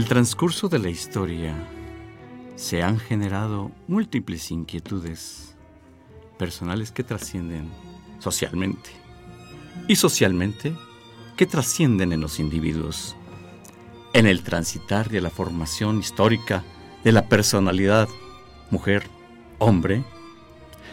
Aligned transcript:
El 0.00 0.06
transcurso 0.06 0.70
de 0.70 0.78
la 0.78 0.88
historia 0.88 1.54
se 2.56 2.82
han 2.82 2.98
generado 2.98 3.70
múltiples 3.86 4.50
inquietudes 4.50 5.54
personales 6.38 6.90
que 6.90 7.04
trascienden 7.04 7.68
socialmente 8.18 8.88
y 9.88 9.96
socialmente 9.96 10.74
que 11.36 11.44
trascienden 11.44 12.14
en 12.14 12.22
los 12.22 12.40
individuos. 12.40 13.14
En 14.14 14.24
el 14.24 14.42
transitar 14.42 15.10
de 15.10 15.20
la 15.20 15.28
formación 15.28 15.98
histórica 15.98 16.64
de 17.04 17.12
la 17.12 17.28
personalidad 17.28 18.08
mujer, 18.70 19.02
hombre, 19.58 20.02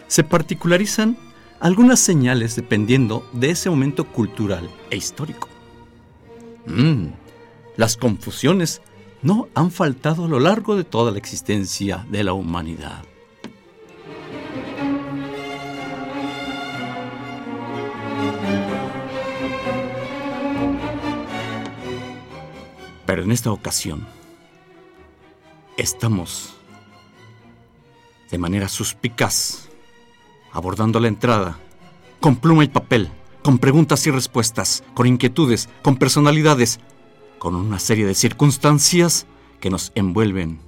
se 0.08 0.26
particularizan 0.26 1.18
algunas 1.62 2.02
señales 2.02 2.58
dependiendo 2.58 3.26
de 3.32 3.52
ese 3.52 3.70
momento 3.70 4.04
cultural 4.04 4.70
e 4.90 4.98
histórico. 4.98 5.48
Mm, 6.66 7.12
las 7.78 7.96
confusiones 7.96 8.82
no 9.22 9.48
han 9.56 9.72
faltado 9.72 10.26
a 10.26 10.28
lo 10.28 10.40
largo 10.40 10.76
de 10.76 10.84
toda 10.84 11.12
la 11.12 11.18
existencia 11.18 12.06
de 12.10 12.24
la 12.24 12.34
humanidad. 12.34 13.04
Pero 23.06 23.24
en 23.24 23.32
esta 23.32 23.52
ocasión 23.52 24.06
estamos 25.78 26.56
de 28.30 28.38
manera 28.38 28.68
suspicaz 28.68 29.70
abordando 30.52 31.00
la 31.00 31.08
entrada 31.08 31.58
con 32.20 32.36
pluma 32.36 32.64
y 32.64 32.68
papel, 32.68 33.10
con 33.44 33.60
preguntas 33.60 34.06
y 34.08 34.12
respuestas, 34.12 34.84
con 34.94 35.08
inquietudes, 35.08 35.70
con 35.84 35.98
personalidades, 35.98 36.80
con 37.40 37.56
una 37.56 37.80
serie 37.80 38.06
de 38.06 38.14
circunstancias 38.14 39.28
que 39.60 39.70
nos 39.70 39.92
envuelven 39.96 40.60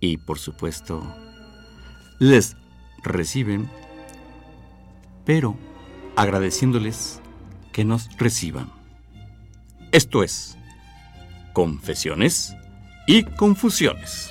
y, 0.00 0.16
por 0.18 0.38
supuesto, 0.38 1.02
les 2.18 2.56
reciben, 3.02 3.70
pero 5.24 5.56
agradeciéndoles 6.16 7.20
que 7.72 7.84
nos 7.84 8.08
reciban. 8.18 8.72
Esto 9.92 10.22
es 10.22 10.56
Confesiones 11.52 12.54
y 13.06 13.24
Confusiones. 13.24 14.30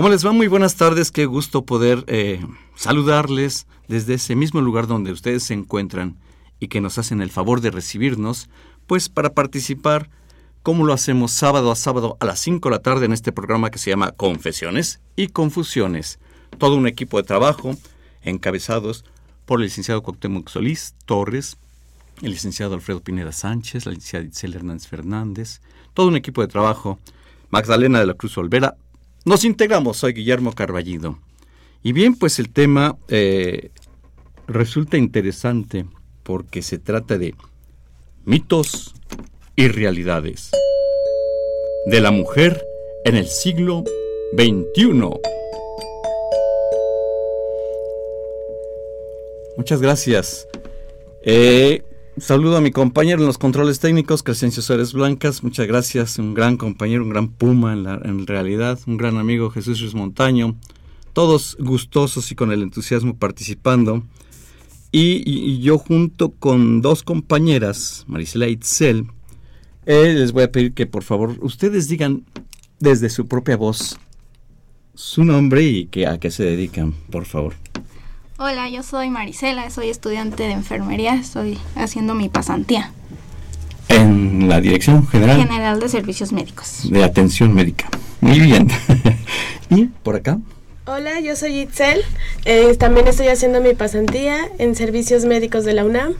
¿Cómo 0.00 0.08
les 0.08 0.24
va? 0.24 0.32
Muy 0.32 0.46
buenas 0.46 0.76
tardes, 0.76 1.10
qué 1.10 1.26
gusto 1.26 1.66
poder 1.66 2.04
eh, 2.06 2.40
saludarles 2.74 3.66
desde 3.86 4.14
ese 4.14 4.34
mismo 4.34 4.62
lugar 4.62 4.86
donde 4.86 5.12
ustedes 5.12 5.42
se 5.42 5.52
encuentran 5.52 6.16
y 6.58 6.68
que 6.68 6.80
nos 6.80 6.96
hacen 6.96 7.20
el 7.20 7.30
favor 7.30 7.60
de 7.60 7.70
recibirnos, 7.70 8.48
pues 8.86 9.10
para 9.10 9.34
participar, 9.34 10.08
como 10.62 10.86
lo 10.86 10.94
hacemos 10.94 11.32
sábado 11.32 11.70
a 11.70 11.76
sábado 11.76 12.16
a 12.18 12.24
las 12.24 12.40
5 12.40 12.66
de 12.66 12.76
la 12.76 12.80
tarde 12.80 13.04
en 13.04 13.12
este 13.12 13.30
programa 13.30 13.70
que 13.70 13.78
se 13.78 13.90
llama 13.90 14.12
Confesiones 14.12 15.00
y 15.16 15.26
Confusiones. 15.26 16.18
Todo 16.56 16.76
un 16.76 16.86
equipo 16.86 17.18
de 17.18 17.24
trabajo 17.24 17.76
encabezados 18.22 19.04
por 19.44 19.60
el 19.60 19.66
licenciado 19.66 20.02
Cuauhtémoc 20.02 20.48
Solís 20.48 20.94
Torres, 21.04 21.58
el 22.22 22.30
licenciado 22.30 22.72
Alfredo 22.72 23.02
Pineda 23.02 23.32
Sánchez, 23.32 23.84
la 23.84 23.92
licenciada 23.92 24.24
Itzel 24.24 24.54
Hernández 24.54 24.88
Fernández, 24.88 25.60
todo 25.92 26.08
un 26.08 26.16
equipo 26.16 26.40
de 26.40 26.48
trabajo, 26.48 26.98
Magdalena 27.50 28.00
de 28.00 28.06
la 28.06 28.14
Cruz 28.14 28.38
Olvera, 28.38 28.78
nos 29.24 29.44
integramos, 29.44 29.98
soy 29.98 30.12
Guillermo 30.12 30.52
Carballido. 30.52 31.18
Y 31.82 31.92
bien, 31.92 32.14
pues 32.14 32.38
el 32.38 32.50
tema 32.50 32.96
eh, 33.08 33.70
resulta 34.46 34.96
interesante 34.96 35.86
porque 36.22 36.62
se 36.62 36.78
trata 36.78 37.18
de 37.18 37.34
mitos 38.24 38.94
y 39.56 39.68
realidades 39.68 40.50
de 41.86 42.00
la 42.00 42.10
mujer 42.10 42.62
en 43.04 43.16
el 43.16 43.26
siglo 43.26 43.84
XXI. 44.36 44.92
Muchas 49.56 49.80
gracias. 49.80 50.48
Eh, 51.22 51.82
saludo 52.20 52.56
a 52.56 52.60
mi 52.60 52.70
compañero 52.70 53.20
en 53.20 53.26
los 53.26 53.38
controles 53.38 53.80
técnicos, 53.80 54.22
Crescencio 54.22 54.62
Suárez 54.62 54.92
Blancas. 54.92 55.42
Muchas 55.42 55.66
gracias. 55.66 56.18
Un 56.18 56.34
gran 56.34 56.56
compañero, 56.56 57.02
un 57.02 57.10
gran 57.10 57.28
puma 57.28 57.72
en, 57.72 57.84
la, 57.84 57.96
realidad. 57.98 58.78
Un 58.86 58.96
gran 58.96 59.16
amigo, 59.18 59.50
Jesús 59.50 59.80
Ruiz 59.80 59.94
Montaño. 59.94 60.56
Todos 61.12 61.56
gustosos 61.58 62.30
y 62.30 62.34
con 62.34 62.52
el 62.52 62.62
entusiasmo 62.62 63.16
participando. 63.16 64.04
Y, 64.92 65.60
yo 65.60 65.78
junto 65.78 66.30
con 66.30 66.82
dos 66.82 67.02
compañeras, 67.02 68.04
Marisela 68.06 68.48
Itzel, 68.48 69.06
eh, 69.86 70.14
les 70.14 70.32
voy 70.32 70.44
a 70.44 70.52
pedir 70.52 70.74
que 70.74 70.86
por 70.86 71.02
favor 71.02 71.36
ustedes 71.40 71.88
digan 71.88 72.24
desde 72.78 73.08
su 73.08 73.26
propia 73.26 73.56
voz 73.56 73.98
su 74.94 75.24
nombre 75.24 75.62
y 75.62 75.86
que, 75.86 76.06
a 76.06 76.18
qué 76.18 76.30
se 76.30 76.44
dedican, 76.44 76.92
por 77.10 77.24
favor. 77.24 77.54
Hola, 78.42 78.70
yo 78.70 78.82
soy 78.82 79.10
Marisela, 79.10 79.68
soy 79.68 79.90
estudiante 79.90 80.44
de 80.44 80.52
enfermería, 80.52 81.14
estoy 81.14 81.58
haciendo 81.76 82.14
mi 82.14 82.30
pasantía. 82.30 82.90
En 83.88 84.48
la 84.48 84.62
Dirección 84.62 85.06
General, 85.06 85.36
General 85.42 85.78
de 85.78 85.90
Servicios 85.90 86.32
Médicos. 86.32 86.88
de 86.90 87.04
Atención 87.04 87.52
Médica. 87.52 87.90
Muy 88.22 88.40
bien. 88.40 88.68
y 89.68 89.84
por 90.02 90.16
acá. 90.16 90.38
Hola, 90.86 91.20
yo 91.20 91.36
soy 91.36 91.60
Itzel. 91.60 92.00
Eh, 92.46 92.74
también 92.78 93.06
estoy 93.08 93.28
haciendo 93.28 93.60
mi 93.60 93.74
pasantía 93.74 94.38
en 94.58 94.74
servicios 94.74 95.26
médicos 95.26 95.66
de 95.66 95.74
la 95.74 95.84
UNAM. 95.84 96.14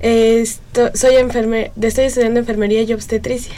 Eh, 0.00 0.40
esto- 0.40 0.92
soy 0.94 1.16
enferme 1.16 1.72
estoy 1.78 2.06
estudiando 2.06 2.40
enfermería 2.40 2.80
y 2.84 2.92
obstetricia. 2.94 3.52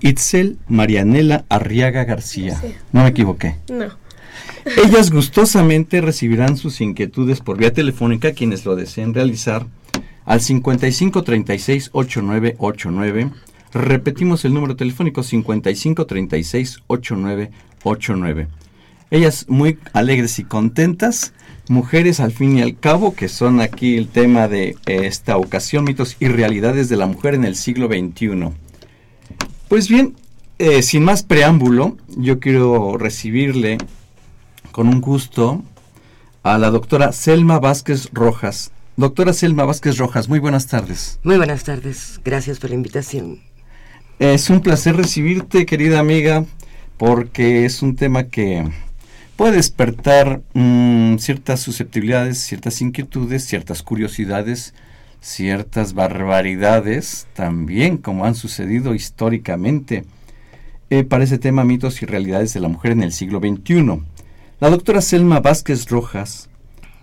Itzel 0.00 0.56
Marianela 0.66 1.44
Arriaga 1.50 2.04
García. 2.04 2.58
Sí. 2.58 2.74
No 2.92 3.02
me 3.02 3.10
equivoqué. 3.10 3.56
No. 3.68 3.88
Ellas 4.76 5.10
gustosamente 5.10 6.00
recibirán 6.00 6.56
sus 6.56 6.80
inquietudes 6.80 7.40
por 7.40 7.56
vía 7.56 7.72
telefónica 7.72 8.32
quienes 8.32 8.64
lo 8.64 8.76
deseen 8.76 9.14
realizar 9.14 9.66
al 10.24 10.40
55 10.40 11.22
36 11.22 11.90
8989. 11.92 13.30
Repetimos 13.72 14.44
el 14.44 14.54
número 14.54 14.76
telefónico 14.76 15.22
55 15.22 16.06
36 16.06 16.78
8989. 16.86 18.48
Ellas 19.10 19.46
muy 19.48 19.78
alegres 19.94 20.38
y 20.38 20.44
contentas, 20.44 21.32
mujeres 21.68 22.20
al 22.20 22.32
fin 22.32 22.58
y 22.58 22.62
al 22.62 22.78
cabo, 22.78 23.14
que 23.14 23.28
son 23.28 23.60
aquí 23.60 23.96
el 23.96 24.08
tema 24.08 24.48
de 24.48 24.76
eh, 24.86 25.06
esta 25.06 25.38
ocasión, 25.38 25.84
mitos 25.84 26.16
y 26.20 26.28
realidades 26.28 26.90
de 26.90 26.96
la 26.96 27.06
mujer 27.06 27.34
en 27.34 27.44
el 27.44 27.56
siglo 27.56 27.86
XXI. 27.86 28.50
Pues 29.68 29.88
bien, 29.88 30.14
eh, 30.58 30.82
sin 30.82 31.04
más 31.04 31.22
preámbulo, 31.22 31.96
yo 32.16 32.38
quiero 32.38 32.98
recibirle 32.98 33.78
con 34.78 34.86
un 34.86 35.00
gusto 35.00 35.64
a 36.44 36.56
la 36.56 36.70
doctora 36.70 37.10
Selma 37.10 37.58
Vázquez 37.58 38.10
Rojas. 38.12 38.70
Doctora 38.96 39.32
Selma 39.32 39.64
Vázquez 39.64 39.98
Rojas, 39.98 40.28
muy 40.28 40.38
buenas 40.38 40.68
tardes. 40.68 41.18
Muy 41.24 41.36
buenas 41.36 41.64
tardes, 41.64 42.20
gracias 42.24 42.60
por 42.60 42.70
la 42.70 42.76
invitación. 42.76 43.40
Es 44.20 44.50
un 44.50 44.60
placer 44.60 44.94
recibirte, 44.94 45.66
querida 45.66 45.98
amiga, 45.98 46.44
porque 46.96 47.64
es 47.64 47.82
un 47.82 47.96
tema 47.96 48.28
que 48.28 48.70
puede 49.34 49.56
despertar 49.56 50.42
mm, 50.54 51.16
ciertas 51.16 51.58
susceptibilidades, 51.58 52.38
ciertas 52.38 52.80
inquietudes, 52.80 53.46
ciertas 53.46 53.82
curiosidades, 53.82 54.74
ciertas 55.20 55.92
barbaridades, 55.92 57.26
también 57.34 57.96
como 57.96 58.26
han 58.26 58.36
sucedido 58.36 58.94
históricamente. 58.94 60.04
Eh, 60.90 61.02
para 61.02 61.24
ese 61.24 61.38
tema 61.38 61.64
mitos 61.64 62.00
y 62.00 62.06
realidades 62.06 62.54
de 62.54 62.60
la 62.60 62.68
mujer 62.68 62.92
en 62.92 63.02
el 63.02 63.10
siglo 63.10 63.40
XXI. 63.40 64.04
La 64.60 64.70
doctora 64.70 65.00
Selma 65.02 65.38
Vázquez 65.38 65.88
Rojas 65.88 66.50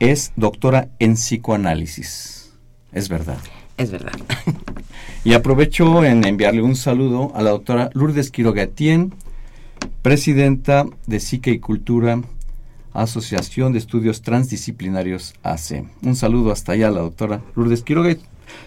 es 0.01 0.33
doctora 0.35 0.89
en 0.99 1.13
psicoanálisis. 1.13 2.53
Es 2.91 3.07
verdad. 3.07 3.37
Es 3.77 3.91
verdad. 3.91 4.11
Y 5.23 5.33
aprovecho 5.33 6.03
en 6.03 6.23
enviarle 6.25 6.61
un 6.61 6.75
saludo 6.75 7.31
a 7.33 7.41
la 7.41 7.49
doctora 7.49 7.89
Lourdes 7.93 8.29
Quirogatien, 8.29 9.13
presidenta 10.03 10.85
de 11.07 11.19
Psique 11.19 11.49
y 11.49 11.59
Cultura, 11.59 12.21
Asociación 12.93 13.71
de 13.73 13.79
Estudios 13.79 14.21
Transdisciplinarios 14.21 15.33
AC. 15.41 15.85
Un 16.03 16.15
saludo 16.15 16.51
hasta 16.51 16.73
allá 16.73 16.89
a 16.89 16.91
la 16.91 17.01
doctora 17.01 17.41
Lourdes 17.55 17.81
Quiroga. 17.81 18.15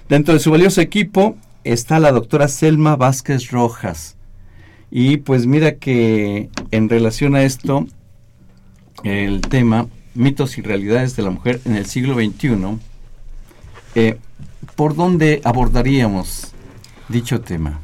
Dentro 0.08 0.34
de 0.34 0.40
su 0.40 0.50
valioso 0.50 0.80
equipo 0.80 1.36
está 1.62 2.00
la 2.00 2.10
doctora 2.10 2.48
Selma 2.48 2.96
Vázquez 2.96 3.50
Rojas. 3.50 4.16
Y 4.90 5.18
pues 5.18 5.46
mira 5.46 5.76
que 5.76 6.48
en 6.72 6.88
relación 6.88 7.36
a 7.36 7.42
esto, 7.42 7.86
el 9.04 9.40
tema 9.42 9.86
mitos 10.14 10.58
y 10.58 10.62
realidades 10.62 11.16
de 11.16 11.22
la 11.22 11.30
mujer 11.30 11.60
en 11.64 11.76
el 11.76 11.86
siglo 11.86 12.14
XXI, 12.14 12.78
eh, 13.94 14.18
¿por 14.74 14.96
dónde 14.96 15.40
abordaríamos 15.44 16.52
dicho 17.08 17.40
tema? 17.40 17.80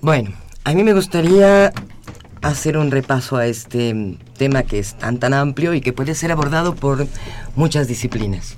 Bueno, 0.00 0.30
a 0.64 0.74
mí 0.74 0.84
me 0.84 0.92
gustaría 0.92 1.72
hacer 2.42 2.76
un 2.76 2.90
repaso 2.90 3.36
a 3.36 3.46
este 3.46 3.94
mm, 3.94 4.18
tema 4.36 4.62
que 4.62 4.78
es 4.78 4.94
tan 4.94 5.18
tan 5.18 5.34
amplio 5.34 5.74
y 5.74 5.80
que 5.80 5.92
puede 5.92 6.14
ser 6.14 6.32
abordado 6.32 6.74
por 6.74 7.06
muchas 7.56 7.88
disciplinas. 7.88 8.56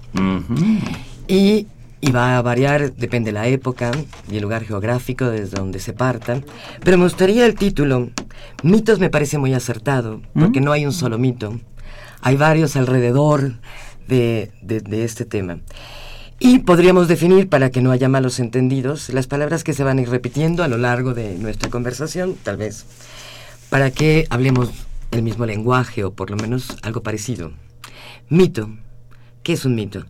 Y, 1.29 1.67
y 2.01 2.11
va 2.11 2.39
a 2.39 2.43
variar, 2.43 2.93
depende 2.95 3.31
de 3.31 3.35
la 3.35 3.47
época 3.47 3.93
y 4.31 4.37
el 4.37 4.43
lugar 4.43 4.65
geográfico 4.65 5.31
desde 5.31 5.59
donde 5.59 5.79
se 5.79 5.93
partan. 5.93 6.45
Pero 6.83 6.99
me 6.99 7.05
gustaría 7.05 7.47
el 7.47 7.55
título. 7.55 8.11
Mitos 8.63 8.99
me 8.99 9.11
parece 9.11 9.39
muy 9.39 9.55
acertado, 9.55 10.21
porque 10.35 10.61
no 10.61 10.73
hay 10.73 10.87
un 10.87 10.93
solo 10.93 11.19
mito. 11.19 11.59
Hay 12.23 12.37
varios 12.37 12.77
alrededor 12.77 13.55
de, 14.07 14.53
este 14.91 15.25
tema. 15.25 15.59
Y 16.39 16.61
podríamos 16.61 17.09
definir, 17.09 17.49
para 17.49 17.71
que 17.71 17.83
no 17.83 17.91
haya 17.91 18.09
malos 18.09 18.39
entendidos, 18.39 19.09
las 19.11 19.27
palabras 19.27 19.65
que 19.65 19.73
se 19.73 19.85
van 19.85 19.99
a 19.99 20.03
ir 20.03 20.09
repitiendo 20.09 20.63
a 20.63 20.69
lo 20.69 20.79
largo 20.79 21.15
de 21.15 21.37
nuestra 21.37 21.69
conversación, 21.69 22.37
tal 22.43 22.57
vez, 22.57 22.85
para 23.71 23.91
que 23.91 24.27
hablemos 24.31 24.71
el 25.11 25.23
mismo 25.23 25.47
lenguaje 25.47 26.05
o 26.05 26.13
por 26.13 26.31
lo 26.31 26.37
menos 26.37 26.77
algo 26.83 27.03
parecido. 27.03 27.53
Mito. 28.29 28.71
¿Qué 29.43 29.55
es 29.55 29.65
un 29.65 29.75
mito? 29.75 30.07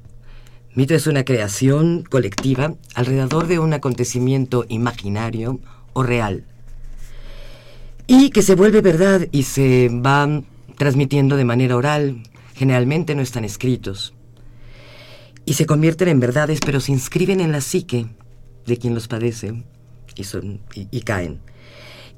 Mito 0.75 0.95
es 0.95 1.07
una 1.07 1.25
creación 1.25 2.03
colectiva 2.03 2.75
alrededor 2.95 3.47
de 3.47 3.59
un 3.59 3.73
acontecimiento 3.73 4.67
imaginario 4.69 5.61
o 5.95 6.03
real. 6.03 6.45
Y 8.07 8.31
que 8.31 8.43
se 8.43 8.55
vuelve 8.55 8.83
verdad 8.83 9.27
y 9.33 9.45
se 9.45 9.89
va 9.89 10.43
transmitiendo 10.83 11.37
de 11.37 11.45
manera 11.45 11.77
oral. 11.77 12.25
Generalmente 12.57 13.15
no 13.15 13.23
están 13.23 13.45
escritos. 13.45 14.15
Y 15.45 15.55
se 15.55 15.65
convierten 15.65 16.09
en 16.09 16.19
verdades, 16.19 16.59
pero 16.59 16.81
se 16.81 16.91
inscriben 16.91 17.41
en 17.41 17.53
la 17.53 17.61
psique 17.61 18.07
de 18.67 18.77
quien 18.79 18.93
los 18.93 19.07
padece 19.07 19.63
y, 20.17 20.25
son, 20.25 20.61
y, 20.75 21.01
caen. 21.03 21.39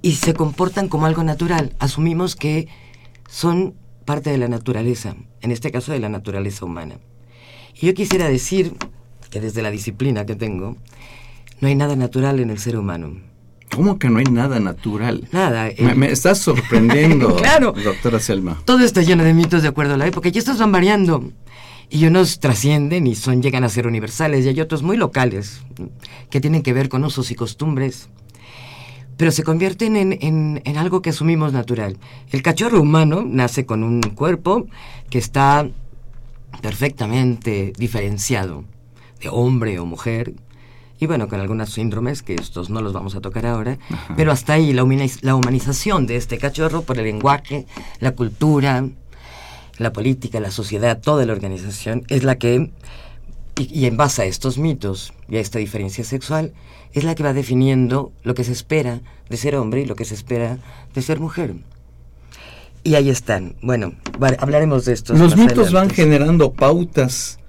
Y 0.00 0.12
se 0.12 0.32
comportan 0.32 0.88
como 0.88 1.04
algo 1.04 1.22
natural. 1.22 1.76
Asumimos 1.78 2.36
que 2.36 2.68
son 3.28 3.74
parte 4.06 4.30
de 4.30 4.38
la 4.38 4.48
naturaleza, 4.48 5.14
en 5.42 5.50
este 5.50 5.70
caso 5.70 5.92
de 5.92 6.00
la 6.00 6.08
naturaleza 6.08 6.64
humana. 6.64 7.00
Y 7.78 7.86
yo 7.86 7.92
quisiera 7.92 8.30
decir 8.30 8.72
que 9.28 9.42
desde 9.42 9.60
la 9.60 9.70
disciplina 9.70 10.24
que 10.24 10.36
tengo, 10.36 10.78
no 11.60 11.68
hay 11.68 11.74
nada 11.74 11.96
natural 11.96 12.40
en 12.40 12.48
el 12.48 12.58
ser 12.58 12.78
humano. 12.78 13.20
¿Cómo 13.74 13.98
que 13.98 14.08
no 14.08 14.18
hay 14.18 14.24
nada 14.24 14.60
natural? 14.60 15.28
Nada. 15.32 15.64
Me, 15.78 15.92
eh, 15.92 15.94
me 15.94 16.10
estás 16.12 16.38
sorprendiendo, 16.38 17.34
Claro. 17.42 17.72
doctora 17.72 18.20
Selma. 18.20 18.60
Todo 18.64 18.80
está 18.84 19.02
lleno 19.02 19.24
de 19.24 19.34
mitos 19.34 19.62
de 19.62 19.68
acuerdo 19.68 19.94
a 19.94 19.96
la 19.96 20.06
época 20.06 20.28
y 20.32 20.38
estos 20.38 20.58
van 20.58 20.72
variando. 20.72 21.30
Y 21.90 22.06
unos 22.06 22.40
trascienden 22.40 23.06
y 23.06 23.14
son, 23.14 23.42
llegan 23.42 23.62
a 23.64 23.68
ser 23.68 23.86
universales 23.86 24.44
y 24.44 24.48
hay 24.48 24.60
otros 24.60 24.82
muy 24.82 24.96
locales 24.96 25.60
que 26.30 26.40
tienen 26.40 26.62
que 26.62 26.72
ver 26.72 26.88
con 26.88 27.04
usos 27.04 27.30
y 27.30 27.34
costumbres. 27.34 28.08
Pero 29.16 29.30
se 29.30 29.42
convierten 29.44 29.96
en, 29.96 30.12
en- 30.20 30.62
en 30.64 30.76
algo 30.78 31.02
que 31.02 31.10
asumimos 31.10 31.52
natural. 31.52 31.98
El 32.30 32.42
cachorro 32.42 32.80
humano 32.80 33.24
nace 33.26 33.64
con 33.66 33.84
un 33.84 34.00
cuerpo 34.00 34.66
que 35.10 35.18
está 35.18 35.68
perfectamente 36.62 37.72
diferenciado 37.76 38.64
de 39.20 39.28
hombre 39.28 39.78
o 39.78 39.86
mujer. 39.86 40.34
Y 41.00 41.06
bueno, 41.06 41.28
con 41.28 41.40
algunos 41.40 41.70
síndromes 41.70 42.22
que 42.22 42.34
estos 42.34 42.70
no 42.70 42.80
los 42.80 42.92
vamos 42.92 43.14
a 43.16 43.20
tocar 43.20 43.46
ahora. 43.46 43.78
Pero 44.16 44.30
hasta 44.32 44.54
ahí 44.54 44.72
la, 44.72 44.84
humaniz- 44.84 45.18
la 45.22 45.34
humanización 45.34 46.06
de 46.06 46.16
este 46.16 46.38
cachorro 46.38 46.82
por 46.82 46.98
el 46.98 47.04
lenguaje, 47.04 47.66
la 48.00 48.12
cultura, 48.12 48.88
la 49.78 49.92
política, 49.92 50.38
la 50.40 50.50
sociedad, 50.52 51.00
toda 51.00 51.26
la 51.26 51.32
organización, 51.32 52.04
es 52.08 52.22
la 52.22 52.38
que, 52.38 52.70
y, 53.58 53.80
y 53.80 53.86
en 53.86 53.96
base 53.96 54.22
a 54.22 54.24
estos 54.24 54.56
mitos 54.56 55.12
y 55.28 55.36
a 55.36 55.40
esta 55.40 55.58
diferencia 55.58 56.04
sexual, 56.04 56.52
es 56.92 57.02
la 57.02 57.16
que 57.16 57.24
va 57.24 57.32
definiendo 57.32 58.12
lo 58.22 58.34
que 58.34 58.44
se 58.44 58.52
espera 58.52 59.00
de 59.28 59.36
ser 59.36 59.56
hombre 59.56 59.80
y 59.80 59.86
lo 59.86 59.96
que 59.96 60.04
se 60.04 60.14
espera 60.14 60.58
de 60.94 61.02
ser 61.02 61.18
mujer. 61.18 61.56
Y 62.84 62.94
ahí 62.94 63.10
están. 63.10 63.56
Bueno, 63.62 63.94
hablaremos 64.38 64.84
de 64.84 64.92
estos. 64.92 65.18
Los 65.18 65.36
mitos 65.36 65.72
van 65.72 65.90
generando 65.90 66.52
pautas 66.52 67.40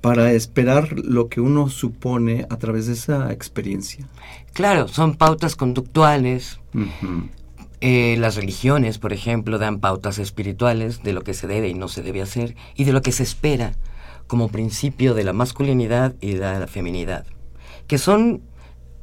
para 0.00 0.32
esperar 0.32 0.92
lo 0.92 1.28
que 1.28 1.40
uno 1.40 1.68
supone 1.68 2.46
a 2.50 2.56
través 2.56 2.86
de 2.86 2.92
esa 2.92 3.32
experiencia. 3.32 4.08
Claro, 4.52 4.88
son 4.88 5.16
pautas 5.16 5.56
conductuales. 5.56 6.60
Eh, 7.80 8.16
las 8.18 8.36
religiones, 8.36 8.98
por 8.98 9.12
ejemplo, 9.12 9.58
dan 9.58 9.78
pautas 9.80 10.18
espirituales 10.18 11.02
de 11.02 11.12
lo 11.12 11.22
que 11.22 11.34
se 11.34 11.46
debe 11.46 11.68
y 11.68 11.74
no 11.74 11.88
se 11.88 12.02
debe 12.02 12.22
hacer 12.22 12.56
y 12.74 12.84
de 12.84 12.92
lo 12.92 13.02
que 13.02 13.12
se 13.12 13.22
espera 13.22 13.72
como 14.26 14.48
principio 14.48 15.14
de 15.14 15.24
la 15.24 15.32
masculinidad 15.32 16.14
y 16.20 16.32
de 16.32 16.40
la 16.40 16.66
feminidad, 16.66 17.24
que 17.86 17.98
son, 17.98 18.42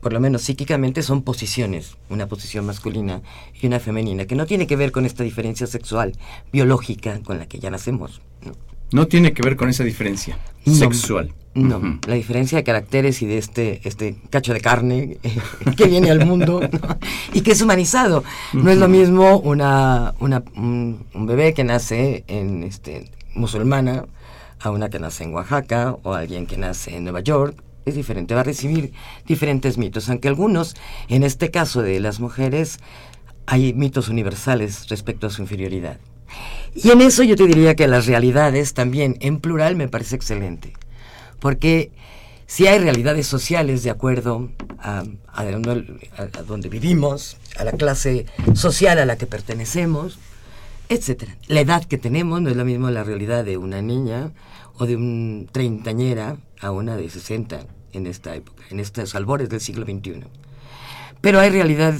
por 0.02 0.14
lo 0.14 0.20
menos 0.20 0.44
psíquicamente, 0.44 1.02
son 1.02 1.24
posiciones, 1.24 1.98
una 2.10 2.28
posición 2.28 2.66
masculina 2.66 3.22
y 3.60 3.66
una 3.66 3.80
femenina, 3.80 4.26
que 4.26 4.36
no 4.36 4.46
tiene 4.46 4.68
que 4.68 4.76
ver 4.76 4.92
con 4.92 5.06
esta 5.06 5.24
diferencia 5.24 5.68
sexual, 5.68 6.14
biológica, 6.54 7.20
con 7.24 7.40
la 7.40 7.48
que 7.48 7.60
ya 7.60 7.72
nacemos. 7.72 8.22
¿no? 8.46 8.75
No 8.96 9.08
tiene 9.08 9.34
que 9.34 9.42
ver 9.44 9.56
con 9.56 9.70
esa 9.70 9.84
diferencia 9.84 10.38
No. 10.66 10.74
sexual. 10.74 11.34
No, 11.54 12.00
la 12.06 12.16
diferencia 12.16 12.58
de 12.58 12.66
caracteres 12.66 13.22
y 13.22 13.26
de 13.28 13.38
este, 13.38 13.80
este 13.88 14.16
cacho 14.30 14.52
de 14.54 14.60
carne 14.60 15.18
que 15.78 15.86
viene 15.86 16.12
al 16.12 16.26
mundo 16.26 16.60
¿no? 16.60 16.80
y 17.34 17.42
que 17.42 17.52
es 17.52 17.62
humanizado. 17.62 18.24
No 18.52 18.70
es 18.72 18.78
lo 18.78 18.90
mismo 18.90 19.38
una, 19.40 20.14
una- 20.20 20.44
un, 20.58 21.06
un 21.14 21.26
bebé 21.26 21.54
que 21.54 21.64
nace 21.64 22.26
en 22.28 22.64
este, 22.64 23.10
musulmana 23.36 24.06
a 24.60 24.70
una 24.72 24.90
que 24.90 25.00
nace 25.00 25.24
en 25.24 25.34
Oaxaca 25.34 25.96
o 26.04 26.14
alguien 26.14 26.46
que 26.46 26.58
nace 26.58 26.96
en 26.98 27.04
Nueva 27.04 27.22
York. 27.22 27.62
Es 27.86 27.96
diferente, 27.96 28.34
va 28.34 28.42
a 28.42 28.44
recibir 28.44 28.92
diferentes 29.28 29.78
mitos, 29.78 30.10
aunque 30.10 30.28
algunos, 30.28 30.76
en 31.08 31.24
este 31.24 31.52
caso 31.52 31.82
de 31.84 32.00
las 32.02 32.20
mujeres, 32.20 32.80
hay 33.46 33.74
mitos 33.74 34.10
universales 34.10 34.90
respecto 34.90 35.28
a 35.28 35.30
su 35.30 35.42
inferioridad. 35.42 36.00
Y 36.76 36.92
en 36.92 37.02
eso 37.02 37.24
yo 37.24 37.38
te 37.38 37.48
diría 37.48 37.76
que 37.76 37.88
las 37.88 38.06
realidades 38.06 38.74
también, 38.74 39.16
en 39.22 39.40
plural, 39.40 39.78
me 39.78 39.88
parece 39.88 40.18
excelente. 40.18 40.74
Porque 41.40 41.92
si 42.48 42.68
hay 42.68 42.80
realidades 42.80 43.28
sociales 43.28 43.82
de 43.84 43.92
acuerdo 43.92 44.52
a, 44.80 45.06
a 45.34 45.44
donde, 45.46 46.70
vivimos, 46.70 47.38
a 47.58 47.64
la 47.64 47.72
clase 47.72 48.26
social 48.54 49.00
a 49.00 49.06
la 49.06 49.18
que 49.18 49.26
pertenecemos, 49.26 50.20
etcétera. 50.90 51.38
La 51.48 51.62
edad 51.62 51.86
que 51.86 51.98
tenemos 51.98 52.42
no 52.42 52.50
es 52.50 52.58
la 52.58 52.66
misma 52.66 52.92
la 52.92 53.06
realidad 53.06 53.46
de 53.46 53.56
una 53.58 53.82
niña 53.82 54.34
o 54.78 54.86
de 54.86 54.98
un 54.98 55.48
treintañera 55.50 56.38
a 56.60 56.72
una 56.72 56.98
de 56.98 57.10
60 57.10 57.68
en 57.94 58.06
esta 58.06 58.36
época, 58.36 58.64
en 58.70 58.82
estos 58.82 59.16
albores 59.16 59.48
del 59.48 59.62
siglo 59.62 59.86
XXI. 59.86 60.26
Pero 61.22 61.40
hay 61.40 61.50
realidad 61.52 61.96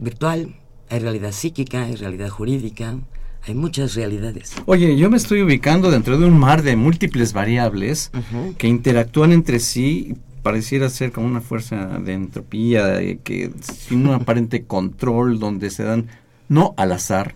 virtual, 0.00 0.56
hay 0.90 0.98
realidad 0.98 1.30
psíquica, 1.30 1.84
hay 1.84 1.94
realidad 1.94 2.28
jurídica, 2.28 2.98
hay 3.46 3.54
muchas 3.54 3.94
realidades. 3.94 4.54
Oye, 4.66 4.96
yo 4.96 5.10
me 5.10 5.16
estoy 5.16 5.42
ubicando 5.42 5.90
dentro 5.90 6.18
de 6.18 6.26
un 6.26 6.38
mar 6.38 6.62
de 6.62 6.76
múltiples 6.76 7.32
variables 7.32 8.10
que 8.58 8.68
interactúan 8.68 9.32
entre 9.32 9.58
sí. 9.60 10.16
Pareciera 10.42 10.90
ser 10.90 11.12
como 11.12 11.26
una 11.26 11.40
fuerza 11.40 11.98
de 11.98 12.12
entropía, 12.12 13.00
eh, 13.00 13.18
que 13.22 13.50
sin 13.60 14.06
un 14.06 14.14
aparente 14.14 14.64
control, 14.66 15.38
donde 15.38 15.70
se 15.70 15.84
dan, 15.84 16.08
no 16.48 16.74
al 16.76 16.92
azar, 16.92 17.34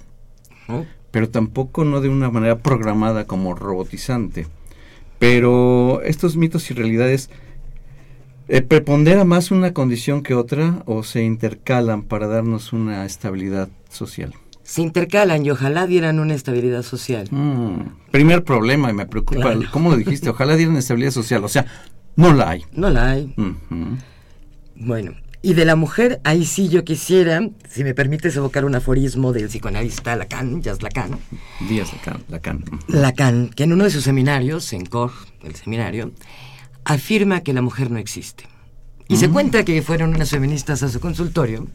pero 1.11 1.31
tampoco 1.31 1.85
no 1.85 2.01
de 2.03 2.09
una 2.11 2.31
manera 2.31 2.59
programada 2.59 3.27
como 3.27 3.55
robotizante. 3.55 4.47
Pero 5.19 6.03
estos 6.03 6.37
mitos 6.37 6.71
y 6.71 6.75
realidades 6.75 7.31
Eh, 8.51 8.63
¿Prepondera 8.63 9.25
más 9.27 9.51
una 9.51 9.75
condición 9.75 10.23
que 10.23 10.33
otra 10.35 10.83
o 10.87 11.03
se 11.03 11.23
intercalan 11.23 12.03
para 12.03 12.29
darnos 12.29 12.73
una 12.73 13.05
estabilidad 13.05 13.69
social? 13.91 14.33
Se 14.69 14.83
intercalan 14.83 15.47
y 15.47 15.51
ojalá 15.51 15.87
dieran 15.87 16.19
una 16.21 16.35
estabilidad 16.35 16.83
social. 16.83 17.27
Mm, 17.31 18.11
primer 18.11 18.45
problema 18.45 18.91
y 18.91 18.93
me 18.93 19.07
preocupa, 19.07 19.41
Claro. 19.41 19.63
¿cómo 19.71 19.89
lo 19.91 19.97
dijiste? 19.97 20.29
Ojalá 20.29 20.57
dieran 20.57 20.77
estabilidad 20.77 21.11
social, 21.13 21.43
o 21.43 21.49
sea, 21.49 21.65
no 22.17 22.35
la 22.35 22.51
hay. 22.51 22.65
No 22.75 22.91
la 22.91 23.13
hay. 23.13 23.35
Bueno, 24.77 25.13
y 25.41 25.55
de 25.55 25.65
la 25.65 25.75
mujer, 25.75 26.21
ahí 26.23 26.45
sí 26.45 26.69
yo 26.69 26.85
quisiera, 26.85 27.41
si 27.67 27.83
me 27.83 27.95
permites 27.95 28.37
evocar 28.37 28.67
un 28.67 28.75
aforismo 28.75 29.33
del 29.33 29.47
psicoanalista 29.49 30.15
Lacan, 30.17 30.61
Jacques 30.61 30.83
Lacan, 30.83 31.19
Díaz 31.67 31.91
Lacan. 31.95 32.23
Lacan. 32.29 32.65
Lacan, 32.89 33.49
que 33.49 33.65
en 33.65 33.73
uno 33.73 33.85
de 33.85 33.91
sus 33.91 34.05
seminarios, 34.05 34.71
en 34.75 34.85
COR, 34.85 35.13
el 35.45 35.55
seminario, 35.55 36.13
afirma 36.85 37.41
que 37.41 37.55
la 37.55 37.63
mujer 37.63 37.91
no 37.91 37.97
existe. 37.99 38.45
Y 39.09 39.17
se 39.17 39.31
cuenta 39.31 39.65
que 39.65 39.81
fueron 39.81 40.15
unas 40.15 40.29
feministas 40.29 40.83
a 40.83 40.91
su 40.91 41.01
consultorio 41.01 41.67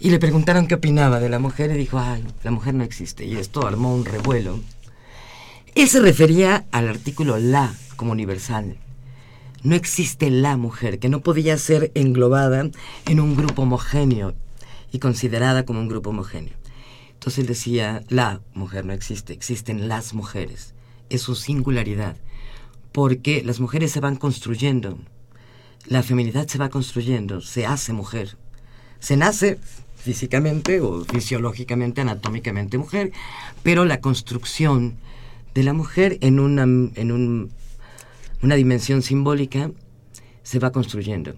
y 0.00 0.08
le 0.08 0.18
preguntaron 0.18 0.66
qué 0.66 0.76
opinaba 0.76 1.20
de 1.20 1.28
la 1.28 1.38
mujer 1.38 1.70
y 1.70 1.78
dijo, 1.78 1.98
ay, 1.98 2.24
la 2.42 2.50
mujer 2.50 2.72
no 2.72 2.84
existe. 2.84 3.26
Y 3.26 3.36
esto 3.36 3.66
armó 3.66 3.94
un 3.94 4.06
revuelo. 4.06 4.58
Él 5.74 5.88
se 5.88 6.00
refería 6.00 6.64
al 6.72 6.88
artículo 6.88 7.38
la 7.38 7.74
como 7.96 8.12
universal. 8.12 8.78
No 9.62 9.74
existe 9.74 10.30
la 10.30 10.56
mujer, 10.56 10.98
que 10.98 11.10
no 11.10 11.20
podía 11.20 11.58
ser 11.58 11.92
englobada 11.94 12.70
en 13.04 13.20
un 13.20 13.36
grupo 13.36 13.62
homogéneo 13.62 14.34
y 14.90 15.00
considerada 15.00 15.66
como 15.66 15.80
un 15.80 15.88
grupo 15.88 16.10
homogéneo. 16.10 16.54
Entonces 17.12 17.40
él 17.40 17.46
decía, 17.46 18.02
la 18.08 18.40
mujer 18.54 18.86
no 18.86 18.94
existe, 18.94 19.34
existen 19.34 19.86
las 19.86 20.14
mujeres. 20.14 20.72
Es 21.10 21.20
su 21.20 21.34
singularidad, 21.34 22.16
porque 22.92 23.42
las 23.44 23.60
mujeres 23.60 23.92
se 23.92 24.00
van 24.00 24.16
construyendo, 24.16 24.98
la 25.86 26.02
feminidad 26.02 26.48
se 26.48 26.56
va 26.56 26.70
construyendo, 26.70 27.42
se 27.42 27.66
hace 27.66 27.92
mujer. 27.92 28.38
Se 28.98 29.18
nace 29.18 29.58
físicamente 30.02 30.80
o 30.80 31.04
fisiológicamente, 31.04 32.00
anatómicamente 32.00 32.78
mujer, 32.78 33.12
pero 33.62 33.84
la 33.84 34.00
construcción 34.00 34.96
de 35.54 35.62
la 35.64 35.72
mujer 35.72 36.18
en 36.20 36.40
una, 36.40 36.62
en 36.62 37.12
un- 37.12 37.50
una 38.42 38.54
dimensión 38.54 39.02
simbólica 39.02 39.70
se 40.42 40.58
va 40.58 40.70
construyendo. 40.72 41.34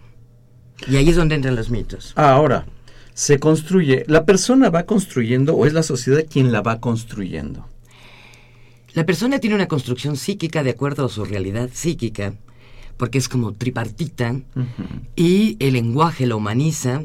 Y 0.89 0.97
ahí 0.97 1.09
es 1.09 1.17
donde 1.17 1.35
entran 1.35 1.57
los 1.57 1.71
mitos. 1.71 2.13
Ahora, 2.17 2.67
se 3.15 3.39
construye, 3.39 4.05
¿la 4.07 4.25
persona 4.25 4.71
va 4.71 4.85
construyendo 4.85 5.55
o 5.55 5.67
es 5.67 5.73
la 5.73 5.83
sociedad 5.83 6.25
quien 6.29 6.51
la 6.53 6.61
va 6.63 6.81
construyendo? 6.81 7.67
La 8.95 9.05
persona 9.07 9.39
tiene 9.39 9.57
una 9.57 9.69
construcción 9.69 10.17
psíquica 10.17 10.63
de 10.63 10.71
acuerdo 10.71 11.07
a 11.07 11.09
su 11.09 11.25
realidad 11.25 11.71
psíquica, 11.73 12.35
porque 12.97 13.19
es 13.19 13.29
como 13.29 13.53
tripartita, 13.53 14.37
y 15.17 15.57
el 15.61 15.73
lenguaje 15.75 16.27
lo 16.27 16.37
humaniza, 16.37 17.03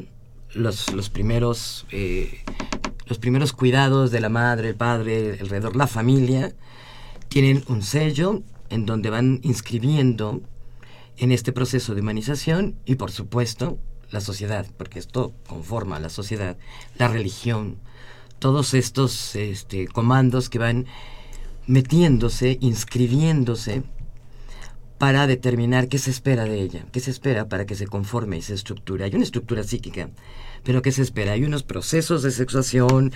los, 0.54 0.92
los 0.92 1.10
primeros, 1.10 1.86
eh, 1.90 2.42
los 3.06 3.18
primeros 3.18 3.52
cuidados 3.52 4.10
de 4.10 4.20
la 4.20 4.28
madre, 4.28 4.70
el 4.70 4.74
padre, 4.74 5.38
alrededor, 5.40 5.76
la 5.76 5.86
familia, 5.86 6.54
tienen 7.28 7.64
un 7.68 7.82
sello 7.82 8.42
en 8.70 8.86
donde 8.86 9.10
van 9.10 9.40
inscribiendo 9.42 10.40
en 11.16 11.32
este 11.32 11.52
proceso 11.52 11.94
de 11.94 12.00
humanización 12.00 12.76
y 12.84 12.94
por 12.94 13.10
supuesto 13.10 13.78
la 14.10 14.20
sociedad, 14.20 14.66
porque 14.76 14.98
esto 14.98 15.32
conforma 15.46 15.96
a 15.96 16.00
la 16.00 16.08
sociedad, 16.08 16.56
la 16.96 17.08
religión, 17.08 17.76
todos 18.38 18.72
estos 18.74 19.34
este, 19.36 19.88
comandos 19.88 20.48
que 20.48 20.58
van 20.58 20.86
metiéndose, 21.66 22.56
inscribiéndose 22.60 23.82
para 24.98 25.26
determinar 25.26 25.88
qué 25.88 25.98
se 25.98 26.10
espera 26.10 26.44
de 26.44 26.60
ella, 26.60 26.84
qué 26.92 27.00
se 27.00 27.10
espera 27.10 27.48
para 27.48 27.64
que 27.66 27.74
se 27.76 27.86
conforme 27.86 28.36
y 28.38 28.42
se 28.42 28.54
estructure. 28.54 29.04
Hay 29.04 29.14
una 29.14 29.24
estructura 29.24 29.62
psíquica, 29.62 30.08
pero 30.64 30.82
¿qué 30.82 30.90
se 30.92 31.02
espera? 31.02 31.32
Hay 31.32 31.44
unos 31.44 31.62
procesos 31.62 32.22
de 32.24 32.30
sexuación 32.32 33.12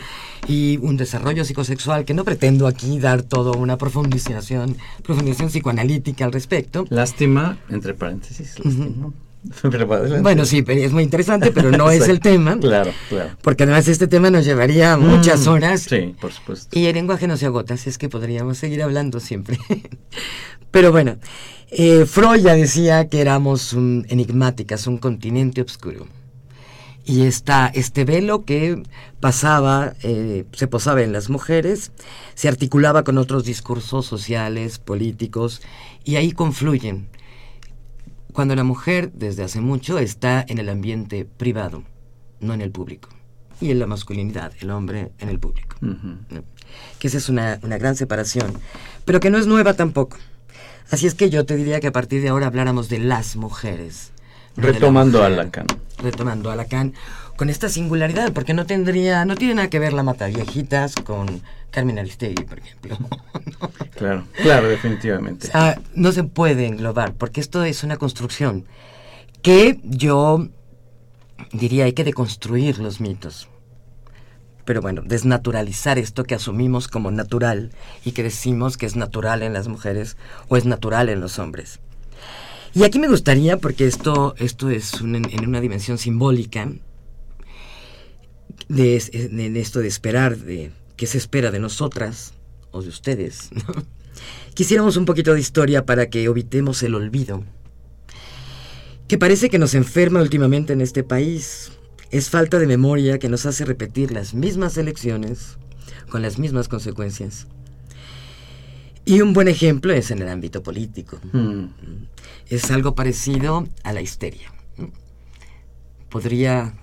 y 0.47 0.79
un 0.81 0.97
desarrollo 0.97 1.45
psicosexual 1.45 2.05
que 2.05 2.15
no 2.15 2.25
pretendo 2.25 2.67
aquí 2.69 2.99
dar 3.01 3.23
toda 3.23 3.53
una 3.53 3.79
profundización, 3.79 4.77
profundización 5.03 5.49
psicoanalítica 5.51 6.25
al 6.25 6.33
respecto. 6.33 6.87
Lástima, 6.89 7.59
entre 7.69 7.95
paréntesis, 7.95 8.59
lástima. 8.65 9.13
Va 9.65 9.97
adelante. 9.97 10.23
Bueno, 10.23 10.45
sí, 10.45 10.63
pero 10.63 10.81
es 10.81 10.93
muy 10.93 11.03
interesante, 11.03 11.51
pero 11.51 11.73
no 11.73 11.91
es 11.91 12.07
el 12.09 12.21
tema. 12.21 12.57
Claro, 12.61 12.93
claro. 13.09 13.31
Porque 13.43 13.65
además 13.65 13.89
este 13.89 14.07
tema 14.07 14.31
nos 14.31 14.45
llevaría 14.45 14.97
muchas 14.97 15.47
Mm, 15.47 15.51
horas. 15.51 15.83
Sí, 15.83 16.15
por 16.21 16.31
supuesto. 16.33 16.79
Y 16.79 16.87
el 16.87 16.95
lenguaje 16.95 17.27
no 17.27 17.37
se 17.37 17.47
agota, 17.47 17.75
así 17.75 17.91
es 17.91 17.99
que 17.99 18.09
podríamos 18.09 18.59
seguir 18.59 18.85
hablando 18.85 19.19
siempre. 19.19 19.59
Pero 20.71 20.93
bueno, 20.93 21.17
eh, 21.73 22.07
Freud 22.07 22.43
ya 22.45 22.55
decía 22.55 23.09
que 23.09 23.21
éramos 23.21 23.73
un- 23.73 24.07
enigmáticas, 24.09 24.87
un 24.87 24.99
continente 24.99 25.63
oscuro. 25.63 26.07
Y 27.05 27.23
esta, 27.23 27.67
este 27.67 28.05
velo 28.05 28.45
que 28.45 28.81
pasaba, 29.19 29.95
eh, 30.03 30.45
se 30.53 30.69
posaba 30.69 31.03
en 31.03 31.13
las 31.13 31.31
mujeres, 31.31 31.91
se 32.35 32.49
articulaba 32.49 33.03
con 33.03 33.19
otros 33.19 33.45
discursos 33.45 34.07
sociales, 34.07 34.79
políticos, 34.79 35.63
y 36.05 36.17
ahí 36.17 36.31
confluyen. 36.33 37.09
Cuando 38.33 38.55
la 38.55 38.65
mujer, 38.65 39.11
desde 39.15 39.43
hace 39.43 39.61
mucho, 39.61 39.99
está 39.99 40.45
en 40.47 40.59
el 40.59 40.69
ambiente 40.69 41.25
privado, 41.25 41.83
no 42.41 42.55
en 42.55 42.61
el 42.61 42.71
público. 42.71 43.09
Y 43.61 43.71
en 43.71 43.79
la 43.81 43.87
masculinidad, 43.87 44.53
el 44.61 44.71
hombre 44.71 45.11
en 45.19 45.29
el 45.29 45.39
público. 45.39 45.77
Que 46.99 47.09
esa 47.09 47.19
es 47.19 47.29
una, 47.29 47.59
una 47.63 47.79
gran 47.79 47.97
separación, 47.97 48.53
pero 49.05 49.19
que 49.21 49.29
no 49.31 49.39
es 49.39 49.47
nueva 49.47 49.75
tampoco. 49.75 50.19
Así 50.91 51.07
es 51.07 51.15
que 51.15 51.31
yo 51.31 51.47
te 51.47 51.57
diría 51.57 51.81
que 51.81 51.89
a 51.89 51.93
partir 51.93 52.23
de 52.23 52.29
ahora 52.29 52.47
habláramos 52.47 52.89
de 52.89 52.99
las 52.99 53.37
mujeres. 53.37 54.13
no 54.57 54.63
de 54.67 54.69
la 54.69 54.75
Retomando 54.75 55.23
a. 55.23 55.29
Lacan. 55.29 55.67
Retomando 55.99 56.51
a 56.51 56.57
Lacan, 56.57 56.95
con 57.37 57.49
esta 57.49 57.69
singularidad, 57.69 58.33
porque 58.33 58.55
no 58.55 58.67
tendría, 58.67 59.25
no 59.25 59.37
tiene 59.37 59.55
nada 59.55 59.71
que 59.71 59.79
ver 59.79 59.93
la 59.93 60.03
Mataviejitas 60.03 60.95
con 60.97 61.43
Carmen 61.71 61.99
Aristegui, 61.99 62.45
por 62.45 62.59
ejemplo. 62.59 62.99
Claro, 63.95 64.25
claro, 64.43 64.69
definitivamente. 64.69 65.47
O 65.47 65.51
sea, 65.53 65.81
no 65.95 66.11
se 66.11 66.25
puede 66.25 66.67
englobar, 66.67 67.15
porque 67.15 67.41
esto 67.41 67.63
es 67.63 67.85
una 67.85 67.99
construcción 67.99 68.65
que 69.43 69.79
yo 69.85 70.49
diría 71.53 71.85
hay 71.85 71.93
que 71.93 72.03
deconstruir 72.03 72.79
los 72.79 73.01
mitos. 73.01 73.49
Pero 74.65 74.81
bueno, 74.81 75.03
desnaturalizar 75.05 75.99
esto 75.99 76.25
que 76.25 76.35
asumimos 76.37 76.87
como 76.89 77.11
natural 77.11 77.71
y 78.05 78.13
que 78.13 78.23
decimos 78.23 78.77
que 78.77 78.87
es 78.87 78.95
natural 78.97 79.43
en 79.43 79.53
las 79.53 79.67
mujeres 79.69 80.17
o 80.49 80.57
es 80.57 80.65
natural 80.65 81.09
en 81.09 81.21
los 81.21 81.39
hombres. 81.39 81.81
Y 82.75 82.85
aquí 82.85 82.99
me 82.99 83.09
gustaría, 83.09 83.57
porque 83.59 83.87
esto, 83.87 84.35
esto 84.39 84.71
es 84.71 84.95
en 85.01 85.47
una 85.47 85.61
dimensión 85.61 85.99
simbólica, 85.99 86.71
de, 88.69 88.97
es- 88.97 89.11
de- 89.13 89.29
de 89.51 89.61
esto 89.61 89.81
de 89.81 89.89
esperar, 89.89 90.37
de 90.39 90.71
qué 90.97 91.07
se 91.07 91.19
espera 91.19 91.51
de 91.51 91.59
nosotras 91.59 92.35
o 92.71 92.83
de 92.83 92.89
ustedes. 92.89 93.51
Quisiéramos 94.55 94.97
un 94.97 95.05
poquito 95.05 95.35
de 95.35 95.41
historia 95.41 95.85
para 95.85 96.09
que 96.09 96.23
evitemos 96.25 96.83
el 96.83 96.95
olvido, 96.95 97.45
que 99.09 99.19
parece 99.19 99.51
que 99.51 99.59
nos 99.59 99.75
enferma 99.75 100.23
últimamente 100.23 100.73
en 100.73 100.81
este 100.81 101.03
país. 101.03 101.73
Es 102.13 102.29
falta 102.29 102.59
de 102.59 102.67
memoria 102.67 103.19
que 103.19 103.31
nos 103.31 103.47
hace 103.47 103.65
repetir 103.65 104.13
las 104.13 104.35
mismas 104.35 104.77
elecciones 104.77 105.57
con 106.11 106.21
las 106.21 106.39
mismas 106.39 106.69
consecuencias. 106.69 107.47
Y 109.07 109.23
un 109.23 109.33
buen 109.33 109.49
ejemplo 109.49 109.95
es 109.95 110.11
en 110.11 110.21
el 110.21 110.29
ámbito 110.29 110.63
político. 110.63 111.19
Mm. 111.33 111.69
Es 112.51 112.71
algo 112.71 112.95
parecido 112.95 113.67
a 113.83 113.95
la 113.95 114.03
histeria. 114.03 114.53
Podría 116.11 116.75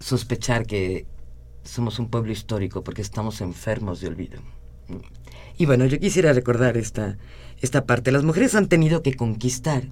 sospechar 0.00 0.66
que 0.66 1.06
somos 1.62 1.98
un 1.98 2.08
pueblo 2.08 2.32
histórico 2.32 2.82
porque 2.82 3.02
estamos 3.02 3.42
enfermos 3.42 4.00
de 4.00 4.08
olvido. 4.08 4.40
Y 5.58 5.66
bueno, 5.66 5.84
yo 5.84 6.00
quisiera 6.00 6.32
recordar 6.32 6.78
esta, 6.78 7.18
esta 7.60 7.84
parte. 7.84 8.12
Las 8.12 8.24
mujeres 8.24 8.54
han 8.54 8.68
tenido 8.68 9.02
que 9.02 9.14
conquistar 9.14 9.82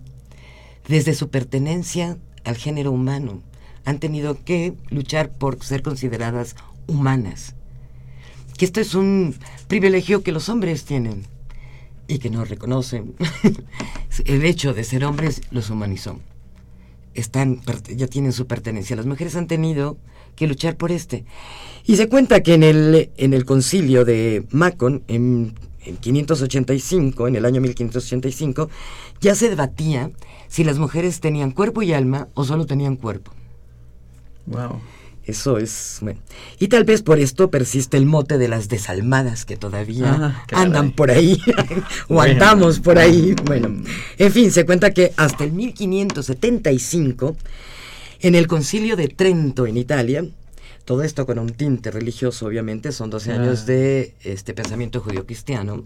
desde 0.88 1.12
su 1.12 1.28
pertenencia 1.28 2.16
al 2.44 2.56
género 2.56 2.90
humano. 2.90 3.42
Han 3.84 3.98
tenido 3.98 4.42
que 4.44 4.74
luchar 4.90 5.30
por 5.30 5.62
ser 5.64 5.82
consideradas 5.82 6.56
humanas. 6.86 7.54
Que 8.56 8.64
esto 8.64 8.80
es 8.80 8.94
un 8.94 9.34
privilegio 9.68 10.22
que 10.22 10.32
los 10.32 10.48
hombres 10.48 10.84
tienen 10.84 11.24
y 12.06 12.18
que 12.18 12.30
no 12.30 12.44
reconocen. 12.44 13.14
El 14.24 14.44
hecho 14.44 14.74
de 14.74 14.84
ser 14.84 15.04
hombres 15.04 15.42
los 15.50 15.70
humanizó. 15.70 16.20
Están, 17.14 17.60
ya 17.94 18.06
tienen 18.06 18.32
su 18.32 18.46
pertenencia. 18.46 18.96
Las 18.96 19.06
mujeres 19.06 19.36
han 19.36 19.46
tenido 19.46 19.96
que 20.36 20.46
luchar 20.46 20.76
por 20.76 20.92
este. 20.92 21.24
Y 21.84 21.96
se 21.96 22.08
cuenta 22.08 22.42
que 22.42 22.54
en 22.54 22.62
el, 22.62 23.10
en 23.16 23.34
el 23.34 23.44
concilio 23.44 24.04
de 24.04 24.46
Macon, 24.50 25.02
en, 25.08 25.54
en 25.84 25.96
585, 25.96 27.28
en 27.28 27.36
el 27.36 27.44
año 27.44 27.60
1585, 27.60 28.70
ya 29.20 29.34
se 29.34 29.48
debatía 29.48 30.10
si 30.48 30.64
las 30.64 30.78
mujeres 30.78 31.20
tenían 31.20 31.50
cuerpo 31.50 31.82
y 31.82 31.92
alma 31.92 32.28
o 32.34 32.44
solo 32.44 32.66
tenían 32.66 32.96
cuerpo. 32.96 33.32
Wow. 34.46 34.80
Eso 35.24 35.56
es. 35.58 35.98
Bueno. 36.00 36.18
Y 36.58 36.66
tal 36.66 36.82
vez 36.82 37.02
por 37.02 37.20
esto 37.20 37.48
persiste 37.48 37.96
el 37.96 38.06
mote 38.06 38.38
de 38.38 38.48
las 38.48 38.68
desalmadas 38.68 39.44
que 39.44 39.56
todavía 39.56 40.44
Ah, 40.52 40.60
andan 40.60 40.90
por 40.90 41.12
ahí, 41.12 41.40
o 42.08 42.14
Bueno. 42.14 42.32
andamos 42.32 42.80
por 42.80 42.98
ahí. 42.98 43.34
Bueno, 43.44 43.82
en 44.18 44.32
fin, 44.32 44.50
se 44.50 44.66
cuenta 44.66 44.90
que 44.92 45.12
hasta 45.16 45.44
el 45.44 45.52
1575, 45.52 47.36
en 48.20 48.34
el 48.34 48.48
concilio 48.48 48.96
de 48.96 49.06
Trento, 49.08 49.66
en 49.66 49.76
Italia, 49.76 50.24
todo 50.84 51.04
esto 51.04 51.24
con 51.24 51.38
un 51.38 51.50
tinte 51.50 51.92
religioso, 51.92 52.46
obviamente, 52.46 52.90
son 52.90 53.08
12 53.08 53.30
Ah. 53.30 53.34
años 53.36 53.64
de 53.64 54.14
este 54.24 54.54
pensamiento 54.54 55.00
judío-cristiano, 55.00 55.84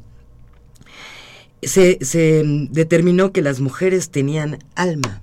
se, 1.63 1.99
se 2.03 2.43
determinó 2.71 3.33
que 3.33 3.43
las 3.43 3.61
mujeres 3.61 4.09
tenían 4.11 4.59
alma. 4.75 5.21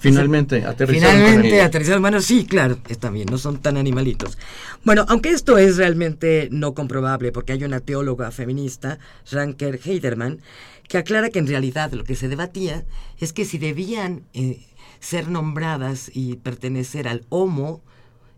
Finalmente, 0.00 0.64
aterrizaron 0.64 1.12
con 1.14 1.20
Finalmente 1.26 1.58
el- 1.60 1.64
aterrizaron. 1.64 2.02
Bueno, 2.02 2.20
sí, 2.20 2.44
claro, 2.46 2.78
está 2.88 3.10
bien, 3.10 3.26
no 3.30 3.38
son 3.38 3.58
tan 3.60 3.76
animalitos. 3.76 4.38
Bueno, 4.84 5.04
aunque 5.08 5.30
esto 5.30 5.58
es 5.58 5.76
realmente 5.76 6.48
no 6.50 6.74
comprobable, 6.74 7.32
porque 7.32 7.52
hay 7.52 7.64
una 7.64 7.80
teóloga 7.80 8.30
feminista, 8.30 8.98
Ranker 9.30 9.78
Heiderman, 9.84 10.40
que 10.88 10.98
aclara 10.98 11.30
que 11.30 11.38
en 11.38 11.46
realidad 11.46 11.92
lo 11.92 12.04
que 12.04 12.16
se 12.16 12.28
debatía 12.28 12.84
es 13.18 13.32
que 13.32 13.44
si 13.44 13.58
debían 13.58 14.22
eh, 14.32 14.60
ser 14.98 15.28
nombradas 15.28 16.10
y 16.14 16.36
pertenecer 16.36 17.06
al 17.06 17.24
homo, 17.28 17.82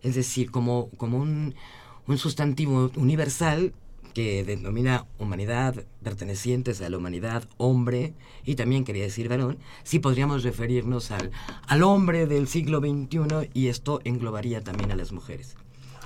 es 0.03 0.15
decir, 0.17 0.51
como, 0.51 0.91
como 0.97 1.19
un, 1.19 1.55
un 2.07 2.19
sustantivo 2.19 2.91
universal 2.97 3.73
que 4.15 4.45
denomina 4.45 5.07
humanidad, 5.19 5.85
pertenecientes 6.03 6.81
a 6.81 6.91
la 6.91 6.99
humanidad, 6.99 7.49
hombre, 7.57 8.15
y 8.45 8.55
también 8.55 8.85
quería 8.85 9.05
decir 9.05 9.29
varón, 9.29 9.59
sí 9.85 9.99
podríamos 9.99 10.43
referirnos 10.43 11.11
al, 11.11 11.31
al 11.67 11.83
hombre 11.83 12.27
del 12.27 12.49
siglo 12.49 12.81
XXI 12.81 13.51
y 13.55 13.69
esto 13.69 14.01
englobaría 14.05 14.63
también 14.63 14.91
a 14.93 14.97
las 14.97 15.13
mujeres. 15.13 15.57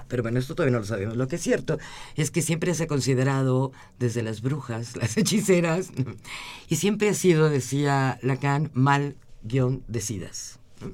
Pero 0.08 0.22
bueno, 0.22 0.38
esto 0.38 0.54
todavía 0.54 0.74
no 0.74 0.80
lo 0.80 0.86
sabemos. 0.86 1.16
Lo 1.16 1.26
que 1.28 1.36
es 1.36 1.42
cierto 1.42 1.78
es 2.14 2.30
que 2.30 2.42
siempre 2.42 2.74
se 2.74 2.84
ha 2.84 2.86
considerado 2.86 3.72
desde 3.98 4.22
las 4.22 4.40
brujas, 4.40 4.96
las 5.00 5.16
hechiceras, 5.16 5.90
y 6.68 6.76
siempre 6.76 7.08
ha 7.08 7.14
sido, 7.14 7.48
decía 7.48 8.18
Lacan, 8.22 8.70
mal 8.72 9.16
guion 9.42 9.82
decidas. 9.88 10.60
¿no? 10.80 10.92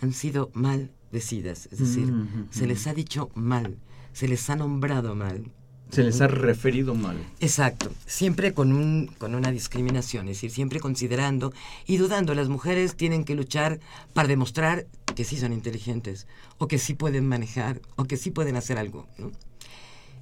Han 0.00 0.12
sido 0.12 0.50
mal 0.54 0.90
decidas, 1.10 1.68
es 1.70 1.78
decir, 1.78 2.10
Mm, 2.10 2.22
mm, 2.22 2.48
se 2.50 2.66
les 2.66 2.86
ha 2.86 2.94
dicho 2.94 3.30
mal, 3.34 3.76
se 4.14 4.28
les 4.28 4.48
ha 4.48 4.56
nombrado 4.56 5.14
mal. 5.14 5.52
Se 5.92 6.02
les 6.02 6.22
ha 6.22 6.26
referido 6.26 6.94
mal. 6.94 7.18
Exacto, 7.40 7.92
siempre 8.06 8.54
con, 8.54 8.72
un, 8.72 9.08
con 9.18 9.34
una 9.34 9.52
discriminación, 9.52 10.26
es 10.28 10.38
decir, 10.38 10.50
siempre 10.50 10.80
considerando 10.80 11.52
y 11.86 11.98
dudando. 11.98 12.34
Las 12.34 12.48
mujeres 12.48 12.96
tienen 12.96 13.24
que 13.24 13.34
luchar 13.34 13.78
para 14.14 14.26
demostrar 14.26 14.86
que 15.14 15.24
sí 15.24 15.36
son 15.36 15.52
inteligentes, 15.52 16.26
o 16.56 16.66
que 16.66 16.78
sí 16.78 16.94
pueden 16.94 17.28
manejar, 17.28 17.82
o 17.96 18.04
que 18.04 18.16
sí 18.16 18.30
pueden 18.30 18.56
hacer 18.56 18.78
algo. 18.78 19.06
¿no? 19.18 19.32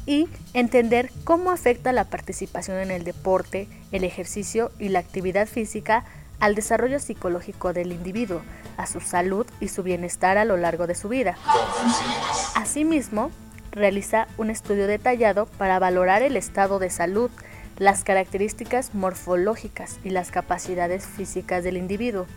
Y 0.05 0.29
entender 0.53 1.11
cómo 1.25 1.51
afecta 1.51 1.91
la 1.91 2.05
participación 2.05 2.77
en 2.77 2.91
el 2.91 3.03
deporte, 3.03 3.67
el 3.91 4.05
ejercicio 4.05 4.71
y 4.79 4.87
la 4.87 4.99
actividad 4.99 5.47
física 5.47 6.05
al 6.39 6.55
desarrollo 6.55 6.99
psicológico 6.99 7.73
del 7.73 7.91
individuo, 7.91 8.41
a 8.77 8.87
su 8.87 9.01
salud 9.01 9.45
y 9.59 9.67
su 9.67 9.83
bienestar 9.83 10.37
a 10.37 10.45
lo 10.45 10.55
largo 10.55 10.87
de 10.87 10.95
su 10.95 11.09
vida. 11.09 11.37
Asimismo, 12.55 13.31
realiza 13.71 14.27
un 14.37 14.49
estudio 14.49 14.87
detallado 14.87 15.47
para 15.57 15.79
valorar 15.79 16.21
el 16.21 16.37
estado 16.37 16.79
de 16.79 16.89
salud, 16.89 17.31
las 17.77 18.05
características 18.05 18.93
morfológicas 18.95 19.99
y 20.05 20.11
las 20.11 20.31
capacidades 20.31 21.05
físicas 21.05 21.63
del 21.65 21.75
individuo, 21.75 22.27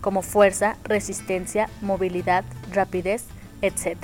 como 0.00 0.22
fuerza, 0.22 0.76
resistencia, 0.84 1.68
movilidad, 1.80 2.44
rapidez, 2.72 3.24
etc. 3.62 3.96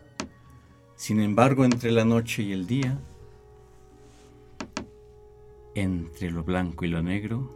Sin 0.96 1.20
embargo, 1.20 1.66
entre 1.66 1.92
la 1.92 2.06
noche 2.06 2.42
y 2.42 2.54
el 2.54 2.68
día, 2.68 2.98
entre 5.76 6.32
lo 6.32 6.46
blanco 6.46 6.86
y 6.86 6.88
lo 6.88 7.04
negro, 7.04 7.54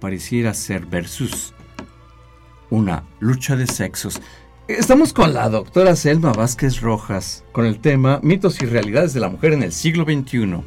pareciera 0.00 0.52
ser 0.52 0.86
versus 0.86 1.54
una 2.70 3.04
lucha 3.20 3.54
de 3.54 3.68
sexos. 3.68 4.20
Estamos 4.66 5.12
con 5.12 5.32
la 5.32 5.48
doctora 5.48 5.94
Selma 5.94 6.32
Vázquez 6.32 6.80
Rojas 6.80 7.44
con 7.52 7.66
el 7.66 7.78
tema 7.78 8.18
Mitos 8.24 8.60
y 8.62 8.66
realidades 8.66 9.14
de 9.14 9.20
la 9.20 9.28
mujer 9.28 9.52
en 9.52 9.62
el 9.62 9.70
siglo 9.70 10.02
XXI. 10.02 10.60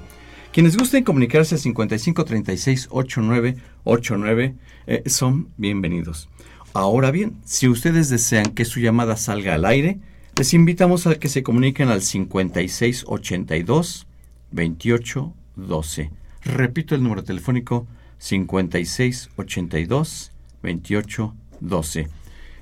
Quienes 0.52 0.78
gusten 0.78 1.04
comunicarse 1.04 1.54
al 1.56 1.62
5536-8989 1.62 4.56
eh, 4.88 5.04
son 5.06 5.50
bienvenidos. 5.58 6.28
Ahora 6.74 7.12
bien, 7.12 7.36
si 7.46 7.68
ustedes 7.68 8.10
desean 8.10 8.56
que 8.56 8.66
su 8.66 8.80
llamada 8.80 9.16
salga 9.16 9.54
al 9.54 9.66
aire, 9.66 10.00
les 10.36 10.56
invitamos 10.56 11.06
a 11.06 11.14
que 11.16 11.30
se 11.30 11.44
comuniquen 11.44 11.90
al 11.90 12.02
5682 12.02 14.08
2812. 14.52 16.10
Repito 16.46 16.96
el 16.96 17.04
número 17.04 17.24
telefónico 17.24 17.86
5682 18.18 20.32
2812. 20.64 22.08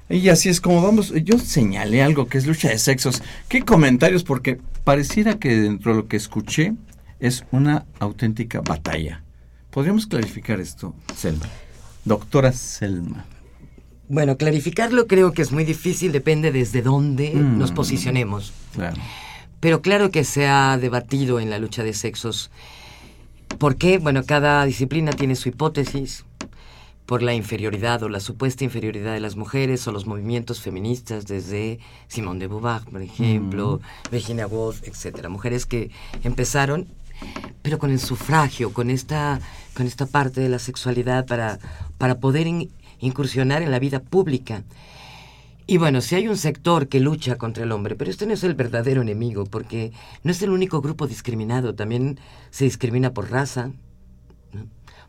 Y 0.09 0.29
así 0.29 0.49
es 0.49 0.59
como 0.59 0.81
vamos. 0.81 1.13
Yo 1.23 1.39
señalé 1.39 2.03
algo 2.03 2.27
que 2.27 2.37
es 2.37 2.47
lucha 2.47 2.67
de 2.69 2.79
sexos. 2.79 3.23
¿Qué 3.47 3.61
comentarios? 3.61 4.25
Porque 4.25 4.59
pareciera 4.83 5.39
que 5.39 5.55
dentro 5.55 5.91
de 5.91 5.97
lo 6.01 6.07
que 6.07 6.17
escuché 6.17 6.73
es 7.19 7.45
una 7.51 7.85
auténtica 7.99 8.61
batalla. 8.61 9.23
¿Podríamos 9.71 10.07
clarificar 10.07 10.59
esto, 10.59 10.95
Selma? 11.15 11.45
Doctora 12.05 12.51
Selma. 12.51 13.25
Bueno, 14.09 14.37
clarificarlo 14.37 15.07
creo 15.07 15.33
que 15.33 15.41
es 15.41 15.51
muy 15.51 15.65
difícil, 15.65 16.11
depende 16.11 16.51
desde 16.51 16.81
dónde 16.81 17.33
Mm. 17.33 17.57
nos 17.57 17.71
posicionemos. 17.71 18.53
Claro. 18.73 18.95
Pero 19.59 19.81
claro 19.81 20.11
que 20.11 20.23
se 20.23 20.47
ha 20.47 20.77
debatido 20.77 21.39
en 21.39 21.49
la 21.49 21.59
lucha 21.59 21.83
de 21.83 21.93
sexos. 21.93 22.49
¿Por 23.57 23.75
qué? 23.75 23.97
Bueno, 23.97 24.23
cada 24.23 24.63
disciplina 24.65 25.11
tiene 25.11 25.35
su 25.35 25.49
hipótesis 25.49 26.23
por 27.05 27.21
la 27.23 27.33
inferioridad 27.33 28.03
o 28.03 28.09
la 28.09 28.19
supuesta 28.19 28.63
inferioridad 28.65 29.13
de 29.13 29.19
las 29.21 29.35
mujeres 29.35 29.87
o 29.87 29.91
los 29.91 30.05
movimientos 30.05 30.61
feministas 30.61 31.25
desde 31.25 31.79
Simone 32.07 32.39
de 32.39 32.47
Beauvoir, 32.47 32.81
por 32.83 33.01
ejemplo, 33.01 33.79
Virginia 34.11 34.45
Woolf, 34.45 34.83
etcétera, 34.87 35.29
mujeres 35.29 35.65
que 35.65 35.89
empezaron 36.23 36.87
pero 37.61 37.79
con 37.79 37.91
el 37.91 37.99
sufragio, 37.99 38.73
con 38.73 38.89
esta 38.89 39.39
con 39.73 39.85
esta 39.85 40.05
parte 40.05 40.41
de 40.41 40.49
la 40.49 40.59
sexualidad 40.59 41.25
para 41.25 41.59
para 41.97 42.19
poder 42.19 42.47
in- 42.47 42.71
incursionar 42.99 43.61
en 43.61 43.71
la 43.71 43.79
vida 43.79 43.99
pública. 43.99 44.63
Y 45.69 45.77
bueno, 45.77 45.99
si 45.99 46.15
hay 46.15 46.29
un 46.29 46.37
sector 46.37 46.87
que 46.87 47.01
lucha 47.01 47.35
contra 47.35 47.65
el 47.65 47.73
hombre, 47.73 47.95
pero 47.97 48.09
este 48.09 48.25
no 48.25 48.33
es 48.33 48.43
el 48.45 48.53
verdadero 48.53 49.01
enemigo, 49.01 49.45
porque 49.45 49.91
no 50.23 50.31
es 50.31 50.41
el 50.41 50.51
único 50.51 50.79
grupo 50.79 51.07
discriminado, 51.07 51.75
también 51.75 52.19
se 52.51 52.63
discrimina 52.63 53.13
por 53.13 53.29
raza, 53.29 53.71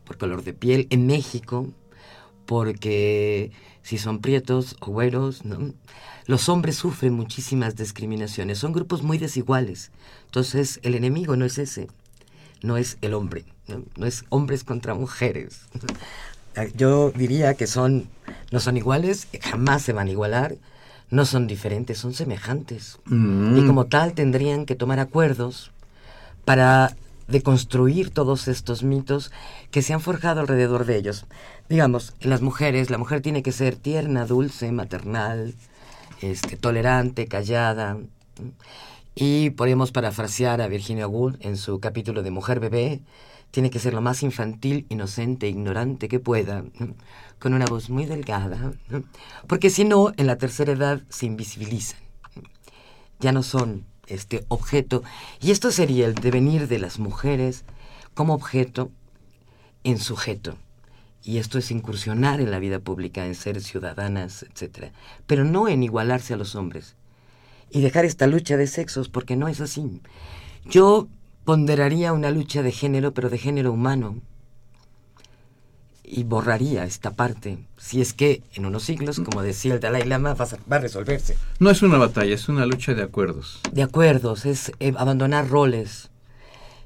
por 0.03 0.17
color 0.17 0.43
de 0.43 0.51
piel, 0.51 0.87
en 0.89 1.07
México, 1.07 1.69
porque 2.45 3.51
si 3.83 3.97
son 3.97 4.19
prietos 4.19 4.75
o 4.81 4.87
güeros, 4.87 5.43
los 6.25 6.49
hombres 6.49 6.75
sufren 6.75 7.13
muchísimas 7.13 7.77
discriminaciones, 7.77 8.57
son 8.57 8.73
grupos 8.73 9.01
muy 9.01 9.17
desiguales. 9.17 9.91
Entonces, 10.25 10.81
el 10.83 10.93
enemigo 10.93 11.37
no 11.37 11.45
es 11.45 11.57
ese, 11.57 11.87
no 12.61 12.77
es 12.77 12.97
el 13.01 13.13
hombre, 13.13 13.45
no, 13.67 13.83
no 13.97 14.05
es 14.05 14.25
hombres 14.29 14.63
contra 14.63 14.93
mujeres. 14.93 15.61
Yo 16.75 17.11
diría 17.11 17.53
que 17.53 17.67
son, 17.67 18.09
no 18.51 18.59
son 18.59 18.77
iguales, 18.77 19.27
jamás 19.41 19.81
se 19.81 19.93
van 19.93 20.07
a 20.07 20.11
igualar, 20.11 20.55
no 21.09 21.25
son 21.25 21.47
diferentes, 21.47 21.97
son 21.97 22.13
semejantes. 22.13 22.99
Mm. 23.05 23.57
Y 23.57 23.65
como 23.65 23.85
tal 23.85 24.13
tendrían 24.13 24.65
que 24.65 24.75
tomar 24.75 24.99
acuerdos 24.99 25.71
para 26.45 26.95
deconstruir 27.27 28.09
todos 28.09 28.47
estos 28.47 28.83
mitos 28.83 29.31
que 29.71 29.81
se 29.81 29.93
han 29.93 30.01
forjado 30.01 30.41
alrededor 30.41 30.85
de 30.85 30.97
ellos. 30.97 31.25
Digamos, 31.69 32.13
en 32.21 32.31
las 32.31 32.41
mujeres, 32.41 32.89
la 32.89 32.97
mujer 32.97 33.21
tiene 33.21 33.43
que 33.43 33.51
ser 33.51 33.75
tierna, 33.75 34.25
dulce, 34.25 34.71
maternal, 34.71 35.53
este, 36.21 36.57
tolerante, 36.57 37.27
callada. 37.27 37.97
Y 39.21 39.49
podemos 39.49 39.91
parafrasear 39.91 40.61
a 40.61 40.69
Virginia 40.69 41.05
Woolf 41.05 41.35
en 41.41 41.57
su 41.57 41.81
capítulo 41.81 42.23
de 42.23 42.31
Mujer 42.31 42.61
Bebé, 42.61 43.01
tiene 43.51 43.69
que 43.69 43.79
ser 43.79 43.93
lo 43.93 43.99
más 43.99 44.23
infantil, 44.23 44.85
inocente, 44.87 45.49
ignorante 45.49 46.07
que 46.07 46.21
pueda, 46.21 46.63
con 47.39 47.53
una 47.53 47.65
voz 47.65 47.89
muy 47.89 48.05
delgada, 48.05 48.71
porque 49.47 49.69
si 49.69 49.83
no, 49.83 50.13
en 50.15 50.25
la 50.25 50.37
tercera 50.37 50.71
edad 50.71 51.01
se 51.09 51.25
invisibilizan, 51.25 51.99
ya 53.19 53.33
no 53.33 53.43
son 53.43 53.83
este 54.07 54.45
objeto, 54.47 55.03
y 55.41 55.51
esto 55.51 55.69
sería 55.71 56.05
el 56.05 56.15
devenir 56.15 56.69
de 56.69 56.79
las 56.79 56.97
mujeres 56.97 57.65
como 58.13 58.33
objeto 58.33 58.89
en 59.83 59.97
sujeto. 59.97 60.55
Y 61.21 61.39
esto 61.39 61.57
es 61.57 61.71
incursionar 61.71 62.39
en 62.39 62.51
la 62.51 62.59
vida 62.59 62.79
pública, 62.79 63.25
en 63.25 63.35
ser 63.35 63.59
ciudadanas, 63.59 64.43
etc. 64.43 64.93
Pero 65.27 65.43
no 65.43 65.67
en 65.67 65.83
igualarse 65.83 66.33
a 66.33 66.37
los 66.37 66.55
hombres. 66.55 66.95
Y 67.71 67.81
dejar 67.81 68.05
esta 68.05 68.27
lucha 68.27 68.57
de 68.57 68.67
sexos, 68.67 69.09
porque 69.09 69.35
no 69.35 69.47
es 69.47 69.61
así. 69.61 70.01
Yo 70.65 71.07
ponderaría 71.45 72.13
una 72.13 72.31
lucha 72.31 72.61
de 72.61 72.71
género, 72.71 73.13
pero 73.13 73.29
de 73.29 73.37
género 73.37 73.71
humano. 73.71 74.17
Y 76.03 76.23
borraría 76.23 76.85
esta 76.85 77.11
parte. 77.15 77.59
Si 77.77 78.01
es 78.01 78.13
que 78.13 78.41
en 78.55 78.65
unos 78.65 78.83
siglos, 78.83 79.19
como 79.19 79.43
decía 79.43 79.75
el 79.75 79.79
Dalai 79.79 80.05
Lama, 80.05 80.33
va 80.33 80.45
a, 80.45 80.71
va 80.71 80.75
a 80.77 80.79
resolverse. 80.79 81.37
No 81.59 81.69
es 81.69 81.83
una 81.83 81.97
batalla, 81.97 82.33
es 82.33 82.49
una 82.49 82.65
lucha 82.65 82.95
de 82.95 83.03
acuerdos. 83.03 83.61
De 83.71 83.83
acuerdos, 83.83 84.45
es 84.45 84.71
eh, 84.79 84.93
abandonar 84.97 85.49
roles. 85.49 86.09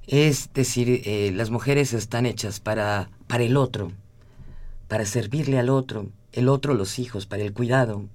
Es 0.08 0.52
decir, 0.54 1.02
eh, 1.06 1.32
las 1.34 1.50
mujeres 1.50 1.93
están 1.93 2.26
hechas 2.26 2.60
para, 2.60 3.10
para 3.28 3.46
el 3.46 3.56
otro, 3.56 3.93
para 4.89 5.06
servirle 5.06 5.58
al 5.58 5.69
otro, 5.69 6.10
el 6.34 6.50
otro 6.50 6.74
los 6.74 7.00
hijos, 7.00 7.26
para 7.26 7.43
el 7.43 7.54
cuidado 7.54 8.10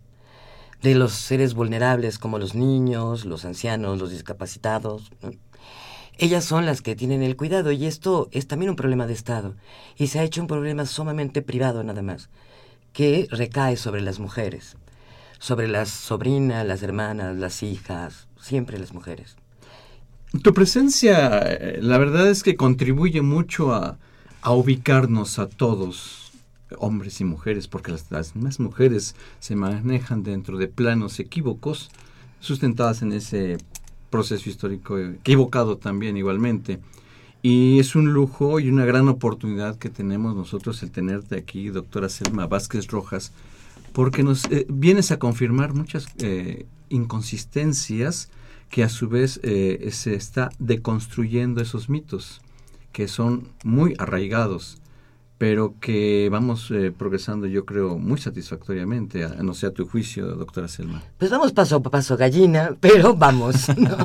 de 0.82 0.94
los 0.94 1.12
seres 1.12 1.54
vulnerables 1.54 2.18
como 2.18 2.38
los 2.38 2.54
niños, 2.54 3.24
los 3.24 3.44
ancianos, 3.44 3.98
los 3.98 4.10
discapacitados. 4.10 5.10
Ellas 6.18 6.44
son 6.44 6.66
las 6.66 6.82
que 6.82 6.96
tienen 6.96 7.22
el 7.22 7.36
cuidado 7.36 7.70
y 7.72 7.86
esto 7.86 8.28
es 8.32 8.46
también 8.46 8.70
un 8.70 8.76
problema 8.76 9.06
de 9.06 9.12
Estado 9.12 9.54
y 9.96 10.08
se 10.08 10.18
ha 10.18 10.24
hecho 10.24 10.40
un 10.40 10.48
problema 10.48 10.84
sumamente 10.86 11.42
privado 11.42 11.84
nada 11.84 12.02
más, 12.02 12.28
que 12.92 13.28
recae 13.30 13.76
sobre 13.76 14.00
las 14.00 14.18
mujeres, 14.18 14.76
sobre 15.38 15.68
las 15.68 15.88
sobrinas, 15.90 16.66
las 16.66 16.82
hermanas, 16.82 17.36
las 17.36 17.62
hijas, 17.62 18.26
siempre 18.40 18.78
las 18.78 18.92
mujeres. 18.92 19.36
Tu 20.42 20.52
presencia, 20.52 21.38
eh, 21.38 21.78
la 21.80 21.98
verdad 21.98 22.28
es 22.28 22.42
que 22.42 22.56
contribuye 22.56 23.22
mucho 23.22 23.72
a, 23.72 23.98
a 24.42 24.52
ubicarnos 24.52 25.38
a 25.38 25.48
todos, 25.48 26.27
hombres 26.78 27.20
y 27.20 27.24
mujeres, 27.24 27.68
porque 27.68 27.92
las, 27.92 28.10
las 28.10 28.36
más 28.36 28.60
mujeres 28.60 29.14
se 29.40 29.56
manejan 29.56 30.22
dentro 30.22 30.58
de 30.58 30.68
planos 30.68 31.18
equívocos, 31.20 31.90
sustentadas 32.40 33.02
en 33.02 33.12
ese 33.12 33.58
proceso 34.10 34.48
histórico 34.48 34.98
equivocado 34.98 35.76
también 35.76 36.16
igualmente. 36.16 36.80
Y 37.40 37.78
es 37.78 37.94
un 37.94 38.12
lujo 38.12 38.58
y 38.58 38.68
una 38.68 38.84
gran 38.84 39.08
oportunidad 39.08 39.76
que 39.76 39.90
tenemos 39.90 40.34
nosotros 40.34 40.82
el 40.82 40.90
tenerte 40.90 41.36
aquí, 41.36 41.68
doctora 41.68 42.08
Selma 42.08 42.46
Vázquez 42.46 42.88
Rojas, 42.88 43.32
porque 43.92 44.22
nos 44.22 44.44
eh, 44.46 44.66
vienes 44.68 45.12
a 45.12 45.18
confirmar 45.18 45.72
muchas 45.72 46.08
eh, 46.18 46.66
inconsistencias 46.88 48.28
que 48.70 48.82
a 48.82 48.88
su 48.88 49.08
vez 49.08 49.40
eh, 49.44 49.88
se 49.92 50.14
está 50.14 50.50
deconstruyendo 50.58 51.62
esos 51.62 51.88
mitos, 51.88 52.42
que 52.92 53.08
son 53.08 53.48
muy 53.62 53.94
arraigados, 53.98 54.78
pero 55.38 55.76
que 55.80 56.28
vamos 56.32 56.70
eh, 56.72 56.92
progresando 56.96 57.46
yo 57.46 57.64
creo 57.64 57.96
muy 57.96 58.18
satisfactoriamente, 58.18 59.24
a, 59.24 59.28
no 59.28 59.54
sé 59.54 59.66
a 59.66 59.70
tu 59.70 59.88
juicio, 59.88 60.26
doctora 60.34 60.66
Selma. 60.66 61.00
Pues 61.16 61.30
vamos 61.30 61.52
paso 61.52 61.76
a 61.76 61.82
paso 61.82 62.16
gallina, 62.16 62.76
pero 62.80 63.14
vamos, 63.14 63.68
¿no? 63.78 63.96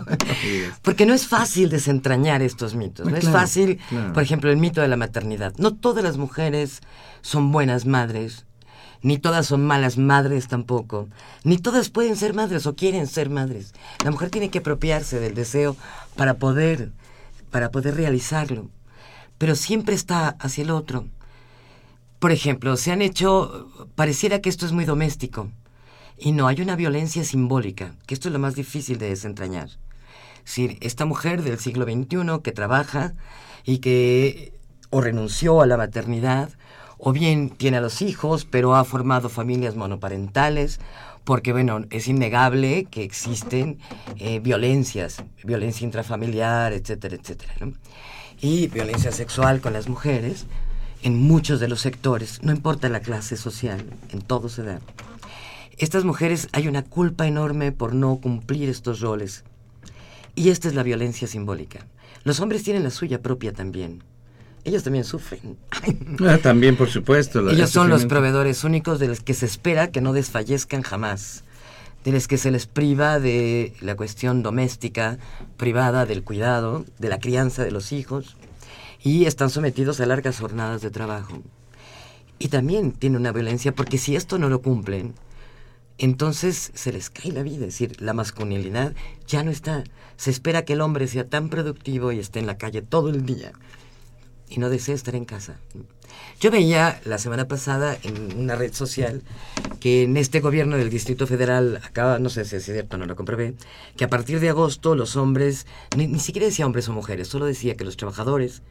Porque 0.83 1.07
no 1.07 1.13
es 1.15 1.27
fácil 1.27 1.69
desentrañar 1.69 2.43
estos 2.43 2.75
mitos, 2.75 3.07
no 3.09 3.17
es 3.17 3.27
fácil, 3.27 3.79
claro. 3.89 4.13
por 4.13 4.21
ejemplo, 4.21 4.51
el 4.51 4.57
mito 4.57 4.81
de 4.81 4.87
la 4.87 4.95
maternidad. 4.95 5.53
No 5.57 5.73
todas 5.73 6.03
las 6.03 6.17
mujeres 6.17 6.81
son 7.21 7.51
buenas 7.51 7.87
madres, 7.87 8.45
ni 9.01 9.17
todas 9.17 9.47
son 9.47 9.65
malas 9.65 9.97
madres 9.97 10.47
tampoco, 10.47 11.09
ni 11.43 11.57
todas 11.57 11.89
pueden 11.89 12.15
ser 12.15 12.35
madres 12.35 12.67
o 12.67 12.75
quieren 12.75 13.07
ser 13.07 13.31
madres. 13.31 13.73
La 14.03 14.11
mujer 14.11 14.29
tiene 14.29 14.49
que 14.49 14.59
apropiarse 14.59 15.19
del 15.19 15.33
deseo 15.33 15.75
para 16.15 16.35
poder, 16.35 16.91
para 17.49 17.71
poder 17.71 17.95
realizarlo, 17.95 18.69
pero 19.39 19.55
siempre 19.55 19.95
está 19.95 20.29
hacia 20.39 20.63
el 20.63 20.69
otro. 20.69 21.07
Por 22.23 22.31
ejemplo, 22.31 22.77
se 22.77 22.93
han 22.93 23.01
hecho, 23.01 23.67
pareciera 23.95 24.39
que 24.39 24.47
esto 24.47 24.65
es 24.65 24.71
muy 24.71 24.85
doméstico, 24.85 25.49
y 26.17 26.31
no, 26.31 26.47
hay 26.47 26.61
una 26.61 26.77
violencia 26.77 27.25
simbólica, 27.25 27.95
que 28.07 28.13
esto 28.13 28.29
es 28.29 28.31
lo 28.31 28.39
más 28.39 28.55
difícil 28.55 28.97
de 28.97 29.09
desentrañar. 29.09 29.67
Es 30.37 30.45
decir, 30.45 30.77
esta 30.79 31.03
mujer 31.03 31.41
del 31.41 31.59
siglo 31.59 31.83
XXI 31.83 32.41
que 32.41 32.53
trabaja 32.53 33.13
y 33.65 33.79
que 33.79 34.53
o 34.89 35.01
renunció 35.01 35.59
a 35.59 35.65
la 35.65 35.75
maternidad, 35.75 36.51
o 36.97 37.11
bien 37.11 37.49
tiene 37.49 37.75
a 37.75 37.81
los 37.81 38.01
hijos, 38.01 38.45
pero 38.45 38.73
ha 38.73 38.85
formado 38.85 39.27
familias 39.27 39.75
monoparentales, 39.75 40.79
porque 41.25 41.51
bueno, 41.51 41.81
es 41.89 42.07
innegable 42.07 42.85
que 42.85 43.03
existen 43.03 43.79
eh, 44.15 44.39
violencias, 44.39 45.21
violencia 45.43 45.83
intrafamiliar, 45.83 46.71
etcétera, 46.71 47.17
etcétera. 47.17 47.53
Y 48.39 48.67
violencia 48.67 49.11
sexual 49.11 49.59
con 49.59 49.73
las 49.73 49.89
mujeres 49.89 50.45
en 51.03 51.17
muchos 51.19 51.59
de 51.59 51.67
los 51.67 51.81
sectores, 51.81 52.39
no 52.43 52.51
importa 52.51 52.89
la 52.89 53.01
clase 53.01 53.37
social, 53.37 53.85
en 54.09 54.21
todo 54.21 54.49
se 54.49 54.63
da. 54.63 54.79
Estas 55.77 56.03
mujeres 56.05 56.47
hay 56.51 56.67
una 56.67 56.83
culpa 56.83 57.27
enorme 57.27 57.71
por 57.71 57.93
no 57.93 58.17
cumplir 58.17 58.69
estos 58.69 58.99
roles. 59.01 59.43
Y 60.35 60.49
esta 60.49 60.67
es 60.67 60.75
la 60.75 60.83
violencia 60.83 61.27
simbólica. 61.27 61.85
Los 62.23 62.39
hombres 62.39 62.63
tienen 62.63 62.83
la 62.83 62.89
suya 62.89 63.21
propia 63.21 63.53
también. 63.53 64.03
ellos 64.65 64.83
también 64.83 65.03
sufren. 65.03 65.57
Ah, 66.25 66.37
también, 66.41 66.77
por 66.77 66.89
supuesto. 66.89 67.41
la- 67.41 67.51
ellos 67.51 67.69
el 67.69 67.73
son 67.73 67.89
los 67.89 68.05
proveedores 68.05 68.63
únicos 68.63 68.99
de 68.99 69.07
los 69.07 69.19
que 69.19 69.33
se 69.33 69.45
espera 69.45 69.91
que 69.91 69.99
no 69.99 70.13
desfallezcan 70.13 70.83
jamás, 70.83 71.43
de 72.05 72.11
los 72.13 72.27
que 72.29 72.37
se 72.37 72.49
les 72.51 72.65
priva 72.65 73.19
de 73.19 73.73
la 73.81 73.95
cuestión 73.95 74.41
doméstica, 74.41 75.17
privada 75.57 76.05
del 76.05 76.23
cuidado, 76.23 76.85
de 76.99 77.09
la 77.09 77.19
crianza 77.19 77.63
de 77.65 77.71
los 77.71 77.91
hijos, 77.91 78.37
y 79.03 79.25
están 79.25 79.49
sometidos 79.49 79.99
a 79.99 80.05
largas 80.05 80.39
jornadas 80.39 80.81
de 80.81 80.89
trabajo. 80.89 81.41
Y 82.39 82.47
también 82.47 82.93
tiene 82.93 83.17
una 83.17 83.31
violencia 83.31 83.73
porque 83.75 83.97
si 83.97 84.15
esto 84.15 84.39
no 84.39 84.49
lo 84.49 84.61
cumplen, 84.61 85.13
entonces 85.97 86.71
se 86.73 86.91
les 86.91 87.09
cae 87.09 87.31
la 87.31 87.43
vida, 87.43 87.65
es 87.65 87.73
decir, 87.73 88.01
la 88.01 88.13
masculinidad 88.13 88.93
ya 89.27 89.43
no 89.43 89.51
está. 89.51 89.83
Se 90.17 90.31
espera 90.31 90.65
que 90.65 90.73
el 90.73 90.81
hombre 90.81 91.07
sea 91.07 91.27
tan 91.27 91.49
productivo 91.49 92.11
y 92.11 92.19
esté 92.19 92.39
en 92.39 92.47
la 92.47 92.57
calle 92.57 92.81
todo 92.81 93.09
el 93.09 93.25
día 93.25 93.51
y 94.49 94.59
no 94.59 94.69
desea 94.69 94.95
estar 94.95 95.15
en 95.15 95.25
casa. 95.25 95.57
Yo 96.39 96.51
veía 96.51 97.01
la 97.05 97.17
semana 97.17 97.47
pasada 97.47 97.97
en 98.03 98.37
una 98.37 98.55
red 98.55 98.73
social 98.73 99.21
que 99.79 100.03
en 100.03 100.17
este 100.17 100.39
gobierno 100.39 100.77
del 100.77 100.89
Distrito 100.89 101.27
Federal 101.27 101.81
acaba, 101.83 102.19
no 102.19 102.29
sé 102.29 102.45
si 102.45 102.55
es 102.55 102.65
cierto, 102.65 102.97
no 102.97 103.05
lo 103.05 103.15
comprobé, 103.15 103.55
que 103.97 104.05
a 104.05 104.09
partir 104.09 104.39
de 104.39 104.49
agosto 104.49 104.95
los 104.95 105.15
hombres, 105.15 105.65
ni, 105.97 106.07
ni 106.07 106.19
siquiera 106.19 106.47
decía 106.47 106.65
hombres 106.65 106.87
o 106.87 106.93
mujeres, 106.93 107.27
solo 107.27 107.45
decía 107.45 107.75
que 107.75 107.85
los 107.85 107.97
trabajadores 107.97 108.61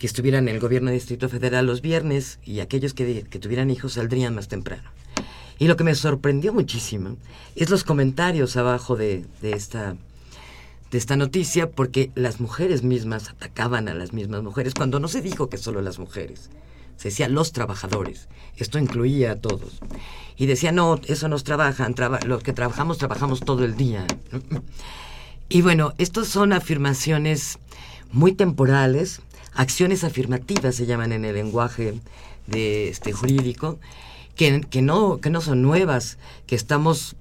que 0.00 0.06
estuvieran 0.08 0.48
en 0.48 0.54
el 0.56 0.60
gobierno 0.60 0.90
del 0.90 0.98
Distrito 0.98 1.28
Federal 1.28 1.66
los 1.66 1.82
viernes 1.82 2.40
y 2.44 2.58
aquellos 2.58 2.94
que, 2.94 3.22
que 3.22 3.38
tuvieran 3.38 3.70
hijos 3.70 3.92
saldrían 3.92 4.34
más 4.34 4.48
temprano. 4.48 4.90
Y 5.60 5.68
lo 5.68 5.76
que 5.76 5.84
me 5.84 5.94
sorprendió 5.94 6.52
muchísimo 6.52 7.16
es 7.54 7.70
los 7.70 7.84
comentarios 7.84 8.56
abajo 8.56 8.96
de, 8.96 9.24
de 9.42 9.52
esta 9.52 9.94
de 10.90 10.98
esta 10.98 11.14
noticia 11.16 11.70
porque 11.70 12.10
las 12.16 12.40
mujeres 12.40 12.82
mismas 12.82 13.28
atacaban 13.28 13.86
a 13.88 13.94
las 13.94 14.12
mismas 14.12 14.42
mujeres 14.42 14.74
cuando 14.74 14.98
no 14.98 15.06
se 15.06 15.20
dijo 15.22 15.48
que 15.48 15.56
solo 15.56 15.82
las 15.82 16.00
mujeres. 16.00 16.50
Se 16.96 17.08
decía 17.10 17.28
los 17.28 17.52
trabajadores. 17.52 18.26
Esto 18.56 18.76
incluía 18.78 19.30
a 19.32 19.36
todos. 19.36 19.78
Y 20.36 20.46
decía, 20.46 20.72
no, 20.72 20.98
eso 21.06 21.28
nos 21.28 21.44
trabajan, 21.44 21.94
traba- 21.94 22.18
los 22.26 22.42
que 22.42 22.52
trabajamos 22.52 22.98
trabajamos 22.98 23.38
todo 23.40 23.64
el 23.64 23.76
día. 23.76 24.04
Y 25.48 25.62
bueno, 25.62 25.92
estos 25.98 26.26
son 26.26 26.52
afirmaciones 26.52 27.58
muy 28.10 28.32
temporales, 28.32 29.20
acciones 29.54 30.04
afirmativas 30.04 30.74
se 30.74 30.86
llaman 30.86 31.12
en 31.12 31.24
el 31.24 31.34
lenguaje 31.34 31.94
de 32.46 32.88
este 32.88 33.12
jurídico, 33.12 33.78
que, 34.36 34.60
que 34.62 34.82
no, 34.82 35.18
que 35.20 35.30
no 35.30 35.40
son 35.40 35.62
nuevas, 35.62 36.18
que 36.46 36.54
estamos 36.56 37.16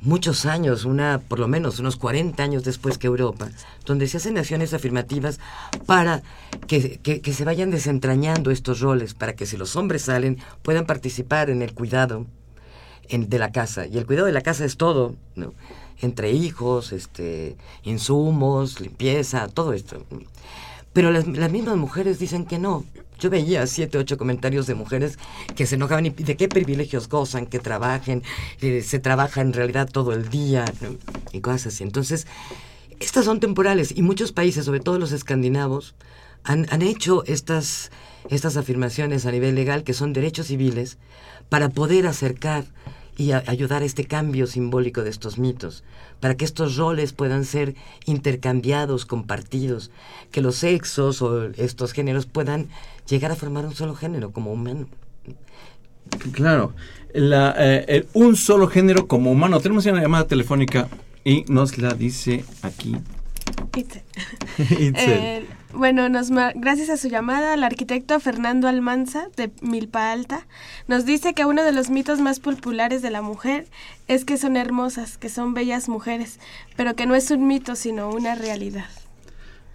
muchos 0.00 0.44
años, 0.44 0.84
una, 0.84 1.18
por 1.26 1.38
lo 1.38 1.48
menos 1.48 1.78
unos 1.78 1.96
40 1.96 2.42
años 2.42 2.64
después 2.64 2.98
que 2.98 3.06
Europa, 3.06 3.48
donde 3.86 4.06
se 4.06 4.18
hacen 4.18 4.36
acciones 4.36 4.74
afirmativas 4.74 5.40
para 5.86 6.22
que, 6.66 6.98
que- 6.98 7.20
que 7.22 7.32
se 7.32 7.44
vayan 7.44 7.70
desentrañando 7.70 8.50
estos 8.50 8.80
roles, 8.80 9.14
para 9.14 9.34
que 9.34 9.46
si 9.46 9.56
los 9.56 9.76
hombres 9.76 10.02
salen 10.02 10.38
puedan 10.62 10.84
participar 10.84 11.48
en 11.48 11.62
el 11.62 11.72
cuidado 11.72 12.26
de 13.08 13.38
la 13.38 13.52
casa. 13.52 13.86
Y 13.86 13.96
el 13.98 14.06
cuidado 14.06 14.26
de 14.26 14.32
la 14.32 14.40
casa 14.42 14.64
es 14.64 14.76
todo, 14.76 15.14
entre 16.00 16.32
hijos, 16.32 16.92
este, 16.92 17.56
insumos, 17.84 18.80
limpieza, 18.80 19.48
todo 19.48 19.72
esto. 19.72 20.04
Pero 20.94 21.10
las, 21.10 21.26
las 21.26 21.52
mismas 21.52 21.76
mujeres 21.76 22.18
dicen 22.18 22.46
que 22.46 22.58
no. 22.58 22.84
Yo 23.18 23.30
veía 23.30 23.66
siete, 23.66 23.98
ocho 23.98 24.16
comentarios 24.16 24.66
de 24.66 24.74
mujeres 24.74 25.18
que 25.54 25.66
se 25.66 25.74
enojaban 25.74 26.06
y 26.06 26.10
de 26.10 26.36
qué 26.36 26.48
privilegios 26.48 27.08
gozan, 27.08 27.46
que 27.46 27.58
trabajen, 27.58 28.22
se 28.58 28.98
trabaja 28.98 29.40
en 29.40 29.52
realidad 29.52 29.88
todo 29.90 30.12
el 30.12 30.30
día 30.30 30.64
y 31.32 31.40
cosas 31.40 31.66
así. 31.68 31.84
Entonces, 31.84 32.26
estas 33.00 33.24
son 33.24 33.38
temporales 33.38 33.92
y 33.96 34.02
muchos 34.02 34.32
países, 34.32 34.64
sobre 34.64 34.80
todo 34.80 34.98
los 34.98 35.12
escandinavos, 35.12 35.94
han, 36.42 36.66
han 36.70 36.82
hecho 36.82 37.24
estas, 37.26 37.90
estas 38.30 38.56
afirmaciones 38.56 39.26
a 39.26 39.32
nivel 39.32 39.54
legal 39.54 39.84
que 39.84 39.94
son 39.94 40.12
derechos 40.12 40.46
civiles 40.48 40.98
para 41.48 41.68
poder 41.68 42.06
acercar 42.06 42.64
y 43.16 43.32
a- 43.32 43.42
ayudar 43.46 43.82
a 43.82 43.84
este 43.86 44.04
cambio 44.04 44.46
simbólico 44.46 45.02
de 45.02 45.10
estos 45.10 45.38
mitos, 45.38 45.84
para 46.20 46.36
que 46.36 46.44
estos 46.44 46.76
roles 46.76 47.12
puedan 47.12 47.44
ser 47.44 47.74
intercambiados, 48.06 49.06
compartidos, 49.06 49.90
que 50.30 50.40
los 50.40 50.56
sexos 50.56 51.22
o 51.22 51.44
estos 51.56 51.92
géneros 51.92 52.26
puedan 52.26 52.68
llegar 53.08 53.30
a 53.30 53.36
formar 53.36 53.66
un 53.66 53.74
solo 53.74 53.94
género 53.94 54.30
como 54.32 54.52
humano. 54.52 54.86
Claro, 56.32 56.74
la, 57.12 57.54
eh, 57.58 57.84
el- 57.88 58.06
un 58.14 58.36
solo 58.36 58.66
género 58.68 59.06
como 59.06 59.30
humano. 59.32 59.60
Tenemos 59.60 59.86
una 59.86 60.02
llamada 60.02 60.26
telefónica 60.26 60.88
y 61.24 61.44
nos 61.48 61.78
la 61.78 61.94
dice 61.94 62.44
aquí. 62.62 62.96
Itzel. 63.76 64.02
Itzel. 64.58 64.94
Eh, 64.96 65.46
bueno, 65.74 66.08
nos 66.08 66.30
gracias 66.30 66.90
a 66.90 66.96
su 66.96 67.08
llamada, 67.08 67.54
el 67.54 67.64
arquitecto 67.64 68.18
Fernando 68.20 68.68
Almanza, 68.68 69.28
de 69.36 69.50
Milpa 69.60 70.12
Alta, 70.12 70.46
nos 70.88 71.04
dice 71.04 71.34
que 71.34 71.44
uno 71.44 71.62
de 71.62 71.72
los 71.72 71.90
mitos 71.90 72.20
más 72.20 72.40
populares 72.40 73.02
de 73.02 73.10
la 73.10 73.22
mujer 73.22 73.66
es 74.08 74.24
que 74.24 74.36
son 74.36 74.56
hermosas, 74.56 75.18
que 75.18 75.28
son 75.28 75.54
bellas 75.54 75.88
mujeres, 75.88 76.38
pero 76.76 76.94
que 76.94 77.06
no 77.06 77.14
es 77.14 77.30
un 77.30 77.46
mito, 77.46 77.76
sino 77.76 78.10
una 78.10 78.34
realidad. 78.34 78.88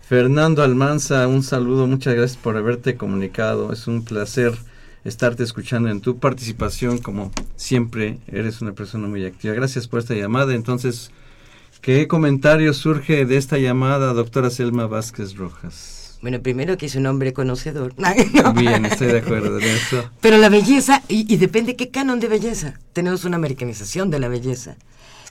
Fernando 0.02 0.64
Almanza, 0.64 1.28
un 1.28 1.44
saludo, 1.44 1.86
muchas 1.86 2.16
gracias 2.16 2.38
por 2.38 2.58
haberte 2.58 2.98
comunicado. 2.98 3.72
Es 3.72 3.88
un 3.88 4.04
placer 4.04 4.58
estarte 5.04 5.44
escuchando 5.44 5.90
en 5.90 6.02
tu 6.02 6.18
participación, 6.18 6.98
como 6.98 7.32
siempre 7.56 8.18
eres 8.28 8.62
una 8.62 8.72
persona 8.72 9.08
muy 9.08 9.26
activa. 9.26 9.54
Gracias 9.54 9.88
por 9.88 10.00
esta 10.00 10.16
llamada. 10.16 10.56
Entonces, 10.56 11.12
¿qué 11.82 12.08
comentario 12.08 12.74
surge 12.74 13.26
de 13.26 13.38
esta 13.38 13.58
llamada, 13.58 14.13
doctora 14.13 14.50
Selma 14.50 14.88
Vázquez 14.88 15.36
Rojas? 15.36 16.18
Bueno, 16.22 16.42
primero 16.42 16.78
que 16.78 16.88
es 16.88 16.96
un 16.96 17.06
hombre 17.06 17.32
conocedor. 17.32 17.94
Bien, 18.56 18.86
estoy 18.86 19.08
de 19.08 19.20
acuerdo 19.20 19.58
en 19.60 19.63
eso. 19.63 20.10
Pero 20.20 20.38
la 20.38 20.50
belleza, 20.50 21.02
y, 21.08 21.34
y 21.34 21.38
depende 21.38 21.76
qué 21.76 21.89
canon 21.89 22.20
de 22.20 22.28
belleza. 22.28 22.80
Tenemos 22.92 23.24
una 23.24 23.38
americanización 23.38 24.10
de 24.10 24.20
la 24.20 24.28
belleza. 24.28 24.76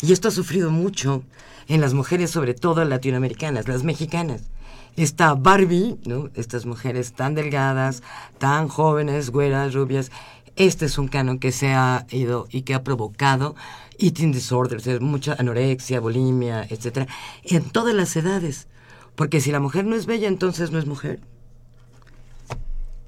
Y 0.00 0.12
esto 0.12 0.28
ha 0.28 0.30
sufrido 0.30 0.70
mucho 0.70 1.24
en 1.68 1.80
las 1.82 1.92
mujeres, 1.92 2.30
sobre 2.30 2.54
todo 2.54 2.84
latinoamericanas, 2.84 3.68
las 3.68 3.84
mexicanas. 3.84 4.42
Esta 4.96 5.34
Barbie, 5.34 5.98
¿no? 6.06 6.30
Estas 6.34 6.64
mujeres 6.66 7.12
tan 7.12 7.34
delgadas, 7.34 8.02
tan 8.38 8.68
jóvenes, 8.68 9.30
güeras, 9.30 9.74
rubias. 9.74 10.10
Este 10.56 10.86
es 10.86 10.98
un 10.98 11.08
canon 11.08 11.38
que 11.38 11.52
se 11.52 11.68
ha 11.68 12.06
ido 12.10 12.48
y 12.50 12.62
que 12.62 12.74
ha 12.74 12.82
provocado 12.82 13.54
eating 13.98 14.32
disorders, 14.32 15.00
mucha 15.00 15.34
anorexia, 15.38 16.00
bulimia, 16.00 16.64
etcétera, 16.70 17.06
en 17.44 17.64
todas 17.70 17.94
las 17.94 18.14
edades. 18.16 18.68
Porque 19.16 19.40
si 19.40 19.50
la 19.50 19.60
mujer 19.60 19.84
no 19.84 19.96
es 19.96 20.06
bella, 20.06 20.28
entonces 20.28 20.70
no 20.70 20.78
es 20.78 20.86
mujer. 20.86 21.18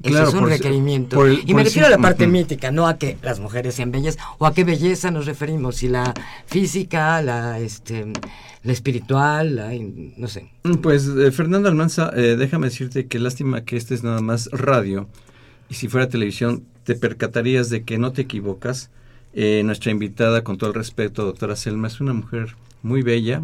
Eso 0.02 0.12
Claro, 0.12 0.28
es 0.28 0.34
un 0.34 0.48
requerimiento. 0.48 1.16
por 1.16 1.28
el- 1.28 1.42
y 1.46 1.52
me 1.52 1.62
refiero 1.62 1.86
a 1.86 1.90
la 1.90 1.98
parte 1.98 2.26
mítica, 2.26 2.70
no 2.70 2.86
a 2.88 2.96
que 2.96 3.18
las 3.22 3.38
mujeres 3.38 3.74
sean 3.74 3.92
bellas 3.92 4.16
o 4.38 4.46
a 4.46 4.54
qué 4.54 4.64
belleza 4.64 5.10
nos 5.10 5.26
referimos, 5.26 5.76
si 5.76 5.88
la 5.88 6.14
física, 6.46 7.20
la 7.20 7.58
este 7.58 8.10
la 8.62 8.72
espiritual, 8.72 9.56
la 9.56 9.70
no 10.16 10.26
sé. 10.26 10.50
Pues 10.82 11.06
eh, 11.06 11.30
Fernando 11.32 11.68
Almanza, 11.68 12.10
eh, 12.16 12.36
déjame 12.38 12.68
decirte 12.68 13.06
que 13.08 13.18
lástima 13.18 13.64
que 13.64 13.76
este 13.76 13.94
es 13.94 14.02
nada 14.02 14.20
más 14.22 14.48
radio 14.52 15.06
y 15.68 15.74
si 15.74 15.88
fuera 15.88 16.08
televisión 16.08 16.64
te 16.84 16.94
percatarías 16.94 17.68
de 17.68 17.84
que 17.84 17.98
no 17.98 18.12
te 18.12 18.22
equivocas. 18.22 18.88
Eh, 19.32 19.62
nuestra 19.64 19.92
invitada, 19.92 20.42
con 20.42 20.58
todo 20.58 20.70
el 20.70 20.74
respeto, 20.74 21.24
doctora 21.24 21.56
Selma, 21.56 21.86
es 21.86 22.00
una 22.00 22.12
mujer 22.12 22.56
muy 22.82 23.02
bella, 23.02 23.42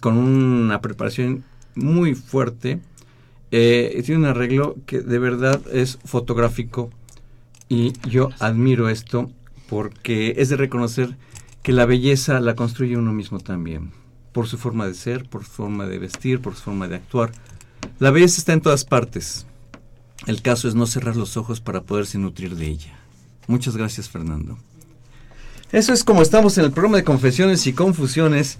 con 0.00 0.16
una 0.18 0.80
preparación 0.80 1.44
muy 1.74 2.14
fuerte. 2.14 2.80
Eh, 3.50 4.02
tiene 4.04 4.20
un 4.20 4.26
arreglo 4.26 4.76
que 4.86 5.00
de 5.00 5.18
verdad 5.18 5.62
es 5.72 5.98
fotográfico 6.04 6.90
y 7.68 7.92
yo 8.08 8.30
admiro 8.40 8.88
esto 8.88 9.30
porque 9.68 10.34
es 10.36 10.48
de 10.48 10.56
reconocer 10.56 11.16
que 11.62 11.72
la 11.72 11.86
belleza 11.86 12.40
la 12.40 12.54
construye 12.54 12.96
uno 12.96 13.12
mismo 13.12 13.40
también, 13.40 13.92
por 14.32 14.46
su 14.46 14.58
forma 14.58 14.86
de 14.86 14.94
ser, 14.94 15.28
por 15.28 15.44
su 15.44 15.50
forma 15.50 15.86
de 15.86 15.98
vestir, 15.98 16.40
por 16.40 16.54
su 16.54 16.62
forma 16.62 16.88
de 16.88 16.96
actuar. 16.96 17.32
La 17.98 18.10
belleza 18.10 18.38
está 18.38 18.52
en 18.52 18.60
todas 18.60 18.84
partes. 18.84 19.46
El 20.26 20.42
caso 20.42 20.68
es 20.68 20.74
no 20.74 20.86
cerrar 20.86 21.16
los 21.16 21.36
ojos 21.36 21.60
para 21.60 21.82
poderse 21.82 22.18
nutrir 22.18 22.56
de 22.56 22.66
ella. 22.66 22.98
Muchas 23.46 23.76
gracias, 23.76 24.08
Fernando. 24.08 24.58
Eso 25.72 25.92
es 25.92 26.04
como 26.04 26.22
estamos 26.22 26.56
en 26.58 26.64
el 26.64 26.70
programa 26.70 26.98
de 26.98 27.04
confesiones 27.04 27.66
y 27.66 27.72
confusiones, 27.72 28.58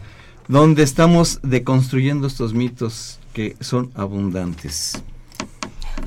donde 0.49 0.83
estamos 0.83 1.39
deconstruyendo 1.43 2.27
estos 2.27 2.53
mitos 2.53 3.21
que 3.33 3.57
son 3.61 3.93
abundantes. 3.95 5.01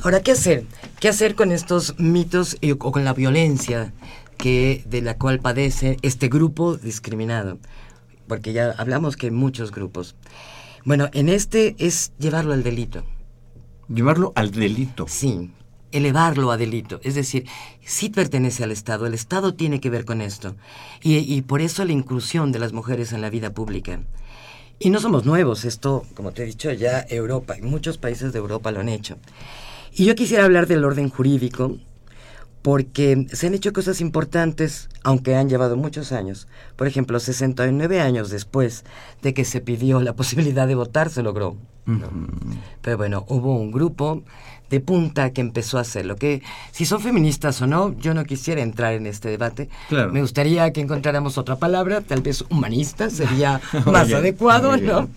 Ahora, 0.03 0.21
¿qué 0.21 0.31
hacer? 0.31 0.65
¿Qué 0.99 1.07
hacer 1.07 1.35
con 1.35 1.53
estos 1.53 1.97
mitos 1.99 2.57
y, 2.59 2.71
o 2.71 2.77
con 2.77 3.05
la 3.05 3.13
violencia 3.13 3.93
que 4.37 4.83
de 4.87 5.01
la 5.01 5.17
cual 5.17 5.39
padece 5.39 5.97
este 6.01 6.27
grupo 6.27 6.75
discriminado? 6.75 7.59
Porque 8.27 8.51
ya 8.51 8.75
hablamos 8.77 9.15
que 9.15 9.27
hay 9.27 9.31
muchos 9.31 9.71
grupos. 9.71 10.15
Bueno, 10.83 11.09
en 11.13 11.29
este 11.29 11.75
es 11.79 12.11
llevarlo 12.19 12.53
al 12.53 12.63
delito. 12.63 13.03
Llevarlo 13.87 14.33
al 14.35 14.51
delito. 14.51 15.05
Sí, 15.07 15.49
elevarlo 15.91 16.51
a 16.51 16.57
delito. 16.57 16.99
Es 17.03 17.15
decir, 17.15 17.45
sí 17.83 18.09
pertenece 18.09 18.63
al 18.63 18.71
Estado, 18.71 19.05
el 19.05 19.13
Estado 19.13 19.53
tiene 19.53 19.79
que 19.79 19.89
ver 19.89 20.05
con 20.05 20.21
esto. 20.21 20.55
Y, 21.01 21.17
y 21.17 21.41
por 21.41 21.61
eso 21.61 21.85
la 21.85 21.93
inclusión 21.93 22.51
de 22.51 22.59
las 22.59 22.73
mujeres 22.73 23.13
en 23.13 23.21
la 23.21 23.29
vida 23.29 23.53
pública. 23.53 23.99
Y 24.79 24.91
no 24.91 24.99
somos 24.99 25.25
nuevos, 25.25 25.65
esto, 25.65 26.05
como 26.15 26.31
te 26.31 26.43
he 26.43 26.45
dicho, 26.45 26.71
ya 26.71 27.05
Europa, 27.09 27.57
y 27.57 27.61
muchos 27.61 27.97
países 27.97 28.31
de 28.31 28.39
Europa 28.39 28.71
lo 28.71 28.79
han 28.79 28.87
hecho. 28.87 29.17
Y 29.93 30.05
yo 30.05 30.15
quisiera 30.15 30.45
hablar 30.45 30.67
del 30.67 30.85
orden 30.85 31.09
jurídico, 31.09 31.77
porque 32.61 33.27
se 33.31 33.47
han 33.47 33.53
hecho 33.53 33.73
cosas 33.73 34.01
importantes, 34.01 34.89
aunque 35.03 35.35
han 35.35 35.49
llevado 35.49 35.77
muchos 35.77 36.11
años. 36.11 36.47
Por 36.75 36.87
ejemplo, 36.87 37.19
69 37.19 38.01
años 38.01 38.29
después 38.29 38.85
de 39.21 39.33
que 39.33 39.45
se 39.45 39.61
pidió 39.61 40.01
la 40.01 40.13
posibilidad 40.15 40.67
de 40.67 40.75
votar, 40.75 41.09
se 41.09 41.23
logró. 41.23 41.57
Pero 42.81 42.97
bueno, 42.97 43.25
hubo 43.29 43.55
un 43.55 43.71
grupo 43.71 44.23
de 44.69 44.79
punta 44.79 45.31
que 45.31 45.41
empezó 45.41 45.77
a 45.77 45.81
hacerlo. 45.81 46.15
Que 46.15 46.41
si 46.71 46.85
son 46.85 47.01
feministas 47.01 47.61
o 47.61 47.67
no, 47.67 47.97
yo 47.97 48.13
no 48.13 48.25
quisiera 48.25 48.61
entrar 48.61 48.93
en 48.93 49.05
este 49.05 49.29
debate. 49.29 49.69
Me 49.89 50.21
gustaría 50.21 50.71
que 50.71 50.81
encontráramos 50.81 51.37
otra 51.37 51.57
palabra, 51.57 52.01
tal 52.01 52.21
vez 52.21 52.43
humanista 52.49 53.09
sería 53.09 53.61
más 53.85 54.11
adecuado, 54.13 54.77
¿no? 54.77 55.09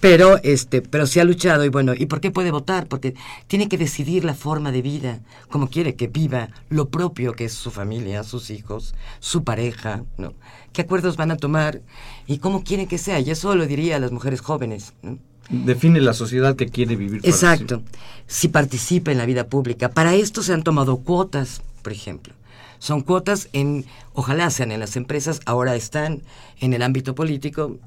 Pero 0.00 0.38
este, 0.44 0.80
pero 0.80 1.06
sí 1.06 1.18
ha 1.18 1.24
luchado 1.24 1.64
y 1.64 1.70
bueno, 1.70 1.92
¿y 1.92 2.06
por 2.06 2.20
qué 2.20 2.30
puede 2.30 2.52
votar? 2.52 2.86
Porque 2.86 3.14
tiene 3.48 3.68
que 3.68 3.78
decidir 3.78 4.24
la 4.24 4.34
forma 4.34 4.70
de 4.70 4.80
vida, 4.80 5.20
como 5.50 5.68
quiere 5.68 5.96
que 5.96 6.06
viva, 6.06 6.50
lo 6.68 6.88
propio 6.88 7.32
que 7.32 7.46
es 7.46 7.52
su 7.52 7.72
familia, 7.72 8.22
sus 8.22 8.50
hijos, 8.50 8.94
su 9.18 9.42
pareja, 9.42 10.04
¿no? 10.16 10.34
¿Qué 10.72 10.82
acuerdos 10.82 11.16
van 11.16 11.32
a 11.32 11.36
tomar 11.36 11.82
y 12.28 12.38
cómo 12.38 12.62
quieren 12.62 12.86
que 12.86 12.98
sea? 12.98 13.18
Y 13.18 13.30
eso 13.30 13.56
lo 13.56 13.66
diría 13.66 13.96
a 13.96 13.98
las 13.98 14.12
mujeres 14.12 14.40
jóvenes, 14.40 14.94
¿no? 15.02 15.18
Define 15.48 16.00
la 16.00 16.12
sociedad 16.12 16.56
que 16.56 16.68
quiere 16.68 16.96
vivir. 16.96 17.20
Exacto. 17.24 17.82
Si 18.26 18.48
participa 18.48 19.10
en 19.10 19.18
la 19.18 19.26
vida 19.26 19.48
pública. 19.48 19.90
Para 19.90 20.14
esto 20.14 20.42
se 20.42 20.52
han 20.52 20.62
tomado 20.62 20.98
cuotas, 20.98 21.62
por 21.82 21.92
ejemplo. 21.92 22.34
Son 22.78 23.00
cuotas 23.00 23.48
en, 23.52 23.86
ojalá 24.12 24.50
sean 24.50 24.70
en 24.70 24.80
las 24.80 24.96
empresas, 24.96 25.40
ahora 25.46 25.74
están 25.74 26.22
en 26.60 26.74
el 26.74 26.82
ámbito 26.82 27.14
político, 27.14 27.78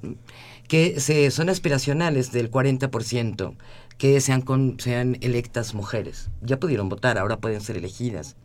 que 0.68 1.00
se, 1.00 1.32
son 1.32 1.50
aspiracionales 1.50 2.32
del 2.32 2.52
40%, 2.52 3.54
que 3.98 4.20
sean, 4.20 4.42
con, 4.42 4.80
sean 4.80 5.18
electas 5.22 5.74
mujeres. 5.74 6.30
Ya 6.42 6.60
pudieron 6.60 6.90
votar, 6.90 7.18
ahora 7.18 7.38
pueden 7.38 7.62
ser 7.62 7.78
elegidas. 7.78 8.36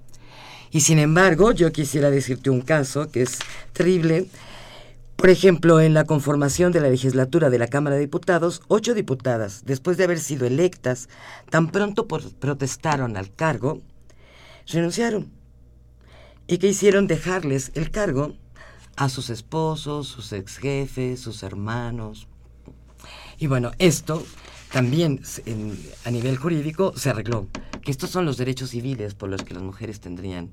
Y 0.70 0.80
sin 0.80 0.98
embargo, 0.98 1.52
yo 1.52 1.72
quisiera 1.72 2.10
decirte 2.10 2.50
un 2.50 2.60
caso 2.60 3.10
que 3.10 3.22
es 3.22 3.38
terrible 3.72 4.26
por 5.16 5.30
ejemplo, 5.30 5.80
en 5.80 5.94
la 5.94 6.04
conformación 6.04 6.72
de 6.72 6.80
la 6.80 6.90
legislatura 6.90 7.48
de 7.48 7.58
la 7.58 7.68
Cámara 7.68 7.96
de 7.96 8.02
Diputados, 8.02 8.62
ocho 8.68 8.94
diputadas, 8.94 9.64
después 9.64 9.96
de 9.96 10.04
haber 10.04 10.20
sido 10.20 10.46
electas, 10.46 11.08
tan 11.50 11.70
pronto 11.70 12.06
protestaron 12.06 13.16
al 13.16 13.34
cargo, 13.34 13.80
renunciaron. 14.66 15.32
¿Y 16.46 16.58
qué 16.58 16.68
hicieron? 16.68 17.06
Dejarles 17.06 17.72
el 17.74 17.90
cargo 17.90 18.34
a 18.96 19.08
sus 19.08 19.30
esposos, 19.30 20.06
sus 20.06 20.32
ex 20.32 20.58
jefes, 20.58 21.20
sus 21.20 21.42
hermanos. 21.42 22.28
Y 23.38 23.46
bueno, 23.46 23.72
esto 23.78 24.24
también 24.70 25.22
a 26.04 26.10
nivel 26.10 26.36
jurídico 26.36 26.92
se 26.96 27.10
arregló, 27.10 27.48
que 27.82 27.90
estos 27.90 28.10
son 28.10 28.26
los 28.26 28.36
derechos 28.36 28.70
civiles 28.70 29.14
por 29.14 29.30
los 29.30 29.42
que 29.42 29.54
las 29.54 29.62
mujeres 29.62 30.00
tendrían 30.00 30.50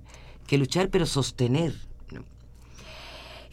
que 0.47 0.58
luchar, 0.58 0.89
pero 0.89 1.06
sostener 1.06 1.73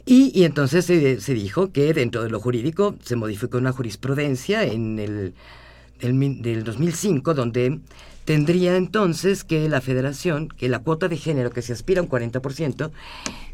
y, 0.07 0.45
entonces 0.45 0.85
se, 0.85 1.35
dijo 1.35 1.73
que 1.73 1.93
dentro 1.93 2.23
de 2.23 2.31
lo 2.31 2.41
jurídico 2.41 2.97
se 3.03 3.17
modificó 3.17 3.59
una 3.59 3.73
jurisprudencia 3.73 4.65
en 4.65 4.99
el, 4.99 5.35
del 6.01 6.65
2005 6.65 7.35
donde 7.35 7.81
tendría 8.25 8.77
entonces 8.77 9.45
que 9.45 9.69
la 9.69 9.81
federación, 9.81 10.49
que 10.49 10.69
la 10.69 10.81
cuota 10.81 11.09
de 11.09 11.17
género 11.17 11.51
que 11.51 11.63
se 11.63 11.73
aspira 11.73 12.01
a 12.01 12.05
un 12.05 12.09
40%, 12.09 12.91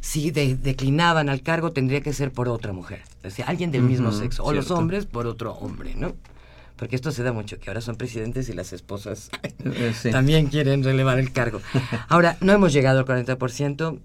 si 0.01 0.31
declinaban 0.31 1.29
al 1.29 1.43
cargo 1.43 1.73
tendría 1.73 2.01
que 2.01 2.13
ser 2.13 2.33
por 2.33 2.49
otra 2.49 2.73
mujer, 2.73 3.03
o 3.25 3.31
sea, 3.31 3.47
alguien 3.47 3.71
del 3.71 3.83
mismo 3.83 4.13
sexo, 4.13 4.45
o 4.45 4.53
los 4.53 4.71
hombres 4.71 5.07
por 5.07 5.27
otro 5.27 5.53
hombre, 5.55 5.95
¿no? 5.97 6.15
Porque 6.77 6.95
esto 6.95 7.11
se 7.11 7.23
da 7.23 7.33
mucho, 7.33 7.59
que 7.59 7.71
ahora 7.71 7.81
son 7.81 7.97
presidentes 7.97 8.51
y 8.51 8.53
las 8.53 8.75
esposas 8.75 9.31
eh, 9.43 9.95
también 10.13 10.49
quieren 10.49 10.85
relevar 10.85 11.19
el 11.19 11.33
cargo. 11.33 11.63
Ahora, 12.09 12.37
no 12.43 12.53
hemos 12.53 12.75
llegado 12.75 12.99
al 12.99 13.07
40%, 13.07 13.99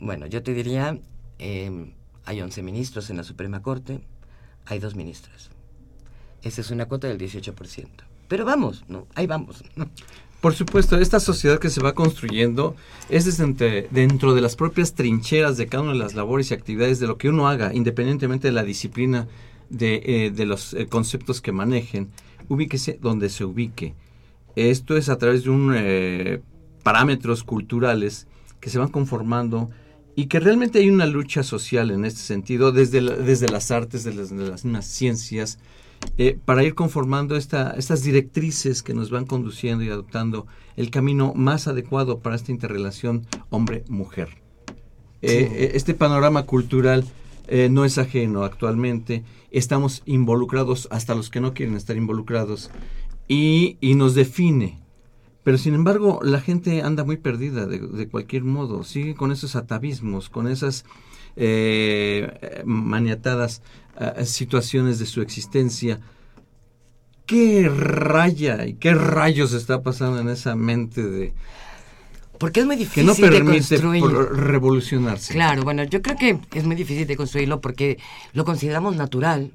bueno, 0.00 0.26
yo 0.26 0.42
te 0.42 0.54
diría, 0.54 0.98
Em, 1.46 1.92
hay 2.24 2.40
11 2.40 2.62
ministros 2.62 3.10
en 3.10 3.18
la 3.18 3.22
Suprema 3.22 3.60
Corte, 3.60 4.00
hay 4.64 4.78
dos 4.78 4.94
ministras. 4.94 5.50
Esa 6.42 6.62
es 6.62 6.70
una 6.70 6.86
cuota 6.86 7.06
del 7.06 7.18
18%. 7.18 8.06
Pero 8.28 8.46
vamos, 8.46 8.86
¿no? 8.88 9.06
Ahí 9.14 9.26
vamos. 9.26 9.62
Por 10.40 10.54
supuesto, 10.54 10.96
esta 10.96 11.20
sociedad 11.20 11.58
que 11.58 11.68
se 11.68 11.82
va 11.82 11.94
construyendo 11.94 12.76
es 13.10 13.26
desde 13.26 13.88
dentro 13.90 14.34
de 14.34 14.40
las 14.40 14.56
propias 14.56 14.94
trincheras 14.94 15.58
de 15.58 15.66
cada 15.66 15.82
una 15.82 15.92
de 15.92 15.98
las 15.98 16.14
labores 16.14 16.50
y 16.50 16.54
actividades 16.54 16.98
de 16.98 17.08
lo 17.08 17.18
que 17.18 17.28
uno 17.28 17.46
haga, 17.46 17.74
independientemente 17.74 18.48
de 18.48 18.52
la 18.52 18.62
disciplina 18.62 19.28
de, 19.68 20.30
eh, 20.36 20.46
los 20.46 20.72
eh, 20.72 20.86
conceptos 20.86 21.42
que 21.42 21.52
manejen, 21.52 22.08
ubíquese 22.48 22.98
donde 23.02 23.28
se 23.28 23.44
ubique. 23.44 23.94
Esto 24.56 24.96
es 24.96 25.10
a 25.10 25.18
través 25.18 25.44
de 25.44 25.50
un 25.50 25.74
eh, 25.76 26.40
parámetros 26.82 27.44
culturales 27.44 28.28
que 28.60 28.70
se 28.70 28.78
van 28.78 28.88
conformando 28.88 29.68
y 30.16 30.26
que 30.26 30.40
realmente 30.40 30.78
hay 30.78 30.90
una 30.90 31.06
lucha 31.06 31.42
social 31.42 31.90
en 31.90 32.04
este 32.04 32.20
sentido, 32.20 32.72
desde, 32.72 33.00
desde 33.00 33.48
las 33.48 33.70
artes, 33.70 34.04
desde 34.04 34.48
las, 34.48 34.64
mismas 34.64 34.86
ciencias, 34.86 35.58
eh, 36.18 36.38
para 36.44 36.62
ir 36.62 36.74
conformando 36.74 37.36
esta, 37.36 37.74
estas 37.76 38.02
directrices 38.02 38.82
que 38.82 38.94
nos 38.94 39.10
van 39.10 39.26
conduciendo 39.26 39.82
y 39.84 39.88
adoptando 39.88 40.46
el 40.76 40.90
camino 40.90 41.32
más 41.34 41.66
adecuado 41.66 42.20
para 42.20 42.36
esta 42.36 42.52
interrelación 42.52 43.26
hombre-mujer. 43.50 44.28
Eh, 45.22 45.48
eh, 45.50 45.70
este 45.74 45.94
panorama 45.94 46.44
cultural 46.44 47.04
no 47.68 47.84
es 47.84 47.98
ajeno 47.98 48.42
actualmente, 48.42 49.22
estamos 49.50 50.02
involucrados 50.06 50.88
hasta 50.90 51.14
los 51.14 51.28
que 51.28 51.40
no 51.40 51.52
quieren 51.52 51.76
estar 51.76 51.94
involucrados 51.94 52.70
y, 53.28 53.76
y 53.82 53.96
nos 53.96 54.14
define 54.14 54.83
pero 55.44 55.58
sin 55.58 55.74
embargo, 55.74 56.20
la 56.22 56.40
gente 56.40 56.82
anda 56.82 57.04
muy 57.04 57.18
perdida 57.18 57.66
de, 57.66 58.08
cualquier 58.08 58.44
modo, 58.44 58.82
sigue 58.82 59.14
con 59.14 59.30
esos 59.30 59.56
atavismos, 59.56 60.30
con 60.30 60.48
esas 60.48 60.86
eh, 61.36 62.62
maniatadas 62.64 63.60
eh, 64.00 64.24
situaciones 64.24 64.98
de 64.98 65.04
su 65.04 65.20
existencia. 65.20 66.00
¿Qué 67.26 67.68
raya 67.68 68.66
y 68.66 68.74
qué 68.74 68.94
rayos 68.94 69.52
está 69.52 69.82
pasando 69.82 70.18
en 70.18 70.30
esa 70.30 70.56
mente 70.56 71.02
de... 71.02 71.34
Porque 72.38 72.60
es 72.60 72.66
muy 72.66 72.76
difícil 72.76 73.02
que 73.02 73.06
no 73.06 73.14
permite 73.14 73.76
revolucionarse. 73.76 75.34
Claro, 75.34 75.62
bueno, 75.62 75.84
yo 75.84 76.00
creo 76.02 76.16
que 76.16 76.40
es 76.54 76.64
muy 76.64 76.74
difícil 76.74 77.06
de 77.06 77.16
construirlo 77.16 77.60
porque 77.60 77.98
lo 78.32 78.44
consideramos 78.44 78.96
natural. 78.96 79.52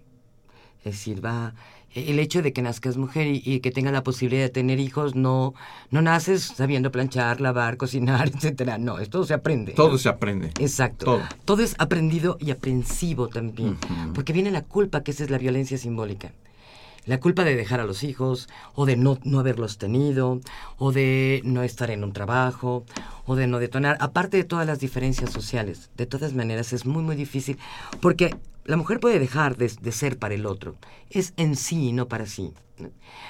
Es 0.80 0.94
decir, 0.94 1.24
va 1.24 1.54
el 1.94 2.20
hecho 2.20 2.42
de 2.42 2.54
que 2.54 2.62
nazcas 2.62 2.98
mujer 2.98 3.28
y, 3.28 3.60
que 3.60 3.72
tengas 3.72 3.94
la 3.94 4.04
posibilidad 4.04 4.44
de 4.44 4.50
tener 4.50 4.80
hijos, 4.80 5.16
no, 5.16 5.54
no 5.90 6.02
naces 6.02 6.44
sabiendo 6.44 6.92
planchar, 6.92 7.42
lavar, 7.42 7.78
cocinar, 7.78 8.30
etcétera. 8.34 8.78
No, 8.78 9.00
esto 9.00 9.24
se 9.24 9.34
aprende. 9.34 9.74
Todo 9.74 9.98
se 9.98 10.10
aprende. 10.10 10.52
Exacto. 10.60 11.22
Todo. 11.46 11.62
es 11.62 11.76
aprendido 11.78 12.38
y 12.40 12.52
aprensivo 12.52 13.28
también. 13.28 13.78
Porque 14.14 14.34
viene 14.34 14.52
la 14.52 14.62
culpa, 14.62 15.02
que 15.02 15.12
esa 15.12 15.24
es 15.24 15.30
la 15.30 15.38
violencia 15.38 15.78
simbólica. 15.78 16.32
La 17.06 17.20
culpa 17.20 17.44
de 17.44 17.56
dejar 17.56 17.80
a 17.80 17.86
los 17.86 18.04
hijos, 18.04 18.50
o 18.76 18.86
de 18.86 18.96
no, 18.96 19.18
no 19.24 19.40
haberlos 19.40 19.78
tenido, 19.78 20.42
o 20.78 20.92
de 20.92 21.42
no 21.44 21.64
estar 21.64 21.90
en 21.90 22.04
un 22.04 22.14
trabajo, 22.14 22.86
o 23.26 23.36
de 23.36 23.48
no 23.48 23.58
detonar. 23.58 23.98
Aparte 24.00 24.38
de 24.38 24.44
todas 24.44 24.68
las 24.68 24.80
diferencias 24.80 25.32
sociales, 25.32 25.90
de 25.98 26.06
todas 26.06 26.34
maneras 26.34 26.72
es 26.72 26.86
muy, 26.86 27.02
muy 27.02 27.16
difícil. 27.16 27.58
Porque 28.00 28.36
la 28.70 28.78
mujer 28.78 29.00
puede 29.00 29.18
dejar 29.18 29.58
de, 29.58 29.92
ser 29.92 30.20
para 30.20 30.36
el 30.36 30.46
otro, 30.46 30.76
es 31.10 31.34
en 31.38 31.56
sí 31.56 31.88
y 31.88 31.92
no 31.92 32.08
para 32.08 32.28
sí. 32.28 32.54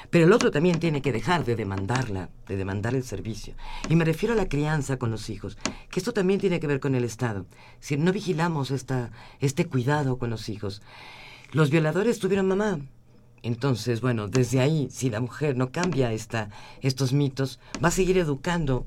Pero 0.10 0.26
el 0.26 0.34
otro 0.34 0.52
también 0.52 0.82
tiene 0.82 1.02
que 1.02 1.14
dejar 1.14 1.46
de 1.46 1.56
demandarla, 1.56 2.30
de 2.46 2.58
demandar 2.58 2.94
el 2.94 3.06
servicio. 3.06 3.54
Y 3.88 3.96
me 3.96 4.04
refiero 4.04 4.34
a 4.34 4.36
la 4.36 4.50
crianza 4.50 5.00
con 5.00 5.12
los 5.12 5.30
hijos, 5.30 5.58
que 5.90 6.02
esto 6.02 6.12
también 6.12 6.42
tiene 6.42 6.60
que 6.60 6.68
ver 6.68 6.82
con 6.82 6.94
el 6.94 7.06
Estado. 7.06 7.46
Si 7.80 7.96
no 7.96 8.12
vigilamos 8.12 8.70
esta, 8.70 9.12
este 9.40 9.66
cuidado 9.66 10.18
con 10.18 10.30
los 10.30 10.50
hijos. 10.50 10.82
Los 11.54 11.70
violadores 11.70 12.20
tuvieron 12.20 12.50
mamá. 12.50 12.82
Entonces, 13.42 14.02
bueno, 14.02 14.28
desde 14.28 14.60
ahí, 14.60 14.90
si 14.92 15.10
la 15.10 15.22
mujer 15.22 15.56
no 15.56 15.72
cambia 15.72 16.12
esta, 16.12 16.50
estos 16.82 17.14
mitos, 17.14 17.62
va 17.82 17.88
a 17.88 17.92
seguir 17.92 18.18
educando 18.18 18.86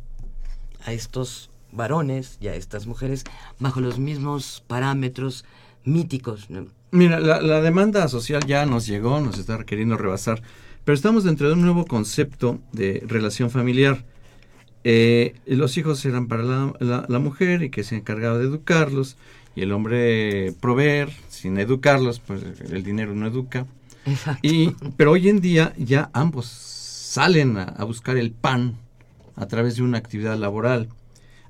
a 0.84 0.92
estos 0.92 1.48
varones 1.72 2.36
y 2.42 2.48
a 2.48 2.54
estas 2.54 2.86
mujeres 2.86 3.24
bajo 3.58 3.80
los 3.80 3.98
mismos 3.98 4.62
parámetros 4.66 5.46
míticos. 5.84 6.48
Mira, 6.90 7.20
la, 7.20 7.60
demanda 7.60 8.06
social 8.08 8.44
ya 8.46 8.66
nos 8.66 8.86
llegó, 8.86 9.20
nos 9.20 9.38
está 9.38 9.64
queriendo 9.64 9.96
rebasar, 9.96 10.42
pero 10.84 10.94
estamos 10.94 11.24
dentro 11.24 11.48
de 11.48 11.54
un 11.54 11.62
nuevo 11.62 11.86
concepto 11.86 12.60
de 12.72 13.02
relación 13.06 13.50
familiar. 13.50 14.04
Eh, 14.84 15.34
los 15.46 15.76
hijos 15.78 16.04
eran 16.04 16.26
para 16.26 16.42
la, 16.42 17.18
mujer 17.18 17.62
y 17.62 17.70
que 17.70 17.84
se 17.84 17.96
encargaba 17.96 18.38
de 18.38 18.44
educarlos, 18.44 19.16
y 19.54 19.62
el 19.62 19.72
hombre 19.72 20.54
proveer, 20.60 21.10
sin 21.28 21.58
educarlos, 21.58 22.20
pues 22.20 22.42
el 22.70 22.82
dinero 22.82 23.14
no 23.14 23.26
educa. 23.26 23.66
Y, 24.42 24.70
pero 24.96 25.12
hoy 25.12 25.28
en 25.28 25.40
día 25.40 25.74
ya 25.76 26.10
ambos 26.12 26.46
salen 26.46 27.58
a 27.58 27.84
buscar 27.84 28.16
el 28.16 28.32
pan 28.32 28.76
a 29.36 29.46
través 29.46 29.76
de 29.76 29.82
una 29.82 29.98
actividad 29.98 30.36
laboral. 30.36 30.88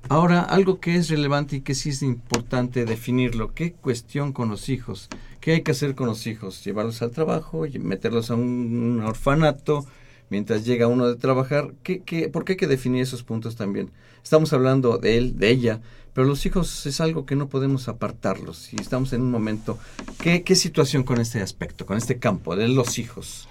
Ahora, 0.09 0.41
algo 0.41 0.79
que 0.79 0.95
es 0.95 1.09
relevante 1.09 1.57
y 1.57 1.61
que 1.61 1.75
sí 1.75 1.89
es 1.89 2.03
importante 2.03 2.85
definirlo, 2.85 3.53
¿qué 3.53 3.71
cuestión 3.71 4.33
con 4.33 4.49
los 4.49 4.67
hijos? 4.69 5.09
¿Qué 5.39 5.53
hay 5.53 5.61
que 5.61 5.71
hacer 5.71 5.95
con 5.95 6.07
los 6.07 6.27
hijos? 6.27 6.63
Llevarlos 6.63 7.01
al 7.01 7.11
trabajo, 7.11 7.65
meterlos 7.79 8.29
a 8.29 8.35
un 8.35 9.01
orfanato, 9.03 9.85
mientras 10.29 10.65
llega 10.65 10.87
uno 10.87 11.07
de 11.07 11.15
trabajar, 11.15 11.73
¿qué, 11.83 12.01
qué, 12.01 12.27
por 12.27 12.43
qué 12.43 12.53
hay 12.53 12.57
que 12.57 12.67
definir 12.67 13.01
esos 13.01 13.23
puntos 13.23 13.55
también? 13.55 13.91
Estamos 14.23 14.51
hablando 14.53 14.97
de 14.97 15.17
él, 15.17 15.37
de 15.37 15.49
ella, 15.49 15.81
pero 16.13 16.27
los 16.27 16.45
hijos 16.45 16.85
es 16.85 17.01
algo 17.01 17.25
que 17.25 17.35
no 17.35 17.47
podemos 17.47 17.87
apartarlos. 17.87 18.73
Y 18.73 18.81
estamos 18.81 19.13
en 19.13 19.21
un 19.21 19.31
momento, 19.31 19.79
¿qué, 20.19 20.43
qué 20.43 20.55
situación 20.55 21.03
con 21.03 21.19
este 21.19 21.41
aspecto, 21.41 21.85
con 21.85 21.97
este 21.97 22.19
campo 22.19 22.55
de 22.55 22.67
los 22.67 22.99
hijos? 22.99 23.47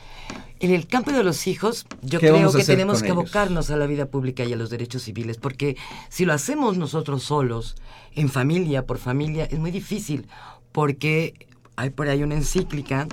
En 0.63 0.73
el 0.73 0.87
campo 0.87 1.11
de 1.11 1.25
los 1.25 1.49
hijos, 1.49 1.87
yo 2.03 2.21
¿Qué 2.21 2.29
creo 2.29 2.53
que 2.53 2.65
tenemos 2.65 3.01
que 3.01 3.09
ellos? 3.09 3.19
abocarnos 3.19 3.71
a 3.71 3.77
la 3.77 3.87
vida 3.87 4.07
pública 4.07 4.45
y 4.45 4.53
a 4.53 4.57
los 4.57 4.71
derechos 4.71 5.03
civiles, 5.03 5.37
porque 5.37 5.77
si 6.09 6.25
lo 6.25 6.33
hacemos 6.33 6.79
nosotros 6.79 7.25
solos, 7.25 7.75
en 8.15 8.29
familia, 8.29 8.87
por 8.87 8.99
familia, 8.99 9.45
es 9.47 9.59
muy 9.59 9.73
difícil, 9.73 10.29
porque 10.71 11.49
hay 11.75 11.91
por 11.91 12.09
ahí 12.09 12.23
una 12.23 12.37
encíclica 12.37 13.09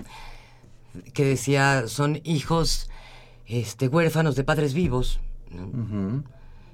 que 1.14 1.26
decía, 1.26 1.88
son 1.88 2.22
hijos 2.24 2.88
este, 3.48 3.88
huérfanos 3.88 4.36
de 4.36 4.44
padres 4.44 4.76
vivos. 4.76 5.20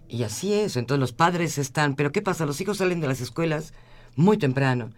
Y 0.09 0.23
así 0.23 0.53
es, 0.53 0.75
entonces 0.75 0.99
los 0.99 1.13
padres 1.13 1.57
están, 1.57 1.95
pero 1.95 2.11
¿qué 2.11 2.21
pasa? 2.21 2.45
Los 2.45 2.59
hijos 2.59 2.77
salen 2.77 2.99
de 2.99 3.07
las 3.07 3.21
escuelas 3.21 3.73
muy 4.17 4.37
temprano. 4.37 4.91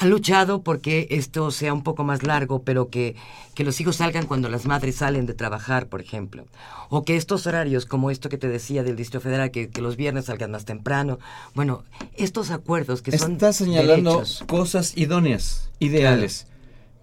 Han 0.00 0.10
luchado 0.10 0.62
porque 0.62 1.08
esto 1.10 1.50
sea 1.50 1.72
un 1.74 1.82
poco 1.82 2.04
más 2.04 2.22
largo, 2.22 2.62
pero 2.62 2.88
que, 2.88 3.16
que 3.54 3.64
los 3.64 3.80
hijos 3.80 3.96
salgan 3.96 4.26
cuando 4.26 4.48
las 4.48 4.64
madres 4.64 4.96
salen 4.96 5.26
de 5.26 5.34
trabajar, 5.34 5.88
por 5.88 6.00
ejemplo. 6.00 6.44
O 6.88 7.04
que 7.04 7.16
estos 7.16 7.46
horarios, 7.46 7.84
como 7.84 8.10
esto 8.10 8.28
que 8.28 8.38
te 8.38 8.48
decía 8.48 8.82
del 8.82 8.96
Distrito 8.96 9.20
Federal, 9.22 9.50
que, 9.50 9.68
que 9.70 9.82
los 9.82 9.96
viernes 9.96 10.26
salgan 10.26 10.52
más 10.52 10.64
temprano. 10.64 11.18
Bueno, 11.54 11.82
estos 12.16 12.50
acuerdos 12.50 13.02
que 13.02 13.16
son 13.18 13.32
Está 13.32 13.52
señalando 13.52 14.14
derechos. 14.14 14.44
cosas 14.48 14.96
idóneas, 14.96 15.68
ideales, 15.80 16.46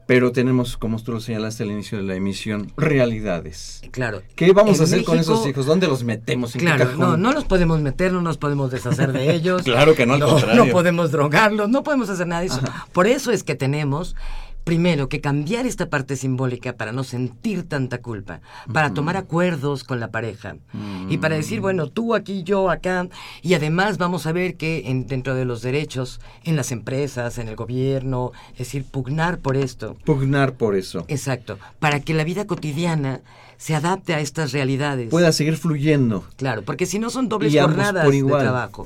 pero 0.07 0.31
tenemos, 0.31 0.77
como 0.77 1.01
tú 1.01 1.13
lo 1.13 1.19
señalaste 1.19 1.63
al 1.63 1.71
inicio 1.71 1.97
de 1.97 2.03
la 2.03 2.15
emisión, 2.15 2.71
realidades. 2.77 3.81
Claro. 3.91 4.21
¿Qué 4.35 4.51
vamos 4.53 4.75
En 4.77 4.81
a 4.81 4.83
hacer 4.85 5.03
con 5.03 5.17
esos 5.17 5.45
hijos? 5.47 5.65
¿Dónde 5.65 5.87
los 5.87 6.03
metemos? 6.03 6.53
¿En 6.55 6.59
qué 6.59 6.65
Claro, 6.67 6.85
cajón? 6.85 6.99
no, 6.99 7.17
no 7.17 7.31
los 7.31 7.45
podemos 7.45 7.81
meter, 7.81 8.13
no 8.13 8.21
nos 8.21 8.37
podemos 8.37 8.71
deshacer 8.71 9.11
de 9.13 9.31
ellos. 9.35 9.63
Claro 9.63 9.95
que 9.95 10.05
no, 10.05 10.13
al 10.15 10.21
contrario. 10.21 10.65
No 10.65 10.71
podemos 10.71 11.11
drogarlos, 11.11 11.69
no 11.69 11.83
podemos 11.83 12.09
hacer 12.09 12.27
nada 12.27 12.41
de 12.41 12.47
eso. 12.47 12.61
Por 12.91 13.07
eso 13.07 13.31
es 13.31 13.43
que 13.43 13.55
tenemos, 13.55 14.15
primero, 14.65 15.07
que 15.07 15.21
cambiar 15.21 15.65
esta 15.65 15.89
parte 15.89 16.17
simbólica 16.17 16.73
para 16.73 16.91
no 16.91 17.03
sentir 17.05 17.63
tanta 17.69 17.99
culpa, 18.01 18.41
para 18.73 18.93
tomar 18.93 19.15
acuerdos 19.15 19.83
con 19.85 19.99
la 20.01 20.09
pareja 20.11 20.57
y 21.07 21.19
para 21.19 21.35
decir, 21.35 21.61
bueno, 21.61 21.87
tú 21.87 22.13
aquí, 22.15 22.43
yo 22.43 22.69
acá. 22.69 23.07
Y 23.41 23.53
además 23.53 23.97
vamos 23.97 24.25
a 24.25 24.31
ver 24.33 24.55
que 24.55 24.89
en- 24.89 25.05
dentro 25.07 25.35
de 25.35 25.45
los 25.45 25.61
derechos, 25.61 26.19
en 26.43 26.55
las 26.57 26.71
empresas, 26.71 27.37
en 27.37 27.47
el 27.47 27.55
gobierno, 27.55 28.31
es 28.53 28.57
decir, 28.59 28.83
pugnar 28.83 29.37
por 29.37 29.55
esto. 29.55 29.95
Pugnar 30.03 30.53
por 30.55 30.75
eso. 30.75 31.05
Exacto, 31.07 31.57
para 31.79 31.99
que 31.99 32.13
la 32.15 32.23
vida 32.23 32.45
cotidiana 32.45 33.21
se 33.57 33.75
adapte 33.75 34.13
a 34.15 34.19
estas 34.19 34.51
realidades. 34.51 35.09
Pueda 35.11 35.31
seguir 35.31 35.55
fluyendo. 35.57 36.25
Claro, 36.35 36.63
porque 36.63 36.85
si 36.87 36.99
no 36.99 37.09
son 37.11 37.29
dobles 37.29 37.53
Y 37.53 37.59
jornadas 37.59 38.03
por 38.03 38.11
de 38.11 38.17
igual. 38.17 38.41
trabajo 38.41 38.83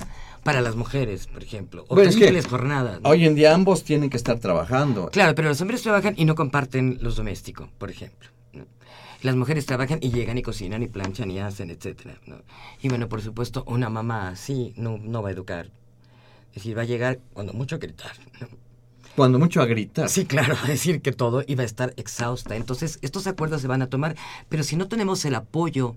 para 0.49 0.61
las 0.61 0.75
mujeres, 0.75 1.27
por 1.27 1.43
ejemplo, 1.43 1.85
o 1.89 1.93
Bueno, 1.93 2.09
es 2.09 2.15
que 2.15 2.41
jornadas. 2.41 2.99
¿no? 3.01 3.09
Hoy 3.09 3.27
en 3.27 3.35
día 3.35 3.53
ambos 3.53 3.83
tienen 3.83 4.09
que 4.09 4.17
estar 4.17 4.39
trabajando. 4.39 5.11
Claro, 5.11 5.35
pero 5.35 5.47
los 5.47 5.61
hombres 5.61 5.83
trabajan 5.83 6.15
y 6.17 6.25
no 6.25 6.33
comparten 6.33 6.97
los 7.01 7.17
domésticos, 7.17 7.69
por 7.77 7.91
ejemplo. 7.91 8.29
¿no? 8.53 8.65
Las 9.21 9.35
mujeres 9.35 9.67
trabajan 9.67 9.99
y 10.01 10.09
llegan 10.09 10.39
y 10.39 10.41
cocinan 10.41 10.81
y 10.81 10.87
planchan 10.87 11.29
y 11.29 11.37
hacen, 11.37 11.69
etcétera. 11.69 12.19
¿no? 12.25 12.41
Y 12.81 12.89
bueno, 12.89 13.07
por 13.07 13.21
supuesto, 13.21 13.63
una 13.67 13.91
mamá 13.91 14.29
así 14.29 14.73
no, 14.75 14.97
no 14.97 15.21
va 15.21 15.29
a 15.29 15.33
educar. 15.33 15.67
Es 16.49 16.55
decir, 16.55 16.75
va 16.75 16.81
a 16.81 16.85
llegar 16.85 17.19
cuando 17.33 17.53
mucho 17.53 17.75
a 17.75 17.77
gritar. 17.77 18.13
Cuando 19.15 19.37
mucho 19.37 19.61
a 19.61 19.67
gritar. 19.67 20.09
Sí, 20.09 20.25
claro, 20.25 20.55
a 20.63 20.67
decir 20.67 21.03
que 21.03 21.11
todo 21.11 21.43
iba 21.45 21.61
a 21.61 21.67
estar 21.67 21.93
exhausta. 21.95 22.55
Entonces, 22.55 22.97
estos 23.03 23.27
acuerdos 23.27 23.61
se 23.61 23.67
van 23.67 23.83
a 23.83 23.87
tomar, 23.87 24.15
pero 24.49 24.63
si 24.63 24.77
no 24.77 24.87
tenemos 24.87 25.23
el 25.25 25.35
apoyo 25.35 25.95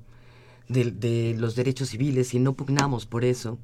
de, 0.68 0.90
de 0.90 1.36
los 1.38 1.54
derechos 1.54 1.88
civiles, 1.88 2.28
si 2.28 2.38
no 2.38 2.52
pugnamos 2.52 3.06
por 3.06 3.24
eso, 3.24 3.58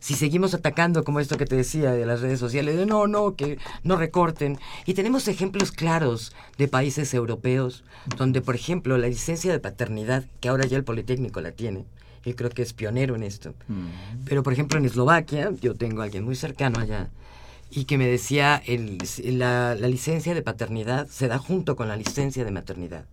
si 0.00 0.14
seguimos 0.14 0.54
atacando 0.54 1.04
como 1.04 1.20
esto 1.20 1.36
que 1.36 1.44
te 1.44 1.56
decía 1.56 1.92
de 1.92 2.06
las 2.06 2.22
redes 2.22 2.40
sociales, 2.40 2.76
de 2.76 2.86
no, 2.86 3.06
no, 3.06 3.36
que 3.36 3.58
no 3.84 3.96
recorten. 3.96 4.58
Y 4.86 4.94
tenemos 4.94 5.28
ejemplos 5.28 5.70
claros 5.70 6.32
de 6.58 6.68
países 6.68 7.12
europeos 7.14 7.84
donde, 8.16 8.40
por 8.40 8.54
ejemplo, 8.54 8.96
la 8.98 9.08
licencia 9.08 9.52
de 9.52 9.60
paternidad, 9.60 10.24
que 10.40 10.48
ahora 10.48 10.66
ya 10.66 10.78
el 10.78 10.84
Politécnico 10.84 11.40
la 11.40 11.52
tiene, 11.52 11.84
yo 12.24 12.34
creo 12.34 12.50
que 12.50 12.62
es 12.62 12.72
pionero 12.72 13.14
en 13.14 13.22
esto. 13.22 13.54
Pero, 14.24 14.42
por 14.42 14.52
ejemplo, 14.52 14.78
en 14.78 14.86
Eslovaquia, 14.86 15.52
yo 15.60 15.74
tengo 15.74 16.00
a 16.00 16.04
alguien 16.04 16.24
muy 16.24 16.34
cercano 16.34 16.80
allá, 16.80 17.10
y 17.70 17.84
que 17.84 17.98
me 17.98 18.06
decía, 18.06 18.60
el, 18.66 18.98
la, 19.22 19.74
la 19.74 19.86
licencia 19.86 20.34
de 20.34 20.42
paternidad 20.42 21.06
se 21.08 21.28
da 21.28 21.38
junto 21.38 21.76
con 21.76 21.88
la 21.88 21.96
licencia 21.96 22.44
de 22.44 22.50
maternidad. 22.50 23.04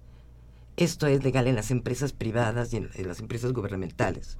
Esto 0.78 1.08
es 1.08 1.24
legal 1.24 1.48
en 1.48 1.56
las 1.56 1.70
empresas 1.70 2.12
privadas 2.14 2.74
y 2.74 2.78
en, 2.78 2.90
en 2.96 3.08
las 3.08 3.20
empresas 3.20 3.52
gubernamentales. 3.54 4.38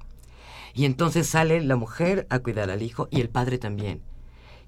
Y 0.74 0.84
entonces 0.84 1.26
sale 1.26 1.60
la 1.62 1.76
mujer 1.76 2.26
a 2.30 2.38
cuidar 2.40 2.70
al 2.70 2.82
hijo 2.82 3.08
y 3.10 3.20
el 3.20 3.28
padre 3.28 3.58
también. 3.58 4.02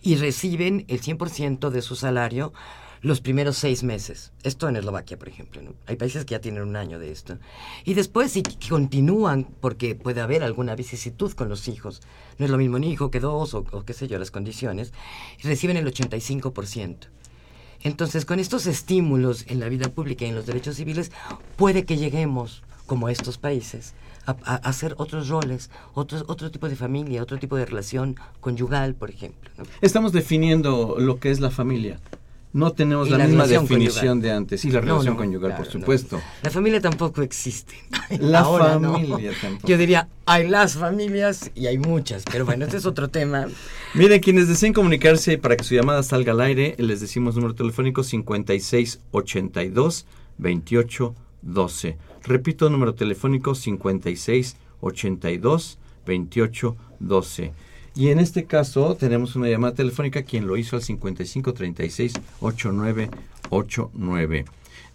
Y 0.03 0.17
reciben 0.17 0.85
el 0.89 1.01
100% 1.01 1.71
de 1.71 1.83
su 1.83 1.97
salario 1.97 2.53
los 3.03 3.21
primeros 3.21 3.57
seis 3.57 3.83
meses. 3.83 4.33
Esto 4.43 4.69
en 4.69 4.77
Eslovaquia, 4.77 5.19
por 5.19 5.29
ejemplo. 5.29 5.63
Hay 5.87 5.97
países 5.97 6.25
que 6.25 6.33
ya 6.33 6.41
tienen 6.41 6.63
un 6.63 6.77
año 6.77 6.99
de 6.99 7.11
esto. 7.11 7.39
Y 7.85 7.95
después, 7.95 8.33
si 8.33 8.43
continúan, 8.69 9.47
porque 9.61 9.95
puede 9.95 10.21
haber 10.21 10.43
alguna 10.43 10.75
vicisitud 10.75 11.33
con 11.33 11.49
los 11.49 11.67
hijos, 11.69 12.03
no 12.39 12.45
es 12.45 12.51
lo 12.51 12.59
mismo 12.59 12.77
un 12.77 12.85
hijo 12.85 13.11
que 13.11 13.21
dos 13.21 13.55
o, 13.55 13.65
o 13.73 13.85
qué 13.85 13.95
sé 13.95 14.07
yo, 14.07 14.19
las 14.19 14.31
condiciones, 14.31 14.93
reciben 15.43 15.77
el 15.77 15.87
85%. 15.87 16.97
Entonces, 17.83 18.27
con 18.27 18.39
estos 18.39 18.67
estímulos 18.67 19.47
en 19.49 19.61
la 19.61 19.69
vida 19.71 19.89
pública 19.89 20.27
y 20.27 20.29
en 20.29 20.35
los 20.35 20.45
derechos 20.45 20.77
civiles, 20.77 21.11
puede 21.57 21.87
que 21.87 21.97
lleguemos, 21.97 22.63
como 22.87 23.09
estos 23.09 23.39
países, 23.39 23.95
a, 24.27 24.37
a 24.45 24.55
hacer 24.57 24.95
otros 24.99 25.29
roles, 25.29 25.71
otros, 25.95 26.25
otro 26.29 26.51
tipo 26.51 26.69
de 26.69 26.77
familia, 26.77 27.23
otro 27.23 27.39
tipo 27.39 27.57
de 27.57 27.67
relación 27.67 28.17
conyugal, 28.41 28.95
por 28.95 29.11
ejemplo. 29.11 29.51
¿no? 29.59 29.65
Estamos 29.81 30.13
definiendo 30.13 30.97
lo 30.99 31.19
que 31.19 31.31
es 31.31 31.41
la 31.41 31.51
familia. 31.51 31.99
No 32.53 32.73
tenemos 32.73 33.09
la, 33.09 33.19
la 33.19 33.29
misma 33.29 33.47
definición 33.47 34.19
conyugal. 34.19 34.23
de 34.23 34.31
antes. 34.33 34.65
Y 34.65 34.73
la 34.73 34.81
relación 34.81 35.15
no, 35.15 35.21
conyugal, 35.21 35.51
claro, 35.51 35.63
por 35.63 35.73
supuesto. 35.73 36.21
La 36.43 36.51
familia 36.51 36.81
tampoco 36.81 37.23
existe. 37.23 37.77
La 38.19 38.43
familia 38.43 39.33
tampoco. 39.41 39.69
Yo 39.69 39.79
diría, 39.79 40.09
hay 40.27 40.49
las 40.49 40.75
familias 40.75 41.53
y 41.55 41.69
hay 41.69 41.79
muchas, 41.79 42.25
pero 42.31 42.45
bueno, 42.45 42.65
este 42.65 42.79
es 42.79 42.87
otro 42.87 43.09
tema. 43.09 43.47
Miren, 43.95 44.21
quienes 44.21 44.49
deseen 44.49 44.73
comunicarse 44.73 45.39
para 45.39 45.57
que 45.57 45.63
su 45.63 45.77
llamada 45.77 46.03
salga 46.03 46.33
al 46.33 46.41
aire, 46.41 46.75
les 46.79 47.01
decimos 47.01 47.37
número 47.37 47.55
telefónico 47.55 48.03
5682 48.03 50.07
2812. 50.39 52.10
Repito, 52.25 52.71
número 52.71 52.95
telefónico 52.95 53.55
5682 53.55 55.79
2812. 56.07 57.53
Y 57.95 58.09
en 58.09 58.19
este 58.19 58.47
caso 58.47 58.97
tenemos 58.97 59.37
una 59.37 59.49
llamada 59.49 59.75
telefónica, 59.75 60.23
quien 60.23 60.47
lo 60.47 60.57
hizo 60.57 60.77
al 60.77 60.83
5536 60.83 62.15
8989. 62.41 64.47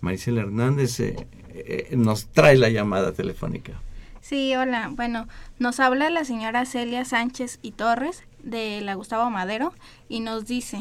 Maricela 0.02 0.42
Hernández 0.42 1.00
eh, 1.00 1.28
eh, 1.50 1.90
nos 1.96 2.26
trae 2.28 2.58
la 2.58 2.70
llamada 2.70 3.12
telefónica. 3.12 3.74
Sí, 4.22 4.56
hola. 4.56 4.90
Bueno, 4.92 5.28
nos 5.60 5.80
habla 5.80 6.10
la 6.10 6.26
señora 6.26 6.66
Celia 6.66 7.06
Sánchez 7.06 7.60
y 7.62 7.74
Torres 7.74 8.24
de 8.42 8.82
la 8.82 8.96
Gustavo 8.96 9.30
Madero 9.30 9.72
y 10.10 10.22
nos 10.22 10.46
dice, 10.46 10.80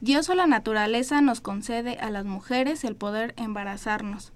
Dios 0.00 0.28
o 0.28 0.34
la 0.34 0.46
naturaleza 0.46 1.20
nos 1.20 1.40
concede 1.40 1.98
a 1.98 2.10
las 2.10 2.24
mujeres 2.24 2.82
el 2.84 2.96
poder 2.96 3.34
embarazarnos. 3.36 4.32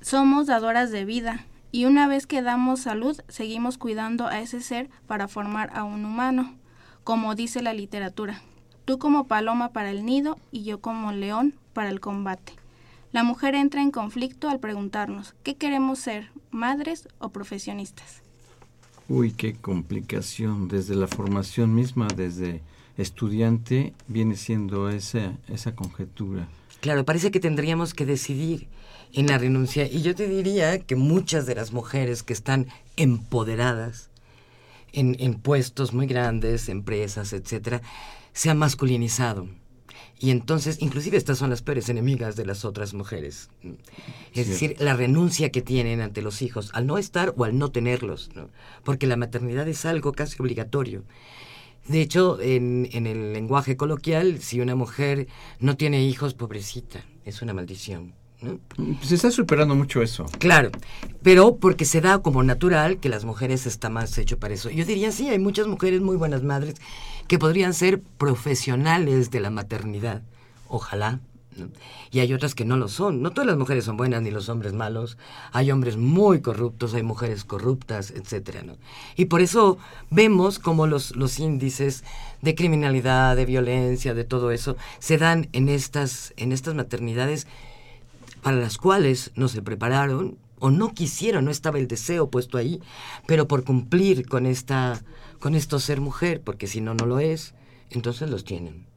Somos 0.00 0.46
dadoras 0.46 0.90
de 0.90 1.04
vida 1.04 1.44
y 1.72 1.84
una 1.84 2.08
vez 2.08 2.26
que 2.26 2.40
damos 2.40 2.80
salud 2.80 3.20
seguimos 3.28 3.76
cuidando 3.76 4.26
a 4.26 4.40
ese 4.40 4.62
ser 4.62 4.88
para 5.06 5.28
formar 5.28 5.70
a 5.74 5.84
un 5.84 6.04
humano, 6.06 6.54
como 7.04 7.34
dice 7.34 7.62
la 7.62 7.74
literatura. 7.74 8.42
Tú 8.86 8.98
como 8.98 9.26
paloma 9.26 9.68
para 9.68 9.90
el 9.90 10.06
nido 10.06 10.38
y 10.50 10.64
yo 10.64 10.80
como 10.80 11.12
león 11.12 11.54
para 11.74 11.90
el 11.90 12.00
combate. 12.00 12.54
La 13.12 13.24
mujer 13.24 13.54
entra 13.54 13.82
en 13.82 13.90
conflicto 13.90 14.48
al 14.48 14.58
preguntarnos, 14.58 15.34
¿qué 15.42 15.56
queremos 15.56 15.98
ser, 15.98 16.30
madres 16.50 17.08
o 17.18 17.28
profesionistas? 17.28 18.22
Uy, 19.08 19.32
qué 19.32 19.54
complicación. 19.54 20.68
Desde 20.68 20.94
la 20.94 21.08
formación 21.08 21.74
misma, 21.74 22.06
desde 22.16 22.62
estudiante, 22.96 23.92
viene 24.08 24.36
siendo 24.36 24.88
esa, 24.88 25.32
esa 25.48 25.74
conjetura. 25.74 26.48
Claro, 26.80 27.04
parece 27.04 27.30
que 27.30 27.40
tendríamos 27.40 27.94
que 27.94 28.06
decidir 28.06 28.68
en 29.12 29.26
la 29.26 29.38
renuncia. 29.38 29.86
Y 29.86 30.02
yo 30.02 30.14
te 30.14 30.28
diría 30.28 30.78
que 30.78 30.96
muchas 30.96 31.46
de 31.46 31.54
las 31.54 31.72
mujeres 31.72 32.22
que 32.22 32.32
están 32.32 32.68
empoderadas 32.96 34.10
en, 34.92 35.16
en 35.20 35.34
puestos 35.34 35.92
muy 35.92 36.06
grandes, 36.06 36.68
empresas, 36.68 37.32
etcétera, 37.32 37.82
se 38.32 38.50
han 38.50 38.58
masculinizado. 38.58 39.48
Y 40.22 40.30
entonces, 40.30 40.76
inclusive 40.80 41.16
estas 41.16 41.38
son 41.38 41.48
las 41.48 41.62
peores 41.62 41.88
enemigas 41.88 42.36
de 42.36 42.44
las 42.44 42.66
otras 42.66 42.92
mujeres. 42.92 43.48
Es 44.34 44.48
decir, 44.48 44.76
la 44.78 44.94
renuncia 44.94 45.50
que 45.50 45.62
tienen 45.62 46.02
ante 46.02 46.20
los 46.20 46.42
hijos, 46.42 46.70
al 46.74 46.86
no 46.86 46.98
estar 46.98 47.32
o 47.38 47.44
al 47.44 47.56
no 47.56 47.70
tenerlos, 47.70 48.28
¿no? 48.34 48.50
porque 48.84 49.06
la 49.06 49.16
maternidad 49.16 49.66
es 49.66 49.86
algo 49.86 50.12
casi 50.12 50.36
obligatorio. 50.38 51.04
De 51.90 52.00
hecho, 52.00 52.40
en, 52.40 52.88
en 52.92 53.08
el 53.08 53.32
lenguaje 53.32 53.76
coloquial, 53.76 54.38
si 54.40 54.60
una 54.60 54.76
mujer 54.76 55.26
no 55.58 55.76
tiene 55.76 56.04
hijos, 56.04 56.34
pobrecita, 56.34 57.04
es 57.24 57.42
una 57.42 57.52
maldición. 57.52 58.14
Se 59.02 59.16
está 59.16 59.32
superando 59.32 59.74
mucho 59.74 60.00
eso. 60.00 60.24
Claro, 60.38 60.70
pero 61.24 61.56
porque 61.56 61.84
se 61.84 62.00
da 62.00 62.20
como 62.20 62.44
natural 62.44 62.98
que 62.98 63.08
las 63.08 63.24
mujeres 63.24 63.66
está 63.66 63.90
más 63.90 64.16
hecho 64.18 64.38
para 64.38 64.54
eso. 64.54 64.70
Yo 64.70 64.84
diría, 64.84 65.10
sí, 65.10 65.28
hay 65.30 65.40
muchas 65.40 65.66
mujeres 65.66 66.00
muy 66.00 66.16
buenas 66.16 66.44
madres 66.44 66.76
que 67.26 67.40
podrían 67.40 67.74
ser 67.74 68.00
profesionales 68.00 69.32
de 69.32 69.40
la 69.40 69.50
maternidad. 69.50 70.22
Ojalá. 70.68 71.18
Y 72.10 72.20
hay 72.20 72.32
otras 72.32 72.54
que 72.54 72.64
no 72.64 72.76
lo 72.76 72.88
son. 72.88 73.22
No 73.22 73.30
todas 73.30 73.46
las 73.46 73.56
mujeres 73.56 73.84
son 73.84 73.96
buenas 73.96 74.22
ni 74.22 74.30
los 74.30 74.48
hombres 74.48 74.72
malos. 74.72 75.18
Hay 75.52 75.70
hombres 75.70 75.96
muy 75.96 76.40
corruptos, 76.40 76.94
hay 76.94 77.02
mujeres 77.02 77.44
corruptas, 77.44 78.10
etcétera. 78.10 78.62
Y 79.16 79.26
por 79.26 79.40
eso 79.40 79.78
vemos 80.10 80.58
como 80.58 80.86
los, 80.86 81.16
los 81.16 81.38
índices 81.38 82.04
de 82.42 82.54
criminalidad, 82.54 83.36
de 83.36 83.46
violencia, 83.46 84.14
de 84.14 84.24
todo 84.24 84.50
eso, 84.50 84.76
se 84.98 85.18
dan 85.18 85.48
en 85.52 85.68
estas, 85.68 86.32
en 86.36 86.52
estas 86.52 86.74
maternidades 86.74 87.46
para 88.42 88.56
las 88.56 88.78
cuales 88.78 89.32
no 89.34 89.48
se 89.48 89.62
prepararon 89.62 90.38
o 90.58 90.70
no 90.70 90.92
quisieron, 90.92 91.46
no 91.46 91.50
estaba 91.50 91.78
el 91.78 91.88
deseo 91.88 92.30
puesto 92.30 92.58
ahí, 92.58 92.80
pero 93.26 93.48
por 93.48 93.64
cumplir 93.64 94.28
con 94.28 94.46
esta, 94.46 95.02
con 95.38 95.54
esto 95.54 95.80
ser 95.80 96.00
mujer, 96.00 96.42
porque 96.42 96.66
si 96.66 96.80
no, 96.80 96.94
no 96.94 97.06
lo 97.06 97.18
es, 97.18 97.54
entonces 97.90 98.30
los 98.30 98.44
tienen. 98.44 98.89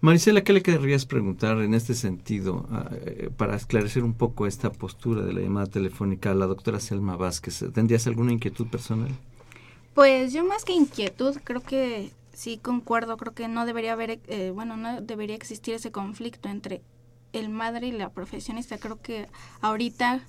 Marisela, 0.00 0.42
¿qué 0.42 0.52
le 0.52 0.62
querrías 0.62 1.06
preguntar 1.06 1.58
en 1.58 1.74
este 1.74 1.94
sentido 1.94 2.66
ah, 2.70 2.90
eh, 2.92 3.30
para 3.36 3.56
esclarecer 3.56 4.04
un 4.04 4.14
poco 4.14 4.46
esta 4.46 4.70
postura 4.70 5.22
de 5.22 5.32
la 5.32 5.40
llamada 5.40 5.66
telefónica 5.66 6.30
a 6.30 6.34
la 6.34 6.46
doctora 6.46 6.80
Selma 6.80 7.16
Vázquez? 7.16 7.64
¿Tendrías 7.72 8.06
alguna 8.06 8.32
inquietud 8.32 8.66
personal? 8.68 9.10
Pues 9.94 10.32
yo 10.32 10.44
más 10.44 10.64
que 10.64 10.72
inquietud, 10.72 11.36
creo 11.42 11.62
que 11.62 12.10
sí 12.32 12.58
concuerdo, 12.58 13.16
creo 13.16 13.32
que 13.32 13.48
no 13.48 13.64
debería 13.64 13.94
haber, 13.94 14.20
eh, 14.26 14.52
bueno, 14.54 14.76
no 14.76 15.00
debería 15.00 15.34
existir 15.34 15.74
ese 15.74 15.90
conflicto 15.90 16.50
entre 16.50 16.82
el 17.32 17.48
madre 17.48 17.86
y 17.86 17.92
la 17.92 18.10
profesionista. 18.10 18.76
Creo 18.78 19.00
que 19.00 19.26
ahorita 19.62 20.20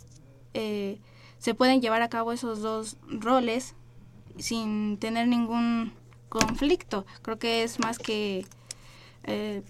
eh, 0.53 0.99
se 1.37 1.53
pueden 1.53 1.81
llevar 1.81 2.01
a 2.01 2.09
cabo 2.09 2.31
esos 2.31 2.61
dos 2.61 2.97
roles 3.07 3.75
sin 4.37 4.97
tener 4.97 5.27
ningún 5.27 5.91
conflicto. 6.29 7.05
Creo 7.21 7.37
que 7.37 7.63
es 7.63 7.79
más 7.79 7.99
que 7.99 8.45
eh, 9.27 9.61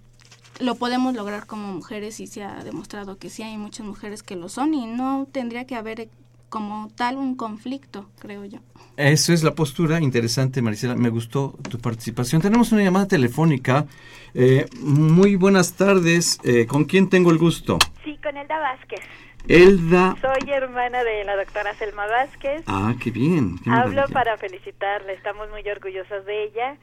lo 0.59 0.75
podemos 0.75 1.13
lograr 1.13 1.45
como 1.45 1.73
mujeres 1.73 2.19
y 2.19 2.27
se 2.27 2.43
ha 2.43 2.63
demostrado 2.63 3.17
que 3.17 3.29
sí 3.29 3.43
hay 3.43 3.57
muchas 3.57 3.85
mujeres 3.85 4.23
que 4.23 4.35
lo 4.35 4.49
son 4.49 4.73
y 4.73 4.87
no 4.87 5.27
tendría 5.31 5.65
que 5.65 5.75
haber 5.75 6.09
como 6.49 6.89
tal 6.95 7.17
un 7.17 7.35
conflicto, 7.35 8.09
creo 8.19 8.45
yo. 8.45 8.59
Eso 8.95 9.33
es 9.33 9.43
la 9.43 9.53
postura 9.53 9.99
interesante, 9.99 10.61
Marisela. 10.61 10.95
Me 10.95 11.09
gustó 11.09 11.53
tu 11.69 11.77
participación. 11.79 12.41
Tenemos 12.41 12.71
una 12.71 12.83
llamada 12.83 13.07
telefónica. 13.07 13.85
Eh, 14.33 14.65
muy 14.79 15.35
buenas 15.35 15.73
tardes. 15.73 16.39
Eh, 16.43 16.65
¿Con 16.65 16.85
quién 16.85 17.09
tengo 17.09 17.31
el 17.31 17.37
gusto? 17.37 17.77
Sí, 18.03 18.17
con 18.23 18.37
Elda 18.37 18.57
Vázquez. 18.59 19.01
Elda. 19.47 20.15
Soy 20.19 20.49
hermana 20.51 21.03
de 21.03 21.23
la 21.25 21.35
doctora 21.35 21.73
Selma 21.75 22.07
Vázquez. 22.07 22.63
Ah, 22.65 22.95
qué 23.01 23.11
bien. 23.11 23.57
Hablo 23.67 24.05
para 24.11 24.37
felicitarla. 24.37 25.11
Estamos 25.11 25.49
muy 25.51 25.67
orgullosos 25.69 26.25
de 26.25 26.45
ella. 26.45 26.77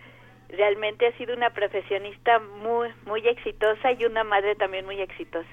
Realmente 0.51 1.07
ha 1.07 1.17
sido 1.17 1.35
una 1.35 1.51
profesionista 1.51 2.41
muy, 2.63 2.89
muy 3.07 3.27
exitosa 3.27 3.93
y 3.93 4.05
una 4.05 4.25
madre 4.25 4.55
también 4.55 4.85
muy 4.85 5.01
exitosa. 5.01 5.49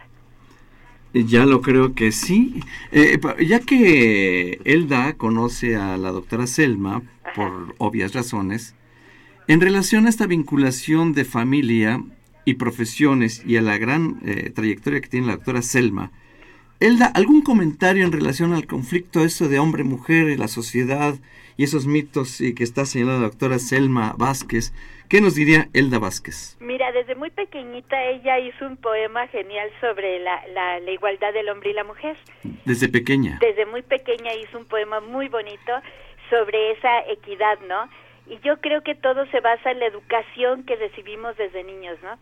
Ya 1.13 1.45
lo 1.45 1.61
creo 1.61 1.93
que 1.93 2.11
sí. 2.11 2.61
Eh, 2.91 3.19
ya 3.45 3.59
que 3.59 4.59
Elda 4.63 5.13
conoce 5.17 5.75
a 5.75 5.97
la 5.97 6.11
doctora 6.11 6.47
Selma, 6.47 7.01
por 7.35 7.75
obvias 7.79 8.13
razones, 8.13 8.75
en 9.47 9.59
relación 9.59 10.05
a 10.05 10.09
esta 10.09 10.27
vinculación 10.27 11.13
de 11.13 11.25
familia 11.25 12.01
y 12.45 12.53
profesiones 12.53 13.43
y 13.45 13.57
a 13.57 13.61
la 13.61 13.77
gran 13.77 14.19
eh, 14.25 14.51
trayectoria 14.51 15.01
que 15.01 15.09
tiene 15.09 15.27
la 15.27 15.35
doctora 15.35 15.61
Selma, 15.61 16.11
Elda, 16.82 17.11
¿algún 17.13 17.43
comentario 17.43 18.03
en 18.03 18.11
relación 18.11 18.53
al 18.53 18.65
conflicto 18.65 19.19
eso 19.23 19.47
de 19.47 19.59
hombre-mujer 19.59 20.32
en 20.32 20.39
la 20.39 20.47
sociedad 20.47 21.13
y 21.55 21.63
esos 21.63 21.86
mitos 21.86 22.41
y 22.41 22.55
que 22.55 22.63
está 22.63 22.86
señalando 22.86 23.21
la 23.21 23.27
doctora 23.27 23.59
Selma 23.59 24.15
Vázquez? 24.17 24.73
¿Qué 25.07 25.21
nos 25.21 25.36
diría 25.36 25.69
Elda 25.75 25.99
Vázquez? 25.99 26.57
Mira, 26.59 26.91
desde 26.91 27.13
muy 27.13 27.29
pequeñita 27.29 28.03
ella 28.05 28.39
hizo 28.39 28.65
un 28.65 28.77
poema 28.77 29.27
genial 29.27 29.69
sobre 29.79 30.21
la, 30.21 30.41
la, 30.55 30.91
igualdad 30.91 31.32
del 31.34 31.49
hombre 31.49 31.69
y 31.69 31.73
la 31.73 31.84
mujer. 31.84 32.17
Desde 32.65 32.89
pequeña. 32.89 33.38
Desde 33.39 33.67
muy 33.67 33.84
pequeña 33.84 34.34
hizo 34.34 34.57
un 34.57 34.65
poema 34.65 35.01
muy 35.01 35.27
bonito 35.27 35.73
sobre 36.32 36.71
esa 36.71 37.01
equidad, 37.11 37.59
¿no? 37.69 37.89
Y 38.25 38.39
yo 38.39 38.59
creo 38.59 38.82
que 38.82 38.95
todo 38.95 39.27
se 39.27 39.39
basa 39.39 39.69
en 39.69 39.82
la 39.82 39.86
educación 39.86 40.63
que 40.63 40.77
recibimos 40.77 41.38
desde 41.38 41.63
niños, 41.63 41.99
¿no? 42.01 42.17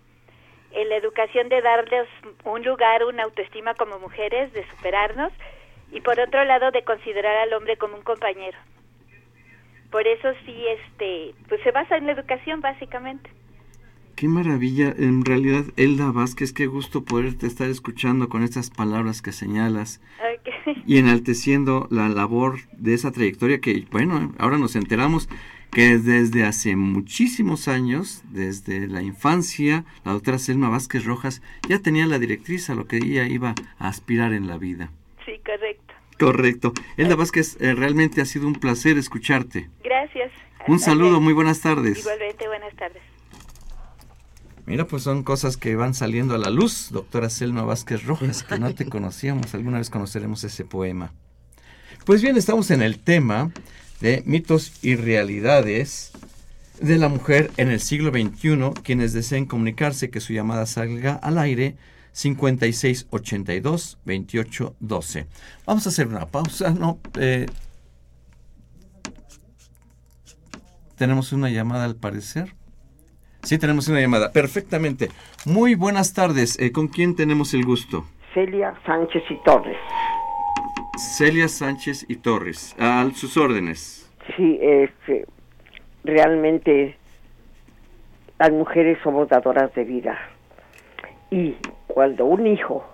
En 0.71 0.89
la 0.89 0.97
educación 0.97 1.49
de 1.49 1.61
darles 1.61 2.07
un 2.43 2.63
lugar, 2.63 3.03
una 3.05 3.23
autoestima 3.23 3.73
como 3.73 3.99
mujeres, 3.99 4.53
de 4.53 4.67
superarnos, 4.69 5.31
y 5.91 6.01
por 6.01 6.19
otro 6.19 6.43
lado 6.45 6.71
de 6.71 6.83
considerar 6.83 7.35
al 7.37 7.53
hombre 7.53 7.77
como 7.77 7.95
un 7.95 8.03
compañero. 8.03 8.57
Por 9.91 10.05
eso 10.07 10.29
sí, 10.45 10.65
este, 10.67 11.33
pues 11.47 11.61
se 11.63 11.71
basa 11.71 11.97
en 11.97 12.05
la 12.05 12.11
educación 12.11 12.61
básicamente. 12.61 13.29
Qué 14.15 14.27
maravilla, 14.27 14.93
en 14.97 15.23
realidad, 15.23 15.63
Elda 15.77 16.11
Vázquez, 16.11 16.51
qué 16.51 16.67
gusto 16.67 17.05
poderte 17.05 17.47
estar 17.47 17.69
escuchando 17.69 18.27
con 18.27 18.43
estas 18.43 18.69
palabras 18.69 19.21
que 19.21 19.31
señalas 19.31 20.01
y 20.85 20.97
enalteciendo 20.97 21.87
la 21.89 22.09
labor 22.09 22.59
de 22.73 22.93
esa 22.93 23.11
trayectoria 23.11 23.61
que, 23.61 23.85
bueno, 23.91 24.33
ahora 24.37 24.57
nos 24.57 24.75
enteramos 24.75 25.29
que 25.71 25.97
desde 25.97 26.45
hace 26.45 26.75
muchísimos 26.75 27.67
años, 27.67 28.23
desde 28.31 28.87
la 28.87 29.01
infancia, 29.01 29.85
la 30.03 30.13
doctora 30.13 30.39
Selma 30.39 30.69
Vázquez 30.69 31.05
Rojas 31.05 31.41
ya 31.67 31.79
tenía 31.79 32.05
la 32.07 32.19
directriz 32.19 32.69
a 32.69 32.75
lo 32.75 32.87
que 32.87 32.97
ella 32.97 33.27
iba 33.27 33.53
a 33.77 33.87
aspirar 33.87 34.33
en 34.33 34.47
la 34.47 34.57
vida. 34.57 34.91
Sí, 35.25 35.39
correcto. 35.45 35.93
Correcto. 36.19 36.73
Elda 36.97 37.15
Vázquez, 37.15 37.57
eh, 37.61 37.73
realmente 37.75 38.21
ha 38.21 38.25
sido 38.25 38.47
un 38.47 38.55
placer 38.55 38.97
escucharte. 38.97 39.69
Gracias. 39.83 40.31
Un 40.67 40.79
saludo, 40.79 41.21
muy 41.21 41.33
buenas 41.33 41.61
tardes. 41.61 41.99
Igualmente, 41.99 42.47
buenas 42.47 42.75
tardes. 42.75 43.01
Mira, 44.65 44.85
pues 44.85 45.03
son 45.03 45.23
cosas 45.23 45.57
que 45.57 45.75
van 45.75 45.93
saliendo 45.93 46.35
a 46.35 46.37
la 46.37 46.49
luz, 46.49 46.89
doctora 46.91 47.29
Selma 47.29 47.63
Vázquez 47.63 48.03
Rojas, 48.05 48.43
que 48.43 48.59
no 48.59 48.75
te 48.75 48.85
conocíamos, 48.89 49.53
alguna 49.55 49.77
vez 49.79 49.89
conoceremos 49.89 50.43
ese 50.43 50.65
poema. 50.65 51.11
Pues 52.05 52.21
bien, 52.21 52.37
estamos 52.37 52.69
en 52.69 52.81
el 52.81 52.99
tema 52.99 53.51
de 54.01 54.23
mitos 54.25 54.83
y 54.83 54.95
realidades 54.95 56.11
de 56.81 56.97
la 56.97 57.09
mujer 57.09 57.51
en 57.57 57.69
el 57.69 57.79
siglo 57.79 58.11
XXI. 58.11 58.81
Quienes 58.83 59.13
deseen 59.13 59.45
comunicarse, 59.45 60.09
que 60.09 60.19
su 60.19 60.33
llamada 60.33 60.65
salga 60.65 61.13
al 61.13 61.37
aire, 61.37 61.75
56 62.13 63.07
82 63.09 63.99
28 64.05 64.75
12. 64.79 65.27
Vamos 65.65 65.85
a 65.85 65.89
hacer 65.89 66.07
una 66.07 66.25
pausa, 66.25 66.71
¿no? 66.71 66.99
Eh, 67.19 67.45
tenemos 70.97 71.31
una 71.31 71.49
llamada 71.49 71.85
al 71.85 71.95
parecer. 71.95 72.53
Sí, 73.43 73.57
tenemos 73.57 73.87
una 73.87 74.01
llamada. 74.01 74.31
Perfectamente. 74.31 75.09
Muy 75.45 75.75
buenas 75.75 76.13
tardes. 76.13 76.59
Eh, 76.59 76.71
¿Con 76.71 76.89
quién 76.89 77.15
tenemos 77.15 77.53
el 77.53 77.63
gusto? 77.63 78.05
Celia 78.33 78.73
Sánchez 78.85 79.23
y 79.29 79.41
Torres. 79.43 79.77
Celia 80.99 81.47
Sánchez 81.47 82.05
y 82.09 82.17
Torres. 82.17 82.75
A 82.77 83.09
sus 83.13 83.37
órdenes. 83.37 84.11
Sí, 84.35 84.59
este, 84.61 85.25
realmente 86.03 86.97
las 88.37 88.51
mujeres 88.51 88.97
somos 89.03 89.29
dadoras 89.29 89.73
de 89.73 89.83
vida. 89.85 90.17
Y 91.31 91.55
cuando 91.87 92.25
un 92.25 92.45
hijo 92.47 92.85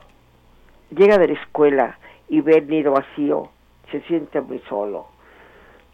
llega 0.92 1.18
de 1.18 1.28
la 1.30 1.34
escuela 1.34 2.00
y 2.30 2.42
ve 2.42 2.58
el 2.58 2.68
nido 2.68 2.92
vacío, 2.92 3.50
se 3.92 4.02
siente 4.02 4.40
muy 4.42 4.60
solo. 4.70 5.08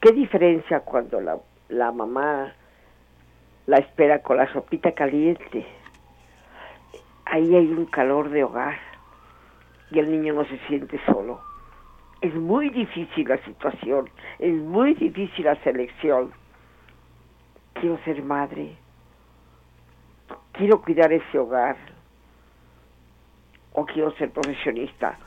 ¿Qué 0.01 0.12
diferencia 0.12 0.82
cuando 0.82 1.22
la, 1.22 1.38
la 1.70 1.91
mamá 1.91 2.53
la 3.68 3.78
espera 3.78 4.22
con 4.22 4.38
la 4.38 4.51
sopita 4.51 4.91
caliente? 4.93 5.66
Ahí 7.26 7.55
hay 7.55 7.68
un 7.68 7.86
calor 7.86 8.30
de 8.30 8.43
hogar 8.43 8.78
y 9.91 9.99
el 9.99 10.12
niño 10.12 10.34
no 10.34 10.45
se 10.45 10.57
siente 10.68 10.99
solo. 11.05 11.51
Es 12.22 12.34
muy 12.36 12.69
difícil 12.69 13.28
la 13.28 13.43
situación, 13.43 14.09
es 14.39 14.53
muy 14.53 14.93
difícil 14.93 15.45
la 15.45 15.55
selección. 15.63 16.32
Quiero 17.74 17.97
ser 18.03 18.24
madre, 18.24 18.78
quiero 20.51 20.82
cuidar 20.82 21.11
ese 21.11 21.39
hogar, 21.39 21.78
o 23.74 23.86
quiero 23.86 24.11
ser 24.17 24.30
profesionista. 24.30 25.17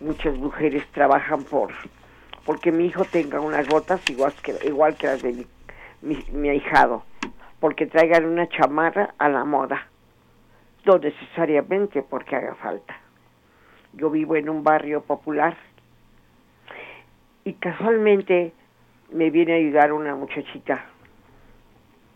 Muchas 0.00 0.36
mujeres 0.36 0.84
trabajan 0.92 1.44
por 1.44 1.72
porque 2.44 2.72
mi 2.72 2.86
hijo 2.86 3.04
tenga 3.06 3.40
unas 3.40 3.66
botas 3.66 4.00
igual 4.08 4.34
que, 4.42 4.58
igual 4.66 4.96
que 4.96 5.06
las 5.06 5.22
de 5.22 5.32
mi, 6.02 6.24
mi, 6.32 6.48
ahijado, 6.48 7.04
porque 7.60 7.86
traigan 7.86 8.26
una 8.26 8.48
chamarra 8.48 9.14
a 9.18 9.28
la 9.28 9.44
moda, 9.44 9.88
no 10.84 10.98
necesariamente 10.98 12.02
porque 12.02 12.36
haga 12.36 12.54
falta. 12.56 12.96
Yo 13.92 14.10
vivo 14.10 14.36
en 14.36 14.48
un 14.48 14.64
barrio 14.64 15.02
popular 15.02 15.56
y 17.44 17.54
casualmente 17.54 18.52
me 19.10 19.30
viene 19.30 19.52
a 19.52 19.56
ayudar 19.56 19.92
una 19.92 20.14
muchachita. 20.14 20.84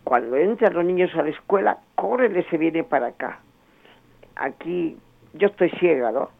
Cuando 0.04 0.36
entran 0.36 0.74
los 0.74 0.84
niños 0.84 1.14
a 1.14 1.22
la 1.22 1.30
escuela, 1.30 1.78
córrele, 1.94 2.44
se 2.50 2.58
viene 2.58 2.84
para 2.84 3.08
acá. 3.08 3.40
Aquí 4.36 4.96
yo 5.34 5.48
estoy 5.48 5.70
ciega, 5.80 6.12
¿no? 6.12 6.30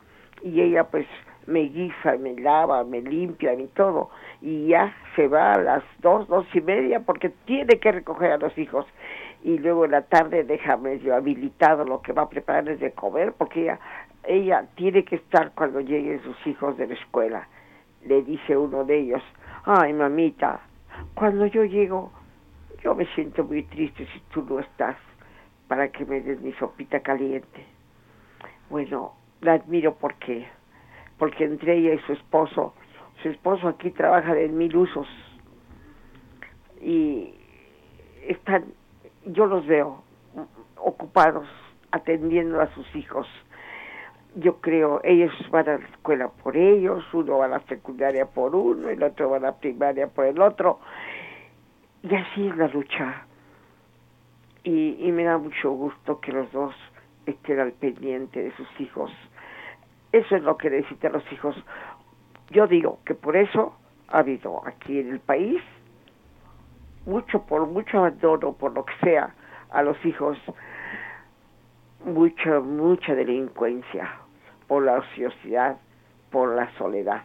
y 0.43 0.61
ella 0.61 0.85
pues 0.85 1.07
me 1.47 1.61
guisa, 1.61 2.17
me 2.19 2.35
lava, 2.35 2.85
me 2.85 3.01
limpia 3.01 3.55
y 3.55 3.67
todo, 3.69 4.11
y 4.41 4.69
ya 4.69 4.95
se 5.15 5.29
va 5.29 5.53
a 5.53 5.59
las 5.59 5.83
dos, 6.01 6.27
dos 6.29 6.47
y 6.55 6.61
media 6.61 7.01
porque 7.01 7.31
tiene 7.47 7.79
que 7.79 7.93
recoger 7.93 8.33
a 8.33 8.39
los 8.39 8.57
hijos 8.59 8.87
y 9.45 9.59
luego 9.59 9.85
en 9.85 9.93
la 9.93 10.03
tarde 10.03 10.45
déjame 10.45 10.99
yo 10.99 11.15
habilitado 11.15 11.85
lo 11.85 12.03
que 12.03 12.13
va 12.13 12.23
a 12.23 12.29
prepararles 12.29 12.81
de 12.81 12.93
comer 12.93 13.33
porque 13.33 13.63
ella, 13.63 13.79
ella 14.25 14.65
tiene 14.75 15.05
que 15.05 15.17
estar 15.17 15.53
cuando 15.53 15.81
lleguen 15.81 16.21
sus 16.23 16.47
hijos 16.47 16.77
de 16.79 16.89
la 16.89 16.95
escuela. 16.95 17.49
Le 18.07 18.23
dice 18.23 18.57
uno 18.57 18.85
de 18.85 18.99
ellos, 18.99 19.23
ay 19.65 19.93
mamita, 19.93 20.61
cuando 21.15 21.47
yo 21.47 21.65
llego 21.65 22.13
yo 22.83 22.95
me 22.95 23.07
siento 23.15 23.43
muy 23.43 23.65
triste 23.65 24.07
si 24.07 24.21
tú 24.33 24.43
no 24.43 24.61
estás 24.61 24.97
para 25.67 25.89
que 25.89 26.05
me 26.05 26.21
des 26.21 26.41
mi 26.41 26.53
sopita 26.53 27.01
caliente. 27.01 27.67
Bueno, 28.71 29.15
la 29.41 29.55
admiro 29.55 29.97
porque, 29.97 30.47
porque 31.19 31.45
entre 31.45 31.79
ella 31.79 31.95
y 31.95 31.99
su 32.07 32.13
esposo, 32.13 32.75
su 33.23 33.29
esposo 33.29 33.67
aquí 33.67 33.91
trabaja 33.91 34.35
de 34.35 34.49
mil 34.49 34.77
usos 34.77 35.09
y 36.81 37.35
están, 38.29 38.67
yo 39.25 39.47
los 39.47 39.67
veo 39.67 40.05
ocupados 40.77 41.49
atendiendo 41.91 42.61
a 42.61 42.73
sus 42.75 42.95
hijos. 42.95 43.27
Yo 44.37 44.61
creo, 44.61 45.01
ellos 45.03 45.33
van 45.51 45.69
a 45.69 45.79
la 45.79 45.87
escuela 45.87 46.29
por 46.29 46.57
ellos, 46.57 47.03
uno 47.13 47.39
va 47.39 47.47
a 47.47 47.49
la 47.49 47.61
secundaria 47.61 48.27
por 48.27 48.55
uno, 48.55 48.89
el 48.89 49.03
otro 49.03 49.31
va 49.31 49.39
a 49.39 49.41
la 49.41 49.57
primaria 49.57 50.09
por 50.09 50.27
el 50.27 50.41
otro, 50.41 50.79
y 52.03 52.15
así 52.15 52.47
es 52.47 52.57
la 52.57 52.69
lucha. 52.69 53.27
Y, 54.63 54.97
y 55.01 55.13
me 55.13 55.25
da 55.25 55.39
mucho 55.39 55.71
gusto 55.73 56.21
que 56.21 56.33
los 56.33 56.53
dos 56.53 56.75
estén 57.25 57.61
al 57.61 57.73
pendiente 57.73 58.43
de 58.43 58.55
sus 58.57 58.69
hijos. 58.81 59.11
Eso 60.13 60.37
es 60.37 60.43
lo 60.43 60.57
que 60.57 60.71
necesitan 60.71 61.13
los 61.13 61.33
hijos. 61.33 61.57
Yo 62.51 62.67
digo 62.67 62.99
que 63.05 63.15
por 63.15 63.37
eso 63.37 63.77
ha 64.09 64.19
habido 64.19 64.67
aquí 64.67 65.01
en 65.01 65.11
el 65.11 65.21
país 65.21 65.63
mucho, 67.07 67.43
por 67.47 67.67
mucho 67.67 67.99
abandono, 67.99 68.53
por 68.53 68.73
lo 68.73 68.85
que 68.85 68.95
sea, 69.03 69.35
a 69.71 69.83
los 69.83 69.97
hijos, 70.05 70.37
mucha, 72.05 72.61
mucha 72.61 73.15
delincuencia, 73.15 74.21
por 74.67 74.85
la 74.85 74.99
ociosidad, 74.99 75.79
por 76.31 76.55
la 76.55 76.71
soledad. 76.79 77.23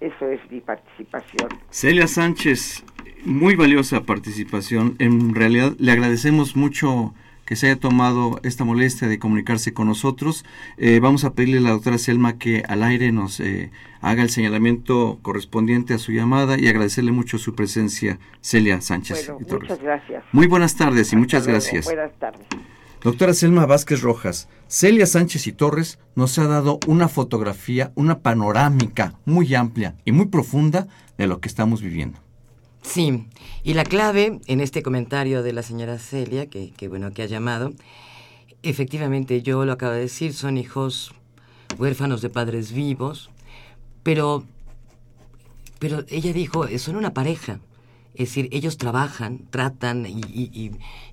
Eso 0.00 0.28
es 0.28 0.40
mi 0.50 0.60
participación. 0.60 1.48
Celia 1.70 2.08
Sánchez, 2.08 2.84
muy 3.24 3.54
valiosa 3.54 4.02
participación. 4.02 4.96
En 4.98 5.34
realidad 5.34 5.74
le 5.78 5.92
agradecemos 5.92 6.56
mucho 6.56 7.14
que 7.44 7.56
se 7.56 7.66
haya 7.66 7.78
tomado 7.78 8.40
esta 8.44 8.64
molestia 8.64 9.08
de 9.08 9.18
comunicarse 9.18 9.72
con 9.72 9.86
nosotros. 9.88 10.44
Eh, 10.76 11.00
vamos 11.00 11.24
a 11.24 11.34
pedirle 11.34 11.58
a 11.58 11.60
la 11.60 11.70
doctora 11.70 11.98
Selma 11.98 12.38
que 12.38 12.62
al 12.66 12.82
aire 12.82 13.12
nos 13.12 13.40
eh, 13.40 13.70
haga 14.00 14.22
el 14.22 14.30
señalamiento 14.30 15.18
correspondiente 15.22 15.94
a 15.94 15.98
su 15.98 16.12
llamada 16.12 16.58
y 16.58 16.66
agradecerle 16.68 17.12
mucho 17.12 17.38
su 17.38 17.54
presencia, 17.54 18.18
Celia 18.40 18.80
Sánchez. 18.80 19.28
Bueno, 19.28 19.60
muchas 19.60 19.80
gracias. 19.80 20.24
Muy 20.32 20.46
buenas 20.46 20.76
tardes 20.76 21.12
y 21.12 21.16
muchas 21.16 21.46
gracias. 21.46 21.84
Buenas 21.84 22.12
tardes. 22.18 22.46
Doctora 23.04 23.34
Selma 23.34 23.66
Vázquez 23.66 24.00
Rojas, 24.00 24.48
Celia 24.68 25.06
Sánchez 25.06 25.48
y 25.48 25.52
Torres 25.52 25.98
nos 26.14 26.38
ha 26.38 26.46
dado 26.46 26.78
una 26.86 27.08
fotografía, 27.08 27.90
una 27.96 28.20
panorámica 28.20 29.18
muy 29.24 29.56
amplia 29.56 29.96
y 30.04 30.12
muy 30.12 30.26
profunda 30.26 30.86
de 31.18 31.26
lo 31.26 31.40
que 31.40 31.48
estamos 31.48 31.82
viviendo. 31.82 32.20
Sí, 32.82 33.26
y 33.64 33.74
la 33.74 33.82
clave 33.82 34.38
en 34.46 34.60
este 34.60 34.84
comentario 34.84 35.42
de 35.42 35.52
la 35.52 35.64
señora 35.64 35.98
Celia, 35.98 36.46
que, 36.46 36.70
que, 36.70 36.86
bueno 36.86 37.12
que 37.12 37.22
ha 37.22 37.26
llamado, 37.26 37.72
efectivamente 38.62 39.42
yo 39.42 39.64
lo 39.64 39.72
acabo 39.72 39.94
de 39.94 40.00
decir, 40.00 40.32
son 40.32 40.56
hijos 40.56 41.12
huérfanos 41.78 42.22
de 42.22 42.30
padres 42.30 42.70
vivos, 42.70 43.30
pero, 44.04 44.44
pero 45.80 46.04
ella 46.08 46.32
dijo, 46.32 46.68
son 46.78 46.94
una 46.94 47.12
pareja. 47.12 47.58
Es 48.14 48.28
decir, 48.28 48.48
ellos 48.52 48.76
trabajan, 48.76 49.46
tratan 49.50 50.04
y, 50.06 50.20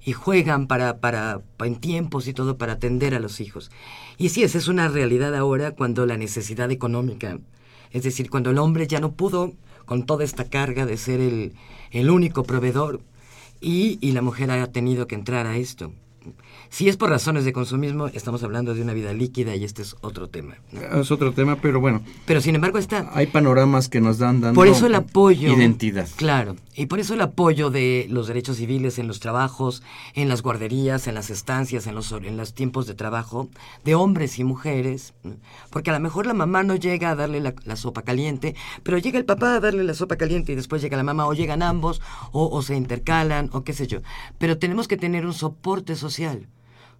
y, 0.04 0.14
juegan 0.14 0.68
para, 0.68 1.00
para, 1.00 1.42
en 1.60 1.76
tiempos 1.76 2.28
y 2.28 2.34
todo 2.34 2.58
para 2.58 2.74
atender 2.74 3.16
a 3.16 3.20
los 3.20 3.40
hijos. 3.40 3.72
Y 4.18 4.30
sí, 4.30 4.44
esa 4.44 4.58
es 4.58 4.68
una 4.68 4.90
realidad 4.90 5.34
ahora 5.36 5.72
cuando 5.72 6.06
la 6.06 6.18
necesidad 6.18 6.72
económica, 6.72 7.40
es 7.92 8.04
decir, 8.04 8.30
cuando 8.30 8.50
el 8.50 8.58
hombre 8.58 8.86
ya 8.86 9.00
no 9.00 9.14
pudo 9.14 9.54
con 9.86 10.06
toda 10.06 10.26
esta 10.26 10.50
carga 10.50 10.86
de 10.86 10.98
ser 10.98 11.22
el, 11.22 11.54
el 11.92 12.10
único 12.10 12.44
proveedor 12.44 13.02
y, 13.62 13.98
y, 14.02 14.12
la 14.12 14.22
mujer 14.22 14.52
ha 14.52 14.72
tenido 14.72 15.08
que 15.08 15.16
entrar 15.16 15.48
a 15.48 15.58
esto. 15.58 15.94
Si 16.70 16.88
es 16.88 16.98
por 16.98 17.10
razones 17.10 17.46
de 17.46 17.52
consumismo, 17.52 18.08
estamos 18.08 18.44
hablando 18.44 18.76
de 18.76 18.84
una 18.84 18.94
vida 18.94 19.12
líquida 19.12 19.56
y 19.56 19.64
este 19.64 19.82
es 19.82 19.96
otro 20.02 20.30
tema. 20.30 20.56
¿no? 20.72 21.02
Es 21.02 21.12
otro 21.12 21.34
tema, 21.34 21.58
pero 21.60 21.80
bueno. 21.80 22.02
Pero 22.26 22.42
sin 22.42 22.56
embargo 22.56 22.78
está... 22.78 23.10
Hay 23.14 23.28
panoramas 23.28 23.90
que 23.90 24.00
nos 24.02 24.20
dan 24.20 24.40
dando 24.40 24.56
por 24.56 24.68
eso 24.68 24.86
el 24.86 24.94
apoyo, 24.96 25.52
identidad. 25.52 26.08
Claro, 26.16 26.56
y 26.76 26.86
por 26.86 27.00
eso 27.00 27.16
el 27.16 27.22
apoyo 27.22 27.72
de 27.72 28.06
los 28.10 28.28
derechos 28.28 28.58
civiles 28.58 29.00
en 29.00 29.08
los 29.08 29.20
trabajos, 29.20 29.82
en 30.14 30.30
las 30.30 30.44
guarderías, 30.44 31.08
en 31.08 31.16
las 31.16 31.32
estancias, 31.32 31.88
en 31.88 31.96
los, 31.96 32.12
en 32.12 32.38
los 32.38 32.54
tiempos 32.54 32.86
de 32.86 32.94
trabajo, 32.94 33.50
de 33.84 33.96
hombres 33.96 34.38
y 34.38 34.44
mujeres. 34.44 35.14
Porque 35.72 35.90
a 35.90 35.94
lo 35.94 36.00
mejor 36.00 36.28
la 36.28 36.36
mamá 36.36 36.62
no 36.64 36.76
llega 36.76 37.10
a 37.10 37.16
darle 37.16 37.42
la, 37.42 37.56
la 37.66 37.76
sopa 37.78 38.04
caliente, 38.04 38.56
pero 38.84 39.00
llega 39.00 39.18
el 39.18 39.26
papá 39.26 39.56
a 39.56 39.60
darle 39.60 39.84
la 39.84 39.96
sopa 39.96 40.18
caliente 40.18 40.52
y 40.52 40.56
después 40.56 40.84
llega 40.84 40.98
la 40.98 41.04
mamá, 41.04 41.26
o 41.26 41.34
llegan 41.34 41.64
ambos, 41.64 42.00
o, 42.32 42.48
o 42.48 42.62
se 42.62 42.76
intercalan, 42.76 43.50
o 43.54 43.64
qué 43.64 43.74
sé 43.74 43.88
yo. 43.88 44.00
Pero 44.38 44.60
tenemos 44.60 44.88
que 44.88 44.98
tener 44.98 45.26
un 45.26 45.34
soporte 45.34 45.96
social 45.96 46.48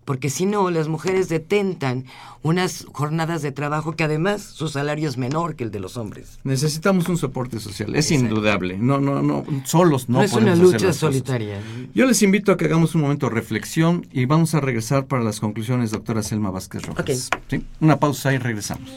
porque 0.10 0.32
si 0.32 0.48
no, 0.48 0.72
las 0.72 0.88
mujeres 0.88 1.30
detentan 1.30 2.06
unas 2.42 2.88
jornadas 2.94 3.44
de 3.44 3.52
trabajo 3.52 3.96
que 3.96 4.04
además 4.04 4.42
su 4.42 4.68
salario 4.68 5.08
es 5.08 5.18
menor 5.20 5.56
que 5.56 5.64
el 5.64 5.70
de 5.70 5.80
los 5.80 5.98
hombres. 5.98 6.40
Necesitamos 6.44 7.08
un 7.10 7.18
soporte 7.20 7.60
social, 7.60 7.96
es 7.96 8.10
Exacto. 8.10 8.34
indudable. 8.34 8.80
No, 8.80 9.00
no, 9.00 9.22
no, 9.22 9.46
solos 9.66 10.10
no, 10.10 10.18
no 10.18 10.24
es 10.24 10.34
una 10.34 10.56
lucha 10.56 10.94
solitaria. 10.94 11.62
Yo 11.94 12.08
les 12.08 12.24
invito 12.24 12.52
a 12.52 12.58
que 12.58 12.66
hagamos 12.66 12.96
un 12.96 13.02
momento 13.02 13.30
de 13.30 13.36
reflexión 13.36 14.08
y 14.12 14.26
vamos 14.26 14.56
a 14.56 14.62
regresar 14.62 15.06
para 15.06 15.24
las 15.24 15.40
conclusiones, 15.40 15.92
doctora 15.92 16.24
Selma 16.24 16.50
Vázquez 16.50 16.88
Rojas. 16.88 17.04
Okay. 17.04 17.60
¿Sí? 17.60 17.66
Una 17.80 18.00
pausa 18.00 18.34
y 18.34 18.40
regresamos. 18.40 18.90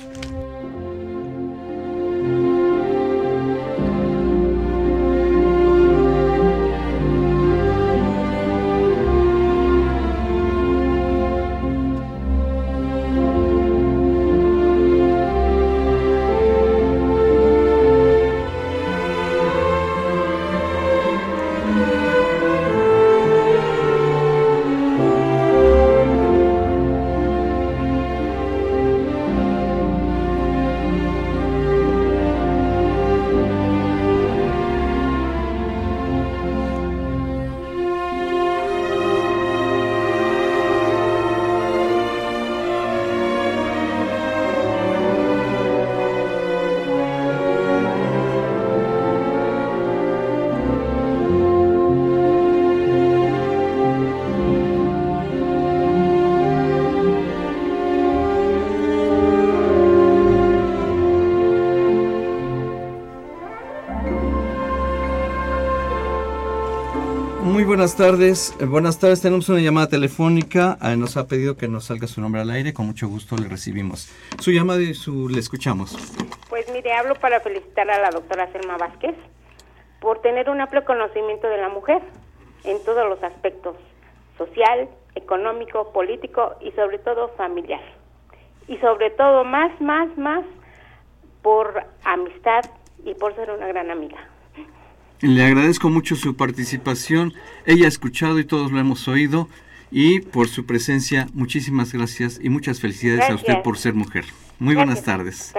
Buenas 67.83 67.97
tardes. 67.97 68.57
Eh, 68.61 68.65
buenas 68.65 69.01
tardes, 69.01 69.23
tenemos 69.23 69.49
una 69.49 69.59
llamada 69.59 69.89
telefónica. 69.89 70.79
Eh, 70.85 70.97
nos 70.97 71.17
ha 71.17 71.27
pedido 71.27 71.57
que 71.57 71.67
nos 71.67 71.87
salga 71.87 72.07
su 72.07 72.21
nombre 72.21 72.41
al 72.41 72.49
aire. 72.51 72.73
Con 72.73 72.87
mucho 72.87 73.09
gusto 73.09 73.35
le 73.35 73.49
recibimos. 73.49 74.09
Su 74.39 74.53
llamada 74.53 74.81
y 74.81 74.95
su, 74.95 75.29
le 75.29 75.41
escuchamos. 75.41 75.97
Pues 76.49 76.73
mire, 76.73 76.93
hablo 76.93 77.17
para 77.17 77.41
felicitar 77.41 77.91
a 77.91 78.01
la 78.01 78.11
doctora 78.11 78.53
Selma 78.53 78.77
Vázquez 78.77 79.17
por 80.01 80.23
tener 80.23 80.49
un 80.49 80.61
amplio 80.61 80.85
conocimiento 80.85 81.49
de 81.49 81.57
la 81.57 81.71
mujer 81.71 82.01
en 82.63 82.81
todos 82.85 83.09
los 83.09 83.21
aspectos, 83.25 83.75
social, 84.39 84.89
económico, 85.17 85.93
político 85.93 86.55
y 86.61 86.71
sobre 86.73 87.01
todo 87.01 87.31
familiar. 87.31 87.83
Y 88.69 88.77
sobre 88.77 89.11
todo 89.11 89.43
más, 89.43 89.73
más, 89.81 90.17
más 90.17 90.45
por 91.43 91.83
amistad 92.05 92.63
y 93.05 93.15
por 93.15 93.35
ser 93.35 93.51
una 93.51 93.67
gran 93.67 93.91
amiga. 93.91 94.32
Le 95.23 95.45
agradezco 95.45 95.89
mucho 95.89 96.17
su 96.17 96.35
participación. 96.35 97.33
Ella 97.65 97.85
ha 97.85 97.89
escuchado 97.89 98.41
y 98.41 98.45
todos 98.45 98.73
lo 98.73 98.81
hemos 98.81 99.07
oído. 99.07 99.49
Y 99.93 100.21
por 100.21 100.49
su 100.49 100.67
presencia, 100.67 101.29
muchísimas 101.33 101.93
gracias 101.93 102.41
y 102.43 102.49
muchas 102.49 102.81
felicidades 102.81 103.19
gracias. 103.19 103.39
a 103.39 103.41
usted 103.41 103.63
por 103.63 103.79
ser 103.79 103.95
mujer. 103.95 104.25
Muy 104.59 104.75
buenas 104.75 105.05
tardes. 105.05 105.53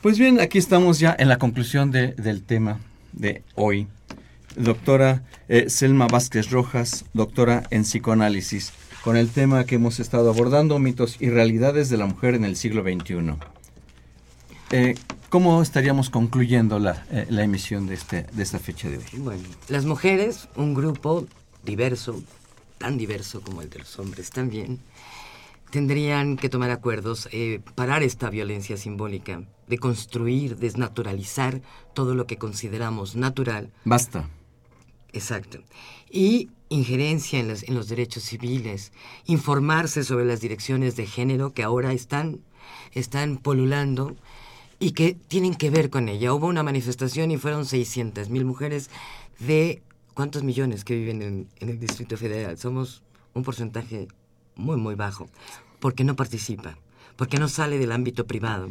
Pues 0.00 0.18
bien, 0.18 0.40
aquí 0.40 0.56
estamos 0.56 0.98
ya 0.98 1.14
en 1.18 1.28
la 1.28 1.38
conclusión 1.38 1.90
de, 1.90 2.12
del 2.12 2.42
tema 2.42 2.80
de 3.12 3.42
hoy. 3.54 3.86
Doctora 4.56 5.24
eh, 5.48 5.68
Selma 5.68 6.06
Vázquez 6.06 6.50
Rojas, 6.50 7.04
doctora 7.12 7.64
en 7.70 7.82
psicoanálisis, 7.82 8.72
con 9.02 9.18
el 9.18 9.28
tema 9.28 9.64
que 9.64 9.74
hemos 9.74 10.00
estado 10.00 10.30
abordando, 10.30 10.78
mitos 10.78 11.16
y 11.20 11.28
realidades 11.28 11.90
de 11.90 11.98
la 11.98 12.06
mujer 12.06 12.34
en 12.34 12.44
el 12.44 12.56
siglo 12.56 12.82
XXI. 12.82 13.36
Eh, 14.76 14.96
¿Cómo 15.28 15.62
estaríamos 15.62 16.10
concluyendo 16.10 16.80
la, 16.80 17.06
eh, 17.12 17.26
la 17.28 17.44
emisión 17.44 17.86
de, 17.86 17.94
este, 17.94 18.26
de 18.32 18.42
esta 18.42 18.58
fecha 18.58 18.88
de 18.88 18.96
hoy? 18.96 19.04
Bueno, 19.18 19.44
las 19.68 19.84
mujeres, 19.84 20.48
un 20.56 20.74
grupo 20.74 21.28
diverso, 21.62 22.20
tan 22.78 22.98
diverso 22.98 23.40
como 23.40 23.62
el 23.62 23.70
de 23.70 23.78
los 23.78 23.96
hombres 24.00 24.30
también, 24.30 24.80
tendrían 25.70 26.36
que 26.36 26.48
tomar 26.48 26.72
acuerdos, 26.72 27.28
eh, 27.30 27.60
parar 27.76 28.02
esta 28.02 28.30
violencia 28.30 28.76
simbólica, 28.76 29.44
de 29.68 29.78
construir, 29.78 30.56
desnaturalizar 30.56 31.62
todo 31.92 32.16
lo 32.16 32.26
que 32.26 32.36
consideramos 32.36 33.14
natural. 33.14 33.70
Basta. 33.84 34.28
Exacto. 35.12 35.60
Y 36.10 36.50
injerencia 36.68 37.38
en 37.38 37.46
los, 37.46 37.62
en 37.62 37.76
los 37.76 37.86
derechos 37.86 38.24
civiles, 38.24 38.90
informarse 39.26 40.02
sobre 40.02 40.24
las 40.24 40.40
direcciones 40.40 40.96
de 40.96 41.06
género 41.06 41.52
que 41.52 41.62
ahora 41.62 41.92
están, 41.92 42.40
están 42.92 43.36
polulando 43.36 44.16
y 44.78 44.92
que 44.92 45.14
tienen 45.14 45.54
que 45.54 45.70
ver 45.70 45.90
con 45.90 46.08
ella. 46.08 46.32
Hubo 46.32 46.46
una 46.46 46.62
manifestación 46.62 47.30
y 47.30 47.36
fueron 47.36 47.66
600 47.66 48.28
mil 48.30 48.44
mujeres 48.44 48.90
de 49.38 49.82
cuántos 50.14 50.42
millones 50.42 50.84
que 50.84 50.96
viven 50.96 51.22
en, 51.22 51.48
el 51.60 51.78
Distrito 51.78 52.16
Federal. 52.16 52.58
Somos 52.58 53.02
un 53.34 53.42
porcentaje 53.42 54.08
muy, 54.54 54.76
muy 54.76 54.94
bajo 54.94 55.28
porque 55.80 56.04
no 56.04 56.16
participa, 56.16 56.78
porque 57.16 57.38
no 57.38 57.48
sale 57.48 57.78
del 57.78 57.92
ámbito 57.92 58.26
privado. 58.26 58.70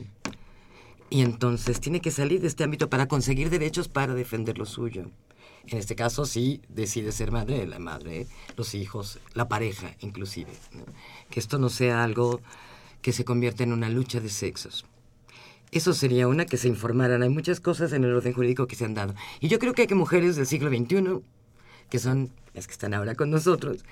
Y 1.10 1.22
entonces 1.22 1.80
tiene 1.80 2.02
que 2.02 2.12
salir 2.12 2.42
de 2.42 2.48
este 2.48 2.64
ámbito 2.64 2.90
para 2.90 3.08
conseguir 3.08 3.50
derechos 3.50 3.88
para 3.88 4.16
defender 4.16 4.58
lo 4.58 4.66
suyo. 4.66 5.12
En 5.68 5.78
este 5.78 5.96
caso 5.96 6.26
sí 6.26 6.62
decide 6.70 7.12
ser 7.12 7.32
madre, 7.32 7.66
la 7.68 7.80
madre, 7.80 8.28
los 8.58 8.74
hijos, 8.74 9.20
la 9.34 9.48
pareja 9.48 9.96
inclusive. 10.00 10.52
Que 11.30 11.40
esto 11.40 11.58
no 11.60 11.70
sea 11.70 12.04
algo 12.04 12.42
que 13.02 13.14
se 13.14 13.26
convierta 13.26 13.64
en 13.64 13.74
una 13.74 13.90
lucha 13.90 14.20
de 14.20 14.30
sexos. 14.30 14.86
Eso 15.74 15.94
sería 15.94 16.28
una 16.28 16.46
que 16.46 16.58
se 16.58 16.68
informaran. 16.68 17.24
Hay 17.24 17.30
muchas 17.30 17.60
cosas 17.60 17.94
en 17.94 18.04
el 18.04 18.14
orden 18.14 18.34
jurídico 18.34 18.68
que 18.68 18.76
se 18.76 18.86
han 18.86 18.94
dado. 18.94 19.16
Y 19.40 19.48
yo 19.48 19.58
creo 19.58 19.74
que 19.74 19.82
hay 19.82 19.88
que 19.88 19.96
mujeres 19.96 20.36
del 20.36 20.46
siglo 20.46 20.70
XXI, 20.70 21.22
que 21.90 22.00
son 22.00 22.30
las 22.54 22.68
que 22.68 22.74
están 22.74 22.94
ahora 22.94 23.16
con 23.16 23.32
nosotros, 23.32 23.84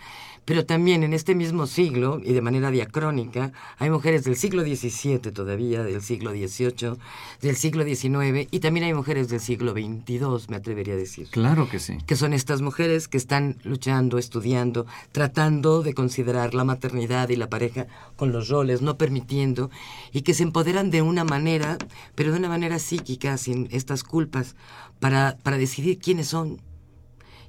pero 0.45 0.65
también 0.65 1.03
en 1.03 1.13
este 1.13 1.35
mismo 1.35 1.67
siglo, 1.67 2.19
y 2.23 2.33
de 2.33 2.41
manera 2.41 2.71
diacrónica, 2.71 3.51
hay 3.77 3.89
mujeres 3.89 4.23
del 4.23 4.35
siglo 4.35 4.63
XVII 4.63 5.19
todavía, 5.31 5.83
del 5.83 6.01
siglo 6.01 6.31
XVIII, 6.31 6.97
del 7.41 7.55
siglo 7.55 7.83
XIX, 7.83 8.47
y 8.49 8.59
también 8.59 8.85
hay 8.85 8.93
mujeres 8.93 9.29
del 9.29 9.39
siglo 9.39 9.73
XXII, 9.73 10.19
me 10.49 10.55
atrevería 10.55 10.95
a 10.95 10.97
decir. 10.97 11.27
Claro 11.29 11.69
que 11.69 11.79
sí. 11.79 11.97
Que 12.07 12.15
son 12.15 12.33
estas 12.33 12.61
mujeres 12.61 13.07
que 13.07 13.17
están 13.17 13.57
luchando, 13.63 14.17
estudiando, 14.17 14.87
tratando 15.11 15.83
de 15.83 15.93
considerar 15.93 16.53
la 16.55 16.63
maternidad 16.63 17.29
y 17.29 17.35
la 17.35 17.49
pareja 17.49 17.85
con 18.15 18.31
los 18.31 18.49
roles, 18.49 18.81
no 18.81 18.97
permitiendo, 18.97 19.69
y 20.11 20.21
que 20.21 20.33
se 20.33 20.43
empoderan 20.43 20.89
de 20.89 21.03
una 21.03 21.23
manera, 21.23 21.77
pero 22.15 22.31
de 22.31 22.39
una 22.39 22.49
manera 22.49 22.79
psíquica, 22.79 23.37
sin 23.37 23.67
estas 23.71 24.03
culpas, 24.03 24.55
para, 24.99 25.37
para 25.43 25.57
decidir 25.57 25.99
quiénes 25.99 26.27
son 26.27 26.61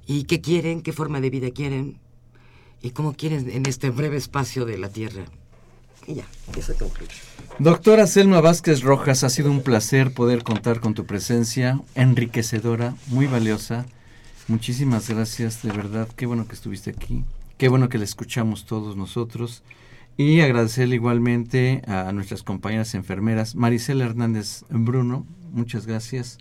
y 0.07 0.25
qué 0.25 0.41
quieren, 0.41 0.83
qué 0.83 0.93
forma 0.93 1.21
de 1.21 1.31
vida 1.31 1.51
quieren 1.51 2.01
y 2.83 2.91
cómo 2.91 3.15
quieren 3.15 3.49
en 3.51 3.67
este 3.67 3.91
breve 3.91 4.17
espacio 4.17 4.65
de 4.67 4.77
la 4.77 4.89
Tierra. 4.89 5.25
Y 6.07 6.15
ya, 6.15 6.25
eso 6.57 6.75
concluye. 6.75 7.13
Doctora 7.59 8.07
Selma 8.07 8.41
Vázquez 8.41 8.83
Rojas, 8.83 9.23
ha 9.23 9.31
sido 9.31 9.51
un 9.51 9.63
placer 9.63 10.13
poder 10.13 10.43
contar 10.43 10.81
con 10.81 10.95
tu 10.95 11.07
presencia, 11.07 11.81
enriquecedora, 11.95 12.97
muy 13.07 13.27
valiosa. 13.27 13.87
Muchísimas 14.49 15.09
gracias, 15.09 15.63
de 15.63 15.71
verdad, 15.71 16.09
qué 16.17 16.27
bueno 16.27 16.49
que 16.49 16.55
estuviste 16.55 16.91
aquí, 16.91 17.23
qué 17.59 17.69
bueno 17.69 17.89
que 17.89 17.99
la 17.99 18.05
escuchamos 18.05 18.67
todos 18.67 18.97
nosotros. 18.97 19.63
Y 20.17 20.41
agradecerle 20.41 20.97
igualmente 20.97 21.83
a 21.87 22.13
nuestras 22.13 22.43
compañeras 22.43 22.95
enfermeras, 22.95 23.55
Maricela 23.55 24.05
Hernández 24.05 24.65
Bruno, 24.69 25.25
muchas 25.53 25.87
gracias, 25.87 26.39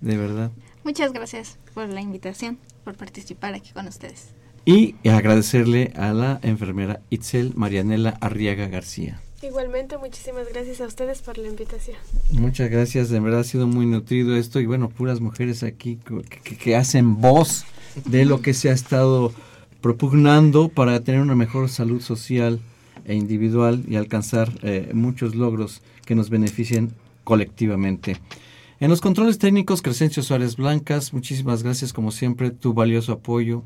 de 0.00 0.16
verdad. 0.16 0.52
Muchas 0.84 1.12
gracias 1.12 1.58
por 1.74 1.88
la 1.88 2.00
invitación, 2.00 2.58
por 2.84 2.94
participar 2.96 3.54
aquí 3.54 3.72
con 3.72 3.88
ustedes. 3.88 4.34
Y 4.64 4.94
agradecerle 5.08 5.92
a 5.96 6.12
la 6.12 6.38
enfermera 6.42 7.00
Itzel 7.10 7.52
Marianela 7.56 8.16
Arriaga 8.20 8.68
García. 8.68 9.20
Igualmente, 9.42 9.98
muchísimas 9.98 10.48
gracias 10.52 10.80
a 10.80 10.86
ustedes 10.86 11.20
por 11.20 11.36
la 11.36 11.48
invitación. 11.48 11.96
Muchas 12.30 12.70
gracias, 12.70 13.08
de 13.08 13.18
verdad 13.18 13.40
ha 13.40 13.44
sido 13.44 13.66
muy 13.66 13.86
nutrido 13.86 14.36
esto 14.36 14.60
y 14.60 14.66
bueno, 14.66 14.88
puras 14.88 15.20
mujeres 15.20 15.64
aquí 15.64 15.98
que, 16.44 16.56
que 16.56 16.76
hacen 16.76 17.20
voz 17.20 17.64
de 18.04 18.24
lo 18.24 18.40
que 18.40 18.54
se 18.54 18.70
ha 18.70 18.72
estado 18.72 19.32
propugnando 19.80 20.68
para 20.68 21.00
tener 21.00 21.20
una 21.20 21.34
mejor 21.34 21.68
salud 21.68 22.00
social 22.00 22.60
e 23.04 23.14
individual 23.14 23.82
y 23.88 23.96
alcanzar 23.96 24.52
eh, 24.62 24.90
muchos 24.94 25.34
logros 25.34 25.82
que 26.06 26.14
nos 26.14 26.30
beneficien 26.30 26.92
colectivamente. 27.24 28.18
En 28.80 28.90
los 28.90 29.00
controles 29.00 29.38
técnicos, 29.38 29.82
Crescencio 29.82 30.22
Suárez 30.22 30.56
Blancas, 30.56 31.12
muchísimas 31.12 31.62
gracias 31.62 31.92
como 31.92 32.10
siempre, 32.10 32.50
tu 32.50 32.74
valioso 32.74 33.12
apoyo, 33.12 33.64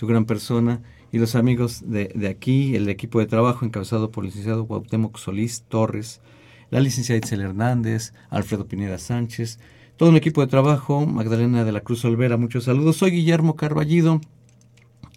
tu 0.00 0.06
gran 0.06 0.24
persona 0.24 0.80
y 1.12 1.18
los 1.18 1.34
amigos 1.34 1.82
de, 1.84 2.10
de 2.14 2.28
aquí, 2.28 2.74
el 2.74 2.88
equipo 2.88 3.18
de 3.18 3.26
trabajo 3.26 3.66
encabezado 3.66 4.10
por 4.10 4.24
el 4.24 4.30
licenciado 4.30 4.66
Cuauhtémoc 4.66 5.18
Solís 5.18 5.64
Torres, 5.68 6.22
la 6.70 6.80
licenciada 6.80 7.18
Itzel 7.18 7.42
Hernández, 7.42 8.14
Alfredo 8.30 8.66
Pineda 8.66 8.96
Sánchez, 8.96 9.58
todo 9.98 10.08
el 10.08 10.16
equipo 10.16 10.40
de 10.40 10.46
trabajo, 10.46 11.04
Magdalena 11.04 11.64
de 11.64 11.72
la 11.72 11.82
Cruz 11.82 12.02
Olvera, 12.06 12.38
muchos 12.38 12.64
saludos. 12.64 12.96
Soy 12.96 13.10
Guillermo 13.10 13.56
Carballido, 13.56 14.22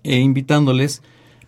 e 0.03 0.19
invitándoles 0.19 1.01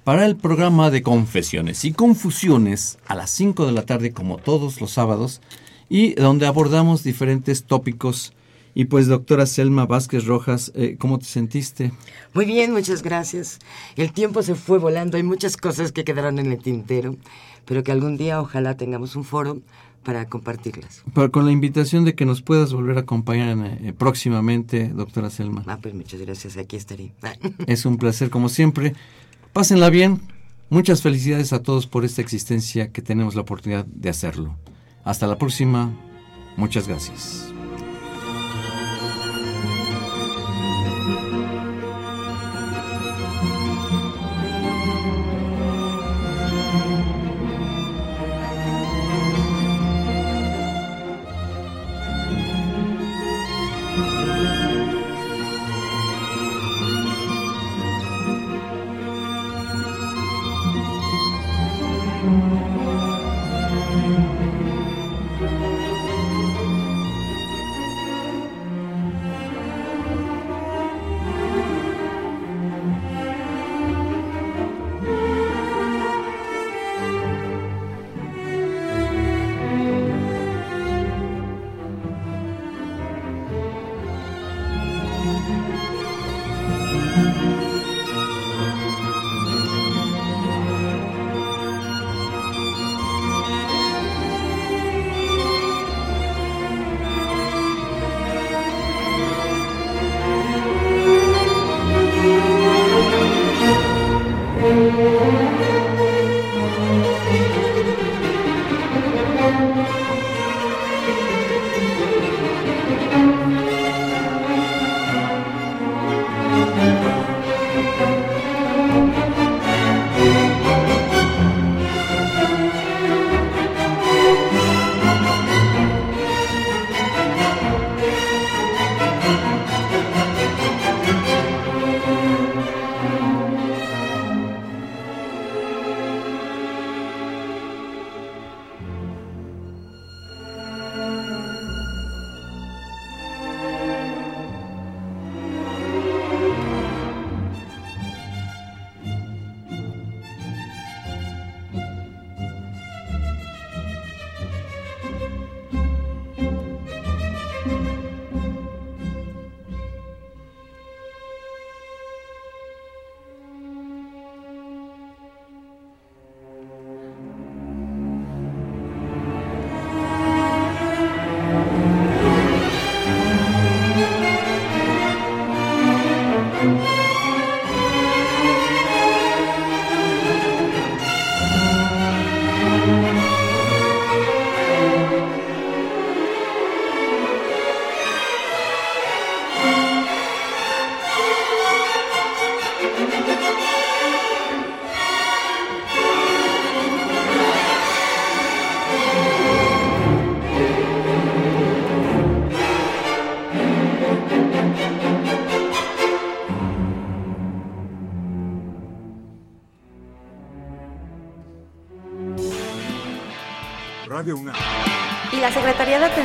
para 0.05 0.25
el 0.25 0.37
programa 0.37 0.89
de 0.89 1.01
confesiones 1.01 1.83
y 1.83 1.91
confusiones 1.91 2.99
a 3.05 3.15
las 3.15 3.31
5 3.31 3.65
de 3.65 3.73
la 3.73 3.85
tarde 3.85 4.13
como 4.13 4.37
todos 4.37 4.79
los 4.79 4.91
sábados 4.91 5.41
y 5.89 6.13
donde 6.13 6.47
abordamos 6.47 7.03
diferentes 7.03 7.65
tópicos. 7.65 8.31
Y 8.77 8.85
pues 8.85 9.07
doctora 9.07 9.45
Selma 9.45 9.85
Vázquez 9.85 10.25
Rojas, 10.25 10.71
eh, 10.75 10.97
¿cómo 10.99 11.17
te 11.17 11.25
sentiste? 11.25 11.93
Muy 12.33 12.45
bien, 12.45 12.73
muchas 12.73 13.01
gracias. 13.01 13.59
El 13.95 14.11
tiempo 14.11 14.43
se 14.43 14.53
fue 14.53 14.77
volando, 14.79 15.15
hay 15.15 15.23
muchas 15.23 15.55
cosas 15.55 15.93
que 15.93 16.03
quedaron 16.03 16.39
en 16.39 16.51
el 16.51 16.59
tintero, 16.59 17.15
pero 17.63 17.83
que 17.83 17.93
algún 17.93 18.17
día 18.17 18.41
ojalá 18.41 18.75
tengamos 18.75 19.15
un 19.15 19.23
foro 19.23 19.61
para 20.03 20.27
compartirlas. 20.27 21.03
Pero 21.13 21.31
con 21.31 21.45
la 21.45 21.53
invitación 21.53 22.03
de 22.03 22.15
que 22.15 22.25
nos 22.25 22.41
puedas 22.41 22.73
volver 22.73 22.97
a 22.97 23.01
acompañar 23.01 23.57
eh, 23.81 23.93
próximamente, 23.97 24.89
doctora 24.89 25.29
Selma. 25.29 25.63
Ah, 25.67 25.79
pues 25.81 25.93
muchas 25.93 26.19
gracias, 26.19 26.57
aquí 26.57 26.75
estaré. 26.75 27.13
es 27.67 27.85
un 27.85 27.97
placer 27.97 28.29
como 28.29 28.49
siempre. 28.49 28.93
Pásenla 29.53 29.89
bien. 29.89 30.19
Muchas 30.69 31.01
felicidades 31.01 31.53
a 31.53 31.63
todos 31.63 31.87
por 31.87 32.03
esta 32.03 32.21
existencia 32.21 32.91
que 32.91 33.01
tenemos 33.01 33.35
la 33.35 33.41
oportunidad 33.41 33.85
de 33.85 34.09
hacerlo. 34.09 34.57
Hasta 35.05 35.27
la 35.27 35.37
próxima. 35.37 35.97
Muchas 36.57 36.87
gracias. 36.89 37.54